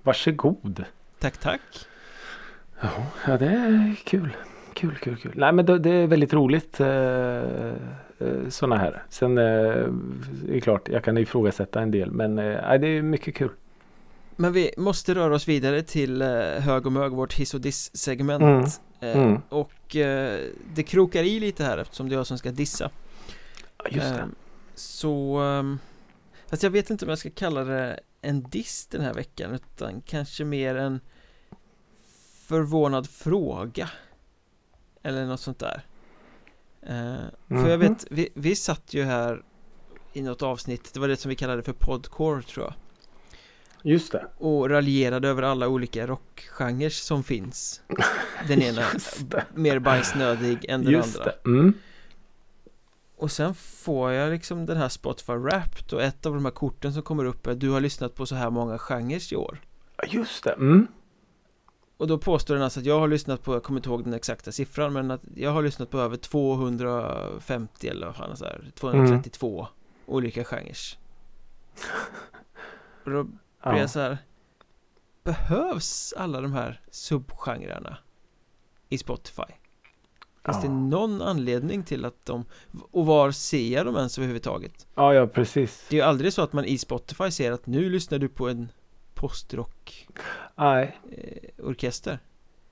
Varsågod. 0.03 0.85
Tack, 1.19 1.37
tack 1.37 1.61
Ja, 3.27 3.37
det 3.39 3.47
är 3.47 3.97
kul. 4.05 4.37
Kul, 4.75 4.95
kul, 5.03 5.17
kul. 5.17 5.33
Nej, 5.37 5.53
men 5.53 5.67
det, 5.67 5.79
det 5.79 5.91
är 5.91 6.07
väldigt 6.07 6.35
roligt 6.35 6.81
eh, 6.81 6.89
eh, 6.89 8.49
sådana 8.49 8.77
här. 8.77 9.03
Sen 9.09 9.39
eh, 9.39 9.45
är 9.45 9.93
det 10.49 10.61
klart, 10.61 10.89
jag 10.89 11.05
kan 11.05 11.19
ifrågasätta 11.19 11.81
en 11.81 11.91
del, 11.91 12.11
men 12.11 12.39
eh, 12.39 12.81
det 12.81 12.87
är 12.89 13.03
mycket 13.03 13.35
kul. 13.35 13.51
Men 14.37 14.53
vi 14.53 14.71
måste 14.77 15.15
röra 15.15 15.35
oss 15.35 15.49
vidare 15.49 15.83
till 15.83 16.23
eh, 16.23 16.29
hög 16.43 16.87
och 16.87 16.93
mög, 16.93 17.13
vårt 17.13 17.35
hiss 17.35 17.55
och 17.55 17.61
diss-segment 17.61 18.43
Mm. 18.43 18.65
Eh, 18.65 18.75
Mm. 19.01 19.41
Och 19.49 19.97
eh, 19.97 20.41
det 20.75 20.83
krokar 20.83 21.23
i 21.23 21.41
lite 21.41 21.65
här 21.65 21.79
eftersom 21.79 22.09
det 22.09 22.15
är 22.15 22.17
jag 22.17 22.27
som 22.27 22.39
ska 22.39 22.51
dissa 22.51 22.91
Just 23.91 24.07
det. 24.15 24.29
Så 24.75 25.37
ehm, 25.39 25.79
Fast 26.47 26.63
jag 26.63 26.71
vet 26.71 26.91
inte 26.91 27.05
om 27.05 27.09
jag 27.09 27.19
ska 27.19 27.31
kalla 27.31 27.65
det 27.65 28.01
en 28.21 28.43
diss 28.43 28.87
den 28.87 29.01
här 29.01 29.15
veckan 29.15 29.55
utan 29.55 30.01
kanske 30.01 30.45
mer 30.45 30.75
en 30.75 31.01
förvånad 32.47 33.09
fråga 33.09 33.91
Eller 35.03 35.27
något 35.27 35.41
sånt 35.41 35.59
där 35.59 35.83
Eh, 36.87 37.15
För 37.49 37.69
jag 37.69 37.81
Mhm. 37.81 37.81
vet, 37.81 38.07
vi, 38.11 38.29
vi 38.35 38.57
satt 38.57 38.95
ju 38.95 39.03
här 39.05 39.43
i 40.13 40.23
något 40.23 40.43
avsnitt, 40.43 40.95
det 40.95 41.01
var 41.01 41.09
det 41.09 41.17
som 41.17 41.29
vi 41.29 41.35
kallade 41.37 41.63
för 41.63 41.73
podcore 41.73 42.43
tror 42.43 42.65
jag 42.67 42.75
Just 43.87 44.13
det. 44.13 44.27
Och 44.39 44.71
raljerade 44.71 45.29
över 45.29 45.43
alla 45.43 45.69
olika 45.69 46.07
rockgenrer 46.07 46.91
som 46.91 47.25
finns 47.25 47.83
Den 48.49 48.63
ena 48.63 48.83
mer 49.55 49.79
bajsnödig 49.79 50.65
än 50.69 50.85
den 50.85 50.93
Just 50.93 51.19
andra 51.19 51.25
det. 51.25 51.51
Mm. 51.51 51.75
Och 53.17 53.31
sen 53.31 53.55
får 53.55 54.13
jag 54.13 54.31
liksom 54.31 54.67
den 54.67 54.77
här 54.77 54.89
Spotify 54.89 55.33
Wrapped 55.33 55.93
och 55.93 56.03
ett 56.03 56.27
av 56.27 56.35
de 56.35 56.45
här 56.45 56.53
korten 56.53 56.93
som 56.93 57.03
kommer 57.03 57.25
upp 57.25 57.47
är 57.47 57.55
Du 57.55 57.71
har 57.71 57.81
lyssnat 57.81 58.15
på 58.15 58.27
så 58.27 58.35
här 58.35 58.51
många 58.51 58.79
genrer 58.79 59.33
i 59.33 59.37
år 59.37 59.61
Just 60.09 60.45
det. 60.45 60.53
Mm. 60.53 60.87
Och 61.97 62.07
då 62.07 62.19
påstår 62.19 62.55
den 62.55 62.65
alltså 62.65 62.81
att 62.81 62.87
jag 62.87 63.01
har 63.01 63.09
lyssnat 63.09 63.43
på, 63.43 63.55
jag 63.55 63.63
kommer 63.63 63.79
inte 63.79 63.89
ihåg 63.89 64.05
den 64.05 64.15
exakta 64.15 64.53
siffran 64.53 64.93
Men 64.93 65.11
att 65.11 65.23
jag 65.35 65.51
har 65.51 65.63
lyssnat 65.63 65.91
på 65.91 65.99
över 65.99 66.17
250 66.17 67.89
eller 67.89 68.07
vad 68.07 68.17
fan 68.17 68.37
så 68.37 68.45
här, 68.45 68.71
232 68.75 69.67
olika 70.07 70.45
genrer 70.45 70.77
Och 73.05 73.11
då 73.11 73.27
Ja. 73.73 73.79
jag 73.79 73.91
så 73.91 74.01
här 74.01 74.19
Behövs 75.25 76.15
alla 76.17 76.41
de 76.41 76.53
här 76.53 76.81
subgenrerna 76.91 77.97
i 78.89 78.99
Spotify? 78.99 79.43
Finns 80.45 80.61
det 80.61 80.67
Ja. 80.67 80.73
någon 80.73 81.23
anledning 81.23 81.83
till 81.83 82.05
att 82.05 82.27
de 82.27 82.45
Och 82.91 83.07
var 83.07 83.31
ser 83.31 83.69
jag 83.73 83.87
dem 83.87 83.97
ens 83.97 84.19
överhuvudtaget? 84.19 84.87
ja, 84.95 85.15
ja, 85.15 85.27
precis. 85.27 85.87
Det 85.91 85.97
är 85.97 86.01
ju 86.01 86.07
aldrig 86.09 86.33
så 86.33 86.43
att 86.43 86.53
man 86.53 86.65
i 86.65 86.79
Spotify 86.79 87.31
ser 87.31 87.53
att 87.53 87.67
nu 87.67 87.91
lyssnar 87.91 88.19
du 88.19 88.29
på 88.29 88.49
en 88.49 88.69
postrock 89.15 90.09
Nej. 90.57 90.99
eh, 91.13 91.65
orkester 91.67 92.19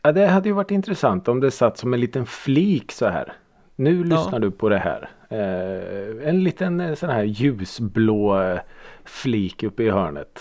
Ja, 0.02 0.12
det 0.12 0.26
hade 0.26 0.48
ju 0.48 0.52
varit 0.54 0.70
intressant 0.70 1.28
om 1.28 1.40
det 1.40 1.50
satt 1.50 1.78
som 1.78 1.94
en 1.94 2.00
liten 2.00 2.26
flik 2.26 2.92
så 2.92 3.06
här. 3.06 3.32
Nu 3.76 3.96
Ja. 3.98 4.04
lyssnar 4.04 4.38
du 4.38 4.50
på 4.50 4.68
det 4.68 4.78
här. 4.78 5.10
Eh, 5.28 6.28
en 6.28 6.44
liten 6.44 6.80
eh, 6.80 6.94
sån 6.94 7.10
här 7.10 7.22
ljusblå 7.22 8.40
eh, 8.42 8.60
flik 9.04 9.62
uppe 9.62 9.82
i 9.82 9.90
hörnet. 9.90 10.40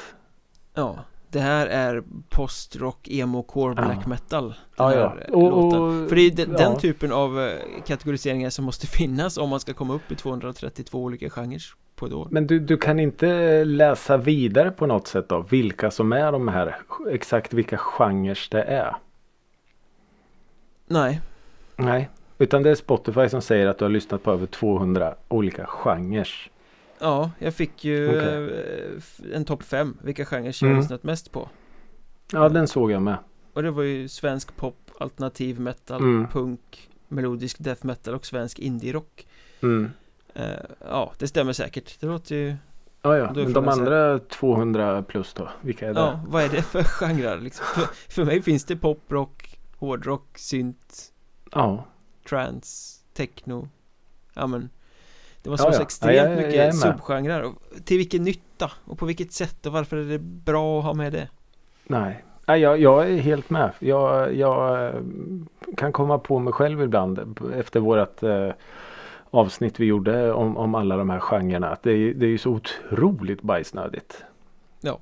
Ja 0.74 0.98
Det 1.30 1.40
här 1.40 1.68
är 1.68 2.04
postrock, 2.30 3.08
emo, 3.12 3.44
core, 3.44 3.74
Ja. 3.78 3.86
black 3.86 4.06
metal 4.08 4.48
den 4.48 4.56
Ja, 4.76 4.96
ja. 4.96 5.10
här, 5.10 5.26
eh, 5.30 5.34
Och- 5.36 5.52
låten. 5.52 6.10
För 6.10 6.16
det 6.16 6.22
är 6.22 6.32
den, 6.32 6.50
den 6.54 6.72
ja. 6.72 6.80
typen 6.80 7.12
av 7.12 7.40
eh, 7.42 7.52
kategoriseringar 7.86 8.50
som 8.50 8.66
måste 8.66 8.88
finnas 8.98 9.38
om 9.38 9.50
man 9.50 9.60
ska 9.60 9.74
komma 9.74 9.94
upp 9.94 10.12
i 10.12 10.16
232 10.16 11.04
olika 11.04 11.30
genrer 11.30 11.62
på 11.96 12.06
ett 12.06 12.14
år 12.14 12.28
Men 12.32 12.48
du, 12.48 12.60
du 12.60 12.78
kan 12.78 13.00
inte 13.00 13.64
läsa 13.66 14.18
vidare 14.18 14.72
på 14.72 14.86
något 14.86 15.08
sätt 15.08 15.30
då? 15.30 15.46
Vilka 15.50 15.92
som 15.92 16.14
är 16.14 16.32
de 16.32 16.48
här? 16.48 16.76
Exakt 17.12 17.54
vilka 17.54 17.78
genrer 17.78 18.48
det 18.52 18.64
är? 18.64 18.96
Nej 20.88 21.22
Nej. 21.76 22.10
Utan 22.38 22.64
det 22.64 22.70
är 22.70 22.76
Spotify 22.76 23.30
som 23.30 23.42
säger 23.42 23.68
att 23.68 23.78
du 23.78 23.86
har 23.86 23.90
lyssnat 23.90 24.24
på 24.24 24.32
över 24.32 24.46
200 24.48 25.16
olika 25.28 25.66
genrer. 25.66 26.28
Ja, 27.02 27.32
jag 27.40 27.54
fick 27.54 27.86
ju 27.86 28.10
Okej. 28.10 29.30
eh, 29.30 29.36
en 29.36 29.46
topp 29.46 29.64
5 29.64 29.98
Vilka 30.02 30.26
genrer 30.26 30.46
jag 30.62 30.64
Mm. 30.70 30.78
lyssnat 30.82 31.04
mest 31.04 31.32
på 31.32 31.50
Ja, 32.34 32.50
den 32.50 32.68
såg 32.68 32.92
jag 32.92 33.02
med. 33.02 33.18
Och 33.54 33.64
det 33.64 33.72
var 33.72 33.84
ju 33.84 34.08
svensk 34.08 34.56
pop, 34.56 34.92
alternativ 35.00 35.60
metal, 35.60 36.02
Mm. 36.02 36.28
punk, 36.28 36.90
melodisk 37.08 37.58
death 37.60 37.86
metal 37.86 38.14
och 38.14 38.26
svensk 38.26 38.60
indie-rock 38.60 39.28
Mm. 39.62 39.92
eh, 40.34 40.46
Ja, 40.90 41.14
det 41.18 41.28
stämmer 41.28 41.54
säkert 41.54 42.00
Det 42.00 42.08
låter 42.08 42.36
ju 42.36 42.56
Ja, 43.04 43.18
ja. 43.18 43.32
Men 43.36 43.54
de 43.54 43.68
andra 43.68 44.20
200 44.20 45.04
plus 45.04 45.34
då? 45.34 45.50
Vilka 45.62 45.88
är 45.90 45.94
det? 45.94 46.00
Ja, 46.00 46.20
vad 46.28 46.44
är 46.44 46.50
det 46.50 46.62
för 46.62 46.84
genrer 47.00 47.40
liksom? 47.40 47.66
För, 47.66 48.12
för 48.14 48.26
mig 48.26 48.42
finns 48.42 48.66
det 48.66 48.76
pop, 48.76 49.02
rock, 49.08 49.60
hårdrock, 49.78 50.38
synt, 50.38 51.12
Ja. 51.52 51.86
trance, 52.30 53.00
techno 53.14 53.68
Ja 54.34 54.48
men 54.48 54.70
Det 55.44 55.50
måste 55.50 55.64
Ja, 55.64 55.68
vara 55.68 55.78
så 55.78 55.82
extremt 55.84 56.16
Ja, 56.18 56.24
jag- 56.24 56.38
mycket 56.38 56.76
subgenrer 56.76 57.46
Till 57.86 57.98
vilken 57.98 58.24
nytta? 58.24 58.72
Och 58.86 58.98
på 58.98 59.06
vilket 59.06 59.32
sätt? 59.32 59.66
Och 59.66 59.72
varför 59.72 59.98
är 59.98 60.04
det 60.06 60.20
bra 60.20 60.80
att 60.80 60.86
ha 60.86 60.94
med 60.94 61.14
det? 61.14 61.28
Nej. 61.88 62.24
Jag, 62.46 62.80
jag 62.80 63.10
är 63.12 63.18
helt 63.18 63.50
med. 63.50 63.72
Jag, 63.80 64.36
jag 64.36 64.86
eh, 64.88 64.94
kan 65.78 65.92
komma 65.92 66.18
på 66.20 66.40
mig 66.40 66.54
själv 66.54 66.82
ibland 66.82 67.40
efter 67.56 67.80
vårat 67.80 68.24
eh, 68.24 68.50
avsnitt 69.30 69.80
vi 69.80 69.86
gjorde 69.86 70.34
om, 70.34 70.58
om 70.58 70.76
alla 70.76 70.98
de 70.98 71.10
här 71.10 71.20
genrerna. 71.20 71.70
Att 71.70 71.84
det, 71.84 71.92
är- 71.92 72.14
det 72.14 72.26
är 72.26 72.30
ju 72.30 72.38
så 72.38 72.50
otroligt 72.52 73.42
bajsnödigt. 73.42 74.24
Ja. 74.82 75.00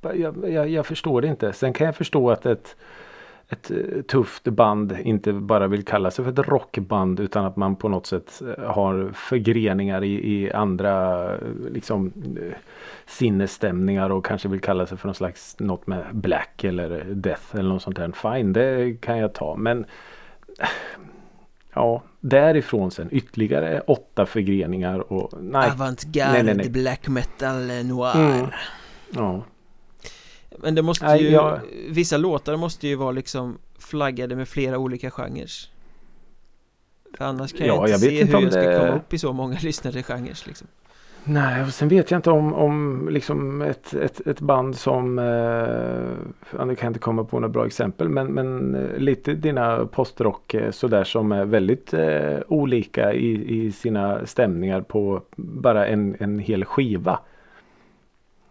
Jag, 0.00 0.50
jag, 0.52 0.68
jag 0.68 0.86
förstår 0.86 1.22
det 1.22 1.28
inte. 1.28 1.52
Sen 1.52 1.72
kan 1.72 1.84
jag 1.86 1.96
förstå 1.96 2.30
att 2.30 2.46
ett, 2.46 2.76
ett 3.48 3.70
eh, 3.70 4.02
tufft 4.02 4.44
band 4.44 4.96
inte 5.02 5.32
bara 5.32 5.66
vill 5.66 5.84
kalla 5.84 6.10
sig 6.10 6.24
för 6.24 6.32
ett 6.32 6.48
rockband 6.48 7.20
utan 7.20 7.44
att 7.44 7.56
man 7.56 7.76
på 7.76 7.88
något 7.88 8.06
sätt 8.06 8.42
eh, 8.58 8.64
har 8.64 9.10
förgreningar 9.14 10.04
i, 10.04 10.32
i 10.32 10.52
andra 10.52 11.24
eh, 11.34 11.38
liksom 11.70 12.12
sinnesstämningar 13.06 14.10
och 14.10 14.24
kanske 14.24 14.48
vill 14.48 14.60
kalla 14.60 14.86
sig 14.86 14.98
för 14.98 15.08
någon 15.08 15.14
slags 15.14 15.56
något 15.58 15.86
med 15.86 16.04
black 16.12 16.64
eller 16.64 17.04
death 17.04 17.56
eller 17.56 17.68
något 17.68 17.82
sånt 17.82 17.96
där. 17.96 18.12
Fine, 18.12 18.52
det 18.52 19.00
kan 19.00 19.18
jag 19.18 19.32
ta. 19.32 19.56
Men 19.56 19.84
ja, 21.74 22.02
därifrån 22.20 22.90
sen 22.90 23.08
ytterligare 23.10 23.80
åtta 23.80 24.26
förgreningar 24.26 25.12
och 25.12 25.32
nej. 25.40 25.70
Avantgarde, 25.70 26.32
Nej, 26.32 26.42
nej, 26.42 26.54
nej. 26.54 26.70
black 26.70 27.08
metal, 27.08 27.66
noir 27.84 28.16
Mm. 28.16 28.46
Ja, 29.10 29.44
Men 30.58 30.74
det 30.74 30.82
måste 30.82 31.04
Nej, 31.06 31.22
ju 31.22 31.30
jag- 31.30 31.60
Vissa 31.88 32.16
låtar 32.16 32.56
måste 32.56 32.88
ju 32.88 32.94
vara 32.94 33.10
liksom 33.12 33.58
Flaggade 33.78 34.36
med 34.36 34.48
flera 34.48 34.78
olika 34.78 35.10
genrer 35.10 35.50
För 37.18 37.24
annars 37.24 37.52
kan 37.52 37.66
Ja, 37.66 37.74
jag 37.74 37.80
inte 37.88 37.90
jag 37.90 37.98
vet 37.98 38.08
se 38.08 38.20
inte 38.20 38.30
hur 38.32 38.36
om 38.38 38.42
jag 38.44 38.52
ska 38.52 38.62
det- 38.62 38.78
komma 38.78 38.92
upp 38.96 39.14
i 39.14 39.18
så 39.18 39.32
många 39.32 39.56
lyssnade 39.62 40.02
genrer 40.02 40.46
liksom 40.46 40.66
Nej, 41.28 41.62
och 41.62 41.68
sen 41.68 41.88
vet 41.88 42.10
jag 42.10 42.18
inte 42.18 42.30
om, 42.30 42.54
om 42.54 43.08
liksom 43.10 43.62
ett, 43.62 43.94
ett, 43.94 44.26
ett 44.26 44.40
band 44.40 44.76
som, 44.76 45.18
eh, 45.18 46.64
nu 46.66 46.74
kan 46.74 46.86
jag 46.86 46.90
inte 46.90 46.98
komma 46.98 47.24
på 47.24 47.40
några 47.40 47.48
bra 47.52 47.66
exempel, 47.66 48.08
men, 48.08 48.26
men 48.26 48.74
eh, 48.74 48.98
lite 48.98 49.34
dina 49.34 49.86
postrock 49.86 50.54
eh, 50.54 50.70
sådär 50.70 51.04
som 51.04 51.32
är 51.32 51.44
väldigt 51.44 51.94
eh, 51.94 52.38
olika 52.48 53.12
i, 53.14 53.56
i 53.66 53.72
sina 53.72 54.26
stämningar 54.26 54.80
på 54.80 55.22
bara 55.36 55.86
en, 55.86 56.16
en 56.20 56.38
hel 56.38 56.64
skiva. 56.64 57.18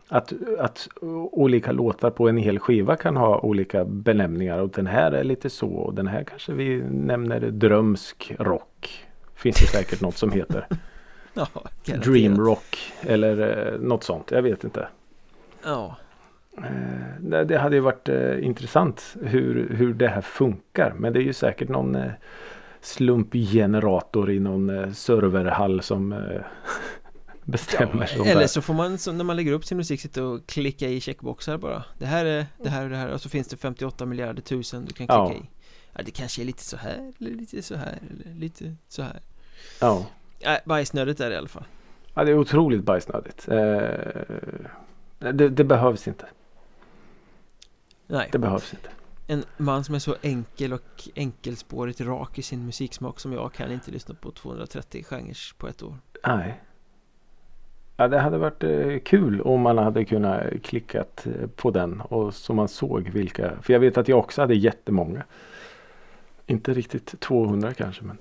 Att, 0.08 0.34
att 0.60 0.88
olika 1.32 1.72
låtar 1.72 2.10
på 2.10 2.30
en 2.30 2.38
hel 2.38 2.60
skiva 2.60 2.96
kan 2.96 3.18
ha 3.18 3.40
olika 3.40 3.86
benämningar 3.86 4.60
och 4.60 4.70
den 4.70 4.88
här 4.88 5.12
är 5.12 5.24
lite 5.24 5.50
så 5.50 5.70
och 5.70 5.94
den 5.94 6.08
här 6.08 6.24
kanske 6.24 6.54
vi 6.54 6.84
nämner 6.84 7.40
drömsk 7.40 8.34
rock. 8.40 9.06
Finns 9.36 9.60
det 9.60 9.68
säkert 9.68 10.02
något 10.02 10.18
som 10.18 10.32
heter. 10.32 10.68
Ja, 11.38 11.48
garanterat. 11.54 12.04
Dream 12.04 12.40
rock 12.40 12.94
eller 13.02 13.68
eh, 13.74 13.80
något 13.80 14.04
sånt. 14.04 14.32
Jag 14.32 14.42
vet 14.42 14.64
inte. 14.64 14.88
Ja, 15.64 15.96
Eh, 16.58 17.44
det, 17.46 17.58
hade 17.58 17.76
ju 17.76 17.82
varit 17.82 18.10
eh, 18.10 18.46
intressant 18.46 19.16
hur, 19.22 19.70
hur 19.70 19.94
det 19.94 20.08
här 20.08 20.22
funkar. 20.22 20.94
Men 20.98 21.14
det 21.14 21.20
är 21.20 21.24
ju 21.24 21.34
säkert 21.34 21.70
någon 21.70 21.98
slumpgenerator 22.82 24.32
i 24.32 24.40
någon 24.40 24.96
serverhall 24.96 25.82
som 25.82 26.16
bestämmer 27.46 28.06
sånt 28.06 28.28
eller 28.28 28.42
där. 28.42 28.48
så 28.48 28.62
får 28.62 28.74
man 28.74 28.98
så 28.98 29.12
när 29.12 29.24
man 29.24 29.36
lägger 29.36 29.52
upp 29.52 29.66
sin 29.66 29.78
musik 29.78 30.02
sitta 30.02 30.24
och 30.24 30.48
klicka 30.48 30.88
i 30.90 31.02
checkboxar 31.02 31.58
bara 31.58 31.84
Det 31.98 32.06
här 32.06 32.26
är 32.26 32.46
det 32.64 32.70
här 32.70 32.84
och 32.84 32.90
det 32.90 32.96
här 32.98 33.10
och 33.10 33.22
så 33.22 33.30
finns 33.30 33.48
det 33.48 33.58
58 33.58 34.06
miljarder 34.06 34.42
tusen 34.42 34.82
du 34.86 34.94
kan 34.94 35.08
klicka 35.08 35.14
Ja. 35.14 35.34
i 35.34 35.50
Ja, 35.94 36.02
det 36.06 36.12
kanske 36.12 36.42
är 36.42 36.46
lite 36.46 36.64
så 36.64 36.78
här 36.78 37.14
eller 37.20 37.32
lite 37.32 37.62
så 37.62 37.76
här 37.76 38.00
eller 38.12 38.36
lite 38.36 38.76
så 38.88 39.02
här 39.02 39.20
Ja. 39.82 40.06
Nej, 40.46 40.60
bajsnödigt 40.66 41.20
är 41.20 41.30
det 41.30 41.36
i 41.36 41.38
alla 41.38 41.48
fall 41.48 41.66
ja, 42.14 42.24
det 42.24 42.32
är 42.32 42.38
otroligt 42.38 42.84
bajsnödigt. 42.84 43.48
Eh, 43.48 43.58
det, 45.20 45.50
det 45.50 45.64
behövs 45.64 46.08
inte. 46.08 46.26
Nej, 48.08 48.30
Det 48.32 48.38
behövs 48.40 48.74
inte. 48.74 48.90
En 49.28 49.44
man 49.58 49.84
som 49.84 49.96
är 49.96 50.00
så 50.00 50.16
enkel 50.22 50.74
och 50.74 51.10
enkelspårigt 51.16 52.02
rak 52.02 52.40
i 52.40 52.42
sin 52.42 52.66
musiksmak 52.66 53.20
som 53.20 53.34
jag 53.34 53.54
kan 53.54 53.72
inte 53.72 53.92
lyssna 53.92 54.16
på 54.16 54.32
230 54.32 55.04
genrer 55.10 55.54
på 55.58 55.68
ett 55.68 55.84
år. 55.84 55.98
Nej. 56.28 56.62
Ja, 57.98 58.08
det 58.08 58.20
hade 58.20 58.38
varit 58.38 58.64
eh, 58.64 59.00
kul 59.06 59.42
om 59.42 59.62
man 59.62 59.78
hade 59.78 60.06
kunnat 60.06 60.44
klickat 60.64 61.28
eh, 61.28 61.48
på 61.48 61.72
den 61.72 62.02
och 62.02 62.34
så 62.34 62.54
man 62.54 62.68
såg 62.68 63.10
vilka. 63.10 63.52
För 63.62 63.74
jag 63.74 63.80
vet 63.80 63.98
att 63.98 64.08
jag 64.08 64.20
också 64.20 64.42
hade 64.42 64.56
jättemånga. 64.56 65.24
Inte 66.48 66.74
riktigt 66.74 67.20
200 67.20 67.74
kanske 67.74 68.04
men. 68.04 68.18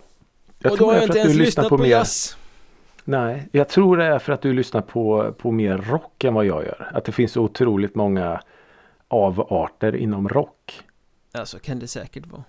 Jag 0.58 0.72
och 0.72 0.78
då 0.78 0.86
har 0.86 0.94
jag 0.94 1.02
inte 1.04 1.18
ens 1.18 1.34
lyssnat 1.34 1.68
på, 1.68 1.78
mer- 1.78 1.86
jazz. 1.86 2.36
Nej, 3.04 3.48
jag 3.52 3.68
tror 3.68 3.96
det 3.96 4.04
är 4.04 4.18
för 4.18 4.32
att 4.32 4.42
du 4.42 4.52
lyssnar 4.52 4.80
på, 4.80 5.32
på 5.38 5.50
mer 5.50 5.78
rock 5.78 6.24
än 6.24 6.34
vad 6.34 6.44
jag 6.46 6.64
gör. 6.64 6.90
Att 6.94 7.04
det 7.04 7.12
finns 7.12 7.32
så 7.32 7.42
otroligt 7.42 7.94
många 7.94 8.40
avarter 9.08 9.96
inom 9.96 10.28
rock. 10.28 10.80
Ja, 11.32 11.46
så 11.46 11.58
kan 11.58 11.78
det 11.78 11.86
säkert 11.86 12.26
vara. 12.26 12.44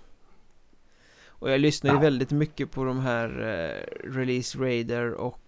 Och 1.28 1.50
jag 1.50 1.60
lyssnar 1.60 1.90
ju 1.90 1.96
Ja. 1.96 2.00
väldigt 2.00 2.30
mycket 2.30 2.70
på 2.70 2.84
de 2.84 3.00
här 3.00 3.28
eh, 3.28 4.08
Release 4.14 4.58
Raider 4.58 5.12
och 5.12 5.40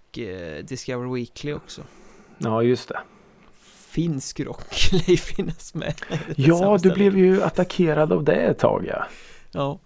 Discover 0.64 1.14
Weekly 1.14 1.52
också. 1.52 1.82
Ja, 2.38 2.62
just 2.62 2.88
det. 2.88 3.00
Finsk 3.88 4.40
rock 4.40 4.88
lär 4.92 5.10
ju 5.10 5.16
finnas 5.16 5.74
med. 5.74 5.94
Ja, 6.36 6.78
du 6.82 6.90
blev 6.92 7.18
ju 7.18 7.42
attackerad 7.42 8.12
av 8.12 8.24
det 8.24 8.34
ett 8.34 8.58
tag 8.58 8.86
ja. 8.88 9.06
Ja, 9.50 9.78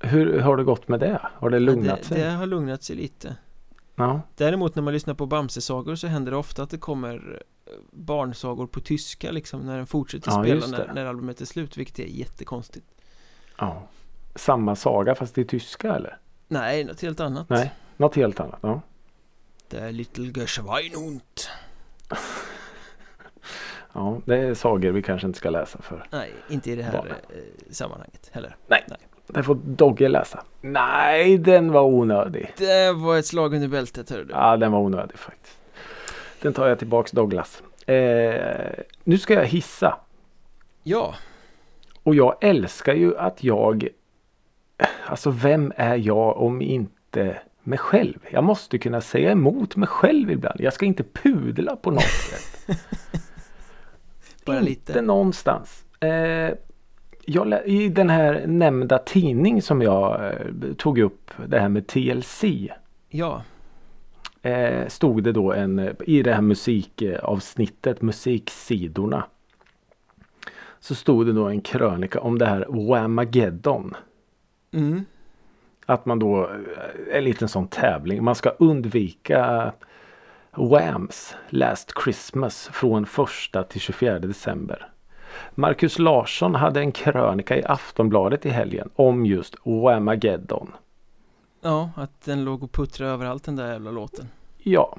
Hur 0.00 0.40
har 0.40 0.56
det 0.56 0.64
gått 0.64 0.88
med 0.88 1.00
det? 1.00 1.20
Har 1.22 1.50
det 1.50 1.58
lugnat 1.58 1.98
det, 1.98 2.04
sig? 2.04 2.20
det 2.20 2.30
har 2.30 2.46
lugnat 2.46 2.82
sig 2.82 2.96
lite. 2.96 3.36
Ja. 3.94 4.20
Däremot 4.36 4.74
när 4.74 4.82
man 4.82 4.92
lyssnar 4.92 5.14
på 5.14 5.26
Bamse-sagor 5.26 5.94
så 5.94 6.06
händer 6.06 6.32
det 6.32 6.38
ofta 6.38 6.62
att 6.62 6.70
det 6.70 6.78
kommer 6.78 7.40
eh, 7.66 7.72
barnsagor 7.92 8.66
på 8.66 8.80
tyska 8.80 9.30
liksom 9.30 9.60
när 9.60 9.76
den 9.76 9.86
fortsätter 9.86 10.30
Ja, 10.30 10.42
spela 10.42 10.66
när, 10.66 10.94
när 10.94 11.04
albumet 11.06 11.40
är 11.40 11.44
slut 11.44 11.76
vilket 11.76 11.98
är 11.98 12.04
jättekonstigt. 12.06 12.86
ja. 13.58 13.82
Samma 14.34 14.76
saga 14.76 15.14
fast 15.14 15.38
i 15.38 15.44
tyska 15.44 15.94
eller? 15.94 16.18
Nej, 16.48 16.84
något 16.84 17.00
helt 17.02 17.20
annat. 17.20 17.48
Nej, 17.48 17.72
något 17.96 18.14
helt 18.14 18.40
annat. 18.40 18.58
Ja. 18.62 18.80
Der 19.68 19.92
Little 19.92 20.32
Geschweinhund. 20.40 21.20
ja, 23.92 24.20
det 24.24 24.36
är 24.36 24.54
sagor 24.54 24.90
vi 24.90 25.02
kanske 25.02 25.26
inte 25.26 25.38
ska 25.38 25.50
läsa 25.50 25.82
för. 25.82 26.06
Nej, 26.10 26.32
inte 26.48 26.70
i 26.70 26.76
det 26.76 26.82
här 26.82 26.92
Barn. 26.92 27.08
eh, 27.08 27.14
sammanhanget 27.70 28.30
heller. 28.32 28.56
Det 29.26 29.42
får 29.42 29.54
Dogge 29.54 30.08
läsa. 30.08 30.44
Nej, 30.60 31.38
den 31.38 31.72
var 31.72 31.82
onödig. 31.82 32.54
Det 32.56 32.92
var 32.92 33.18
ett 33.18 33.26
slag 33.26 33.54
under 33.54 33.68
bältet 33.68 34.10
hörru 34.10 34.24
du. 34.24 34.32
Ja, 34.32 34.56
den 34.56 34.72
var 34.72 34.78
onödig 34.80 35.18
faktiskt. 35.18 35.58
Den 36.42 36.52
tar 36.52 36.68
jag 36.68 36.78
tillbaks 36.78 37.10
Douglas. 37.10 37.62
Eh, 37.86 38.70
nu 39.04 39.18
ska 39.18 39.34
jag 39.34 39.46
hissa. 39.46 39.98
Ja, 40.82 41.14
Och 42.02 42.14
jag 42.14 42.36
älskar 42.40 42.94
ju 42.94 43.18
att 43.18 43.44
jag 43.44 43.88
Alltså 45.06 45.30
vem 45.30 45.72
är 45.76 45.96
jag 45.96 46.36
om 46.36 46.62
inte 46.62 47.38
mig 47.62 47.78
själv? 47.78 48.18
Jag 48.30 48.44
måste 48.44 48.78
kunna 48.78 49.00
säga 49.00 49.30
emot 49.32 49.76
mig 49.76 49.88
själv 49.88 50.30
ibland. 50.30 50.60
Jag 50.60 50.72
ska 50.72 50.86
inte 50.86 51.04
pudla 51.04 51.76
på 51.76 51.90
något 51.90 52.02
sätt. 52.30 52.78
bara 54.44 54.58
inte 54.58 54.70
lite. 54.70 55.02
någonstans. 55.02 55.84
Eh, 56.00 56.50
jag, 57.24 57.66
I 57.66 57.88
den 57.88 58.10
här 58.10 58.46
nämnda 58.46 58.98
tidning 58.98 59.62
som 59.62 59.82
jag 59.82 60.26
eh, 60.26 60.72
tog 60.76 60.98
upp 60.98 61.30
det 61.46 61.60
här 61.60 61.68
med 61.68 61.86
TLC. 61.86 62.44
Ja, 63.08 63.42
Eh, 64.44 64.88
stod 64.88 65.22
det 65.22 65.32
då 65.32 65.52
en 65.52 65.96
i 66.06 66.22
det 66.22 66.34
här 66.34 66.40
musikavsnittet 66.40 68.02
musiksidorna. 68.02 69.24
Så 70.80 70.94
stod 70.94 71.26
det 71.26 71.32
då 71.32 71.48
en 71.48 71.60
krönika 71.60 72.20
om 72.20 72.38
det 72.38 72.46
här 72.46 72.66
Whamageddon. 72.88 73.94
mm. 74.72 75.04
Att 75.86 76.06
man 76.06 76.18
då, 76.18 76.42
eh, 76.44 77.16
en 77.16 77.24
liten 77.24 77.48
sån 77.48 77.68
tävling, 77.68 78.24
man 78.24 78.34
ska 78.34 78.50
undvika 78.50 79.72
Whams 80.56 81.36
Last 81.48 81.92
Christmas 82.04 82.70
från 82.72 83.06
1 83.54 83.68
till 83.68 83.80
24 83.80 84.18
december. 84.18 84.88
Marcus 85.54 85.98
Larsson 85.98 86.54
hade 86.54 86.80
en 86.80 86.92
krönika 86.92 87.56
i 87.56 87.64
Aftonbladet 87.64 88.46
i 88.46 88.48
helgen 88.48 88.90
om 88.94 89.26
just 89.26 89.56
Whamageddon. 89.64 90.72
ja, 91.60 91.90
att 91.96 92.24
den 92.24 92.44
låg 92.44 92.62
och 92.62 92.72
puttrade 92.72 93.12
överallt 93.12 93.44
den 93.44 93.56
där 93.56 93.72
jävla 93.72 93.90
låten. 93.90 94.28
Ja. 94.58 94.96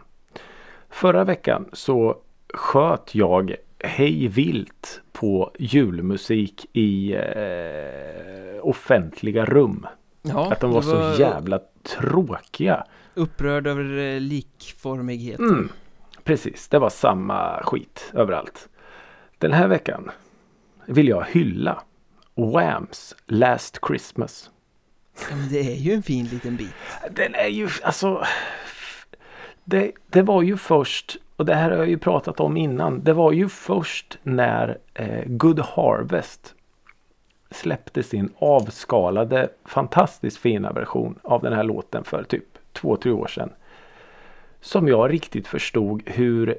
Förra 0.89 1.23
veckan 1.23 1.65
så 1.73 2.17
sköt 2.53 3.15
jag 3.15 3.55
hej 3.79 4.27
vilt 4.27 5.01
på 5.11 5.51
julmusik 5.59 6.65
i 6.73 7.13
eh, 7.13 8.65
offentliga 8.67 9.45
rum. 9.45 9.87
Ja, 10.25 10.51
Att 10.51 10.59
de 10.59 10.71
var 10.71 10.81
du 10.81 10.87
så 10.87 11.21
jävla 11.21 11.59
tråkiga. 11.83 12.83
upprörd 13.13 13.67
över 13.67 13.97
eh, 13.97 14.19
likformigheten. 14.19 15.45
Mm, 15.49 15.69
precis, 16.23 16.67
det 16.67 16.79
var 16.79 16.89
samma 16.89 17.63
skit 17.63 18.11
överallt. 18.13 18.69
Den 19.37 19.53
här 19.53 19.67
veckan 19.67 20.11
vill 20.85 21.07
jag 21.07 21.25
hylla 21.29 21.83
Whams 22.35 23.15
Last 23.25 23.79
Christmas. 23.87 24.49
Ja, 25.29 25.35
men 25.35 25.49
det 25.49 25.59
är 25.59 25.75
ju 25.75 25.93
en 25.93 26.03
fin 26.03 26.25
liten 26.25 26.55
bit. 26.55 26.73
Den 27.11 27.35
är 27.35 27.47
ju 27.47 27.69
alltså 27.83 28.23
det, 29.63 29.91
det 30.07 30.21
var 30.21 30.41
ju 30.41 30.57
först 30.57 31.17
och 31.35 31.45
det 31.45 31.55
här 31.55 31.71
har 31.71 31.77
jag 31.77 31.89
ju 31.89 31.97
pratat 31.97 32.39
om 32.39 32.57
innan. 32.57 33.03
Det 33.03 33.13
var 33.13 33.31
ju 33.31 33.49
först 33.49 34.17
när 34.23 34.77
eh, 34.93 35.23
Good 35.25 35.59
Harvest 35.59 36.55
släppte 37.55 38.03
sin 38.03 38.33
avskalade 38.39 39.49
fantastiskt 39.65 40.37
fina 40.37 40.71
version 40.71 41.19
av 41.23 41.41
den 41.41 41.53
här 41.53 41.63
låten 41.63 42.03
för 42.03 42.23
typ 42.23 42.45
två, 42.73 42.97
tre 42.97 43.11
år 43.11 43.27
sedan. 43.27 43.49
Som 44.61 44.87
jag 44.87 45.13
riktigt 45.13 45.47
förstod 45.47 46.01
hur 46.05 46.57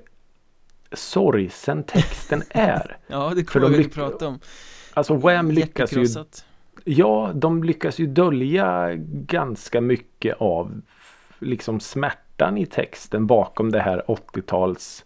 sorgsen 0.93 1.83
texten 1.83 2.43
är. 2.51 2.97
Ja, 3.07 3.33
det 3.37 3.45
kommer 3.45 3.69
de 3.69 3.77
vi 3.77 3.89
prata 3.89 4.29
om. 4.29 4.39
Alltså 4.95 5.15
Wham 5.15 5.51
lyckas 5.51 5.93
ju. 5.93 6.07
Ja, 6.85 7.33
de 7.35 7.65
lyckas 7.65 7.99
ju 7.99 8.07
dölja 8.07 8.91
ganska 9.07 9.81
mycket 9.81 10.37
av 10.39 10.81
liksom 11.39 11.81
smärtan 11.81 12.59
i 12.59 12.67
texten 12.67 13.27
bakom 13.27 13.73
det 13.73 13.81
här 13.81 14.05
80-tals 14.07 15.05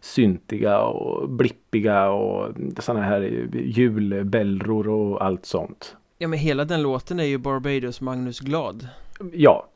syntiga 0.00 0.80
och 0.80 1.28
blippiga 1.28 2.10
och 2.10 2.54
sådana 2.78 3.04
här 3.04 3.20
julbällror 3.52 4.88
och 4.88 5.24
allt 5.24 5.46
sånt. 5.46 5.96
Ja, 6.18 6.28
men 6.28 6.38
hela 6.38 6.64
den 6.64 6.82
låten 6.82 7.20
är 7.20 7.24
ju 7.24 7.38
Barbados 7.38 8.00
Magnus 8.00 8.40
Glad. 8.40 8.88
Ja, 9.32 9.66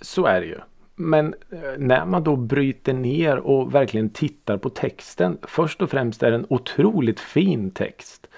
så 0.00 0.26
är 0.26 0.40
det 0.40 0.46
ju. 0.46 0.58
Men 0.94 1.34
eh, 1.50 1.78
när 1.78 2.06
man 2.06 2.24
då 2.24 2.36
bryter 2.36 2.92
ner 2.92 3.36
och 3.36 3.74
verkligen 3.74 4.10
tittar 4.10 4.56
på 4.56 4.70
texten. 4.70 5.38
Först 5.42 5.82
och 5.82 5.90
främst 5.90 6.22
är 6.22 6.30
det 6.30 6.36
en 6.36 6.46
otroligt 6.48 7.20
fin 7.20 7.70
text. 7.70 8.28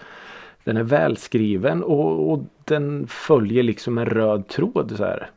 Den 0.64 0.76
är 0.76 0.82
välskriven 0.82 1.82
och, 1.82 2.32
och 2.32 2.44
den 2.64 3.07
följer 3.07 3.62
liksom 3.62 3.98
en 3.98 4.07
röd 4.07 4.48
tråd 4.48 4.92
så 4.96 5.05
här. 5.05 5.30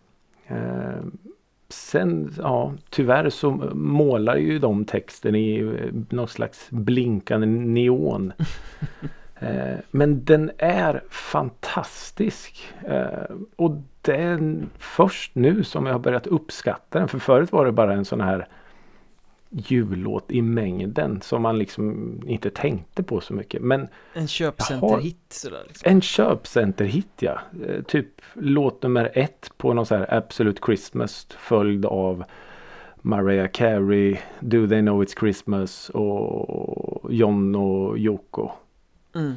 Sen, 1.74 2.34
ja, 2.38 2.74
tyvärr 2.90 3.30
så 3.30 3.52
målar 3.74 4.36
ju 4.36 4.60
de 4.60 4.86
texten 4.86 5.36
i 5.36 5.60
eh, 5.60 5.94
någon 6.10 6.28
slags 6.28 6.68
blinkande 6.70 7.48
neon. 7.48 8.34
Eh, 9.40 9.78
Men 9.92 10.24
den 10.26 10.52
är 10.58 11.04
fantastisk. 11.10 12.74
Eh, 12.88 13.36
Och 13.56 13.72
det 14.02 14.16
är 14.16 14.56
först 14.78 15.36
nu 15.36 15.64
som 15.64 15.86
jag 15.86 15.94
har 15.94 16.00
börjat 16.00 16.28
uppskatta 16.28 17.00
den. 17.00 17.08
För 17.08 17.20
förut 17.20 17.52
var 17.52 17.66
det 17.66 17.72
bara 17.72 17.94
en 17.94 18.06
sån 18.06 18.22
här 18.22 18.48
jullåt 19.56 20.32
i 20.32 20.42
mängden 20.42 21.22
som 21.22 21.42
man 21.42 21.58
liksom 21.58 22.20
inte 22.28 22.50
tänkte 22.50 23.04
på 23.04 23.22
så 23.22 23.34
mycket. 23.34 23.62
Men 23.62 23.88
En 24.14 24.28
köpcenterhit 24.28 25.46
liksom. 25.68 25.92
en 25.92 26.02
köpcenterhit 26.02 27.12
ja. 27.20 27.40
Eh, 27.68 27.82
Typ 27.84 28.08
låt 28.34 28.84
nummer 28.84 29.12
ett 29.14 29.52
på 29.58 29.74
någon 29.74 29.86
sån 29.86 29.98
här 29.98 30.14
Absolute 30.14 30.62
Christmas 30.66 31.28
följd 31.40 31.86
av 31.86 32.24
Mariah 33.02 33.48
Carey, 33.48 34.18
Do 34.40 34.68
They 34.68 34.82
Know 34.82 35.04
It's 35.04 35.20
Christmas 35.20 35.90
och 35.90 37.14
John 37.14 37.56
och 37.56 37.98
Yoko. 37.98 38.50
Mm. 39.16 39.34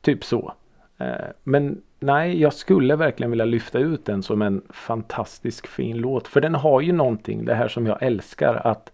Typ 0.00 0.24
så. 0.24 0.52
Eh, 0.98 1.06
Men 1.42 1.82
nej, 2.00 2.40
jag 2.40 2.54
skulle 2.54 2.96
verkligen 2.96 3.30
vilja 3.30 3.44
lyfta 3.44 3.78
ut 3.78 4.04
den 4.04 4.22
som 4.22 4.42
en 4.42 4.62
fantastisk 4.70 5.66
fin 5.66 5.96
låt. 5.96 6.28
För 6.28 6.40
den 6.40 6.54
har 6.54 6.80
ju 6.80 6.92
någonting, 6.92 7.44
det 7.44 7.54
här 7.54 7.68
som 7.68 7.86
jag 7.86 8.02
älskar. 8.02 8.54
att 8.54 8.92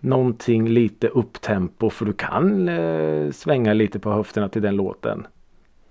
Någonting 0.00 0.68
lite 0.68 1.08
upptempo 1.08 1.90
för 1.90 2.04
du 2.04 2.12
kan 2.12 2.68
eh, 2.68 3.30
svänga 3.30 3.72
lite 3.72 3.98
på 3.98 4.10
höfterna 4.12 4.48
till 4.48 4.62
den 4.62 4.76
låten. 4.76 5.26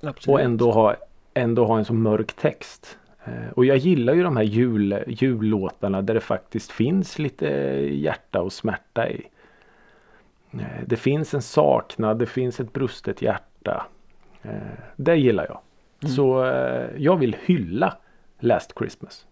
Absolut. 0.02 0.34
Och 0.34 0.42
ändå 0.42 0.72
ha, 0.72 0.96
ändå 1.34 1.66
ha 1.66 1.78
en 1.78 1.86
så 1.86 1.94
mörk 1.94 2.34
text. 2.34 2.98
Eh, 3.26 3.50
Och 3.56 3.66
jag 3.66 3.78
gillar 3.78 4.14
ju 4.14 4.24
de 4.24 4.38
här 4.38 4.44
jul, 4.44 5.04
jullåtarna 5.08 6.02
där 6.02 6.14
det 6.14 6.20
faktiskt 6.20 6.72
finns 6.72 7.20
lite 7.20 7.46
hjärta 7.92 8.42
och 8.42 8.54
smärta 8.54 9.10
i. 9.10 9.28
Eh, 10.52 10.60
Det 10.86 10.98
finns 10.98 11.34
en 11.34 11.42
saknad, 11.42 12.20
det 12.20 12.26
finns 12.26 12.60
ett 12.60 12.74
brustet 12.74 13.22
hjärta. 13.22 13.86
Eh, 14.42 14.52
det 14.96 15.16
gillar 15.16 15.46
jag. 15.50 15.60
Mm. 16.04 16.16
Så 16.16 16.46
eh, 16.46 16.90
jag 16.98 17.18
vill 17.18 17.36
hylla 17.46 17.98
Last 18.40 18.74
Christmas. 18.78 19.26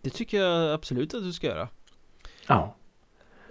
Det 0.00 0.10
tycker 0.10 0.38
jag 0.40 0.72
absolut 0.74 1.14
att 1.14 1.22
du 1.22 1.32
ska 1.32 1.46
göra 1.46 1.68
Ja. 2.48 2.74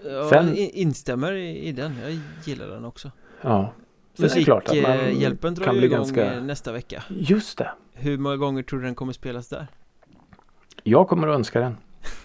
Jag 0.06 0.30
Sen- 0.30 0.56
in- 0.58 0.70
instämmer 0.74 1.34
i, 1.34 1.72
den, 1.72 1.95
jag 2.04 2.20
gillar 2.45 2.68
den 2.68 2.86
också 2.86 3.12
ja. 3.41 3.74
Sen 4.14 4.26
är 4.26 4.36
det 4.36 4.43
klart 4.43 4.70
att 4.70 4.82
man 4.82 4.97
Musikhjälpen 4.97 5.54
drar 5.56 5.66
kan 5.66 5.76
ju 5.76 5.82
igång 5.86 5.97
ganska- 5.97 6.34
eh, 6.34 6.43
nästa 6.43 6.72
vecka 6.72 7.04
Just 7.10 7.58
det. 7.58 7.72
Hur 7.93 8.18
många 8.18 8.38
gånger 8.38 8.64
tror 8.64 8.80
du 8.80 8.86
den 8.86 8.95
kommer 8.95 9.14
spelas 9.14 9.47
där? 9.47 9.68
Jag 10.84 11.08
kommer 11.08 11.28
att 11.28 11.36
önska 11.36 11.60
den. 11.60 11.78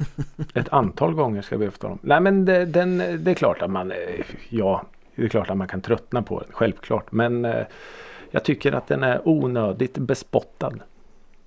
Ett 0.54 0.68
antal 0.68 1.14
gånger 1.14 1.42
ska 1.42 1.56
vi 1.56 1.66
efter 1.66 1.88
dem. 1.88 1.98
Nej 2.02 2.20
men 2.20 2.44
det, 2.44 2.64
den, 2.64 2.98
det 2.98 3.30
är 3.30 3.34
klart 3.34 3.62
att 3.62 3.70
man, 3.70 3.90
eh, 3.90 3.98
ja, 4.48 4.86
det 5.14 5.24
är 5.24 5.28
klart 5.28 5.50
att 5.50 5.56
man 5.56 5.68
kan 5.68 5.80
tröttna 5.80 6.22
på 6.22 6.40
den, 6.40 6.48
självklart. 6.52 7.12
Men 7.12 7.44
eh, 7.44 7.66
jag 8.30 8.44
tycker 8.44 8.72
att 8.72 8.86
den 8.86 9.02
är 9.02 9.28
onödigt 9.28 9.98
bespottad. 9.98 10.72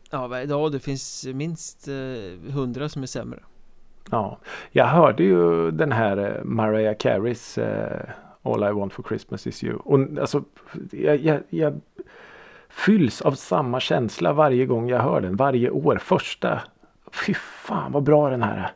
Ja, 0.09 0.39
ja 0.41 0.69
det 0.69 0.79
finns 0.79 1.27
minst 1.33 1.87
eh, 1.87 2.51
hundra 2.53 2.89
som 2.89 3.03
är 3.03 3.07
sämre 3.07 3.39
Ja, 4.09 4.37
jag 4.71 4.85
hörde 4.85 5.23
ju 5.23 5.71
den 5.71 5.91
här 5.91 6.17
eh, 6.17 6.43
Mariah 6.43 6.95
Careys 6.97 7.57
eh, 7.57 7.99
All 8.43 8.63
I 8.63 8.71
want 8.71 8.93
for 8.93 9.03
Christmas 9.03 9.47
is 9.47 9.63
you. 9.63 9.75
Och 9.75 9.99
alltså, 10.21 10.43
jag, 10.91 11.17
jag, 11.17 11.39
jag 11.49 11.81
fylls 12.69 13.21
av 13.21 13.31
samma 13.31 13.79
känsla 13.79 14.33
varje 14.33 14.65
gång 14.65 14.89
jag 14.89 14.99
hör 14.99 15.21
den. 15.21 15.35
Varje 15.35 15.69
år. 15.69 15.97
Första. 16.01 16.61
Fy 17.11 17.33
fan 17.33 17.91
vad 17.91 18.03
bra 18.03 18.29
den 18.29 18.43
här 18.43 18.57
är. 18.57 18.71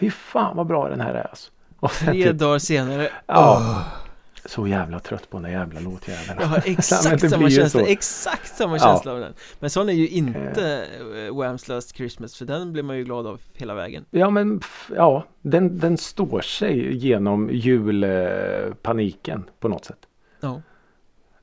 Fy 0.00 0.10
fan 0.10 0.56
vad 0.56 0.66
bra 0.66 0.88
den 0.88 1.00
här 1.00 1.14
är. 1.14 1.26
Alltså. 1.30 1.50
Och 1.80 1.90
sen 1.90 2.12
Tre 2.12 2.24
typ, 2.24 2.38
dagar 2.38 2.58
senare 2.58 3.08
Ja. 3.26 3.56
åh, 3.58 4.03
så 4.46 4.66
jävla 4.66 5.00
trött 5.00 5.30
på 5.30 5.36
den 5.36 5.42
där 5.42 5.50
jävla 5.50 5.80
låtjäveln. 5.80 6.40
Jag 6.40 6.46
har 6.46 6.56
Ja, 6.56 6.62
exakt 6.66 7.30
samma 7.30 7.50
känsla, 7.50 7.80
så. 7.80 7.86
exakt 7.86 8.56
samma 8.56 8.76
Ja. 8.76 8.78
känsla 8.82 9.12
av 9.12 9.20
den 9.20 9.34
Men 9.60 9.70
sån 9.70 9.88
är 9.88 9.92
ju 9.92 10.08
inte 10.08 10.86
uh, 11.28 11.36
Whams 11.38 11.68
Last 11.68 11.96
Christmas 11.96 12.36
för 12.36 12.44
den 12.44 12.72
blir 12.72 12.82
man 12.82 12.96
ju 12.96 13.04
glad 13.04 13.26
av 13.26 13.40
hela 13.54 13.74
vägen 13.74 14.04
Ja 14.10 14.30
men 14.30 14.60
ja, 14.96 15.26
den, 15.42 15.78
den 15.78 15.98
står 15.98 16.40
sig 16.40 16.96
genom 16.96 17.50
julpaniken 17.52 19.44
på 19.60 19.68
något 19.68 19.84
sätt. 19.84 20.06
Ja, 20.40 20.60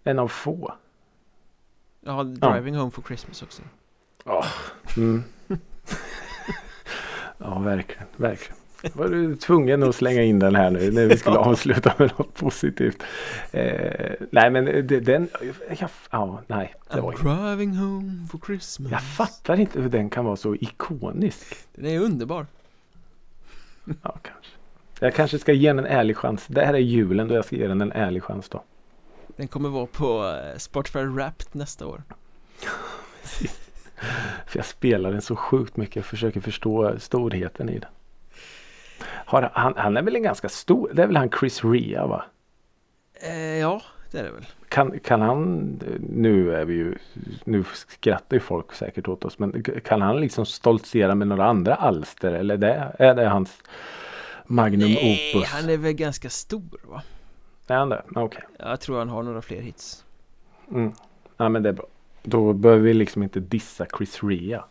En 0.04 0.20
av 0.20 0.28
få. 0.28 0.74
har 2.06 2.24
Driving 2.24 2.76
Home 2.76 2.92
for 2.92 3.02
Christmas 3.02 3.42
också 3.44 3.62
Mm. 4.98 5.24
ja, 7.38 7.60
verkligen, 7.60 8.08
verkligen. 8.18 8.58
Var 8.94 9.08
du 9.08 9.36
tvungen 9.36 9.84
att 9.84 9.96
slänga 9.96 10.24
in 10.24 10.40
den 10.40 10.56
här 10.56 10.70
nu 10.72 10.92
när 10.92 11.06
vi 11.06 11.18
skulle 11.18 11.36
Ja. 11.36 11.46
avsluta 11.46 11.94
med 11.98 12.12
något 12.18 12.34
positivt? 12.34 13.04
Eh, 13.52 14.12
nej, 14.32 14.50
men 14.50 14.66
det, 14.66 15.00
den... 15.00 15.30
Ja, 16.12 16.42
nej. 16.48 16.76
Det 16.94 17.02
var 17.02 17.12
driving 17.12 17.76
home 17.76 18.28
for 18.32 18.40
Christmas 18.46 18.92
Jag 18.92 19.02
fattar 19.04 19.60
inte 19.60 19.82
hur 19.82 19.90
den 19.90 20.10
kan 20.10 20.26
vara 20.26 20.36
så 20.36 20.56
ikonisk. 20.56 21.56
Den 21.76 21.86
är 21.86 22.00
underbar 22.00 22.46
Ja, 23.86 24.16
kanske. 24.22 24.52
Jag 25.00 25.16
kanske 25.16 25.40
ska 25.40 25.54
ge 25.54 25.68
den 25.70 25.80
en 25.80 25.86
ärlig 25.86 26.18
chans. 26.18 26.46
Det 26.48 26.66
här 26.66 26.74
är 26.74 26.78
julen 26.78 27.28
då 27.28 27.36
jag 27.36 27.46
ska 27.46 27.56
ge 27.56 27.68
den 27.68 27.82
en 27.82 27.92
ärlig 27.92 28.24
chans 28.24 28.50
då. 28.50 28.64
Den 29.36 29.48
kommer 29.48 29.70
vara 29.70 29.86
på 29.86 30.28
eh, 30.28 30.58
Spotify 30.58 31.00
Wrapped 31.00 31.48
nästa 31.52 31.88
år 31.88 32.04
För 34.48 34.60
jag 34.60 34.66
spelar 34.66 35.12
den 35.12 35.22
så 35.22 35.36
sjukt 35.36 35.78
mycket. 35.78 35.96
Jag 35.96 36.06
försöker 36.06 36.42
förstå 36.42 37.00
storheten 37.00 37.70
i 37.70 37.80
den. 37.80 37.90
Har, 39.08 39.50
han, 39.54 39.74
han 39.78 39.98
är 39.98 40.02
väl 40.02 40.16
en 40.16 40.24
ganska 40.24 40.50
stor. 40.50 40.92
Det 40.94 41.04
är 41.04 41.08
väl 41.08 41.18
han 41.18 41.30
Chris 41.40 41.64
Rea 41.64 42.08
va? 42.08 42.26
eh, 43.14 43.36
Ja, 43.58 43.82
det 44.12 44.20
är 44.20 44.24
det 44.24 44.32
väl 44.32 44.46
Kan, 44.70 45.00
kan 45.00 45.22
han, 45.22 45.60
nu 46.00 46.56
är 46.56 46.66
vi 46.66 46.74
ju, 46.74 46.96
nu 47.44 47.64
skrattar 47.74 48.36
ju 48.36 48.40
folk 48.40 48.74
säkert 48.74 49.08
åt 49.08 49.26
oss, 49.26 49.40
men 49.40 49.64
kan 49.64 50.02
han 50.02 50.22
liksom 50.22 50.46
stoltsera 50.46 51.16
med 51.16 51.28
några 51.28 51.46
andra 51.46 51.76
alster 51.76 52.32
eller 52.32 52.58
det, 52.58 52.92
är 53.00 53.16
det 53.16 53.28
hans 53.28 53.64
magnum 54.46 54.80
Nej, 54.92 55.34
opus? 55.36 55.50
han 55.50 55.70
är 55.70 55.78
väl 55.78 55.94
ganska 55.94 56.30
stor 56.30 56.80
va? 56.84 57.02
Är 57.68 57.76
han 57.78 57.90
det? 57.90 58.04
Okej. 58.16 58.44
Jag 58.60 58.80
tror 58.80 59.00
han 59.00 59.10
har 59.10 59.24
några 59.24 59.42
fler 59.42 59.62
hits 59.62 60.06
Mm. 60.72 60.92
Ja 61.38 61.50
men 61.50 61.64
det 61.64 61.70
är 61.70 61.74
bra. 61.74 61.86
Då 62.24 62.54
behöver 62.54 62.82
vi 62.84 62.94
liksom 62.94 63.24
inte 63.24 63.40
dissa 63.40 63.86
Chris 63.98 64.24
Rea. 64.24 64.64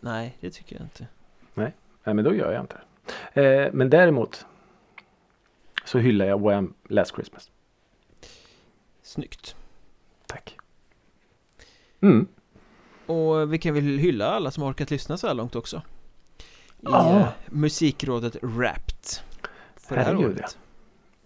Nej, 0.00 0.36
det 0.40 0.50
tycker 0.50 0.76
jag 0.76 0.84
inte 0.84 1.06
Nej 1.54 2.14
men 2.14 2.24
då 2.24 2.34
gör 2.34 2.52
jag 2.52 2.62
inte 2.62 2.74
det. 2.74 2.80
Eh, 3.32 3.68
men 3.72 3.90
däremot 3.90 4.46
så 5.84 5.98
hyllar 5.98 6.26
jag 6.26 6.40
Wham! 6.40 6.74
Last 6.88 7.14
Christmas. 7.14 7.50
Snyggt 9.02 9.56
Tack. 10.26 10.56
Mm. 12.00 12.28
Och 13.06 13.52
vi 13.52 13.58
kan 13.58 13.74
väl 13.74 13.98
hylla 13.98 14.26
alla 14.30 14.50
som 14.50 14.62
har 14.62 14.70
orkat 14.70 14.90
lyssna 14.90 15.16
så 15.16 15.26
här 15.26 15.34
långt 15.34 15.56
också 15.56 15.76
I 15.76 16.40
Ja. 16.80 17.18
eh, 17.20 17.28
musikrådet 17.46 18.36
Wrapped 18.42 19.06
För 19.76 19.96
det 19.96 20.02
här 20.02 20.16
året 20.16 20.58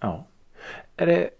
Ja. 0.01 0.27
Är 0.97 1.07
det, 1.07 1.31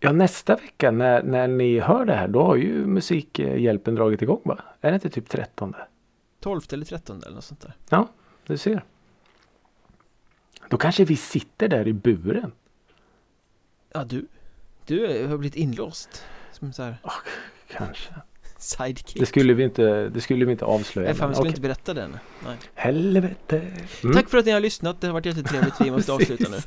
ja 0.00 0.12
nästa 0.12 0.56
vecka 0.56 0.90
när, 0.90 1.22
när 1.22 1.48
ni 1.48 1.78
hör 1.80 2.04
det 2.04 2.14
här 2.14 2.28
då 2.28 2.42
har 2.42 2.56
ju 2.56 2.86
Musikhjälpen 2.86 3.94
dragit 3.94 4.22
igång 4.22 4.40
va? 4.44 4.58
Är 4.80 4.90
det 4.90 4.94
inte 4.94 5.10
typ 5.10 5.28
13? 5.28 5.74
12 6.40 6.60
eller 6.72 6.84
13 6.84 7.22
eller 7.22 7.34
något 7.34 7.44
sånt 7.44 7.60
där 7.60 7.74
Ja, 7.88 8.08
du 8.46 8.56
ser. 8.58 8.84
Då 10.68 10.76
kanske 10.76 11.04
vi 11.04 11.16
sitter 11.16 11.68
där 11.68 11.88
i 11.88 11.92
buren. 11.92 12.52
Ja 13.92 14.04
du 14.04 14.26
Du 14.86 15.26
har 15.26 15.38
blivit 15.38 15.56
inlåst 15.56 16.24
Som 16.52 16.72
så 16.72 16.82
här 16.82 16.96
Kanske. 17.70 18.12
sidekick 18.58 19.20
Det 19.20 19.26
skulle 19.26 19.54
vi 19.54 19.64
inte, 19.64 20.08
det 20.08 20.20
skulle 20.20 20.44
vi 20.44 20.52
inte 20.52 20.64
avslöja. 20.64 21.08
Nej 21.08 21.16
fan 21.18 21.28
vi 21.28 21.34
skulle 21.34 21.42
okej. 21.42 21.50
inte 21.50 21.60
berätta 21.60 21.94
den 21.94 22.18
Nej. 22.46 22.56
Helvete. 22.74 23.62
Mm. 24.04 24.16
Tack 24.16 24.28
för 24.30 24.38
att 24.38 24.44
ni 24.46 24.52
har 24.52 24.60
lyssnat, 24.60 25.00
det 25.00 25.06
har 25.06 25.14
varit 25.14 25.26
jättetrevligt, 25.26 25.80
vi 25.80 25.90
måste 25.90 26.12
avsluta 26.18 26.50
nu 26.50 26.58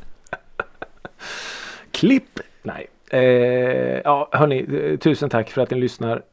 Klipp! 1.92 2.40
Nej. 2.64 2.88
Eh, 3.10 3.22
ja, 4.04 4.30
hörni, 4.32 4.66
eh, 4.92 4.98
tusen 5.00 5.30
tack 5.30 5.50
för 5.50 5.62
att 5.62 5.70
ni 5.72 5.78
lyssnar. 5.80 6.24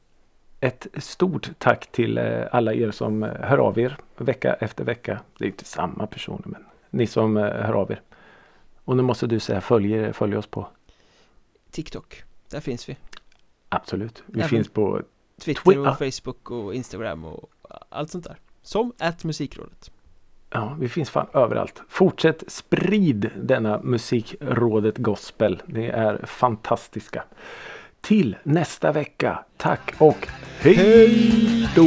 Ett 0.61 0.87
stort 0.97 1.51
tack 1.59 1.93
till 1.93 2.19
eh, 2.19 2.43
alla 2.53 2.75
er 2.75 2.91
som 2.91 3.23
eh, 3.23 3.31
hör 3.41 3.59
av 3.59 3.79
er 3.79 3.97
vecka 4.17 4.55
efter 4.55 4.85
vecka. 4.85 5.21
Det 5.39 5.45
är 5.45 5.49
inte 5.49 5.65
samma 5.65 6.07
personer, 6.07 6.43
men 6.47 6.65
ni 6.93 7.07
som 7.07 7.37
eh, 7.37 7.43
hör 7.43 7.73
av 7.73 7.91
er. 7.91 8.03
Och 8.85 8.97
nu 8.97 9.03
måste 9.03 9.27
du 9.27 9.41
säga 9.41 9.61
följ, 9.61 10.13
följ 10.13 10.37
oss 10.37 10.47
på. 10.47 10.67
TikTok, 11.71 12.23
där 12.51 12.61
finns 12.61 12.89
vi 12.89 12.97
Absolut. 13.69 14.23
Vi 14.27 14.39
Även- 14.41 14.49
finns 14.49 14.69
på 14.69 15.03
Twitter 15.41 15.63
Twi- 15.63 15.91
och 15.91 15.99
Facebook 16.15 16.51
och 16.51 16.75
Instagram 16.75 17.25
och 17.25 17.51
allt 17.89 18.11
sånt 18.11 18.25
där 18.25 18.37
Som 18.63 18.93
at 18.99 19.25
musikrådet 19.25 19.91
Ja, 20.51 20.77
vi 20.81 20.89
finns 20.89 21.11
fan 21.11 21.27
överallt. 21.35 21.83
Fortsätt 21.89 22.45
sprid 22.47 23.31
denna 23.37 23.81
musikrådet 23.83 24.99
gospel. 24.99 25.63
Ni 25.67 25.85
är 25.87 26.27
fantastiska. 26.27 27.25
Till 28.01 28.37
nästa 28.43 28.93
vecka. 28.93 29.45
Tack 29.57 29.95
och 29.99 30.29
hej 30.61 31.69
då! 31.77 31.83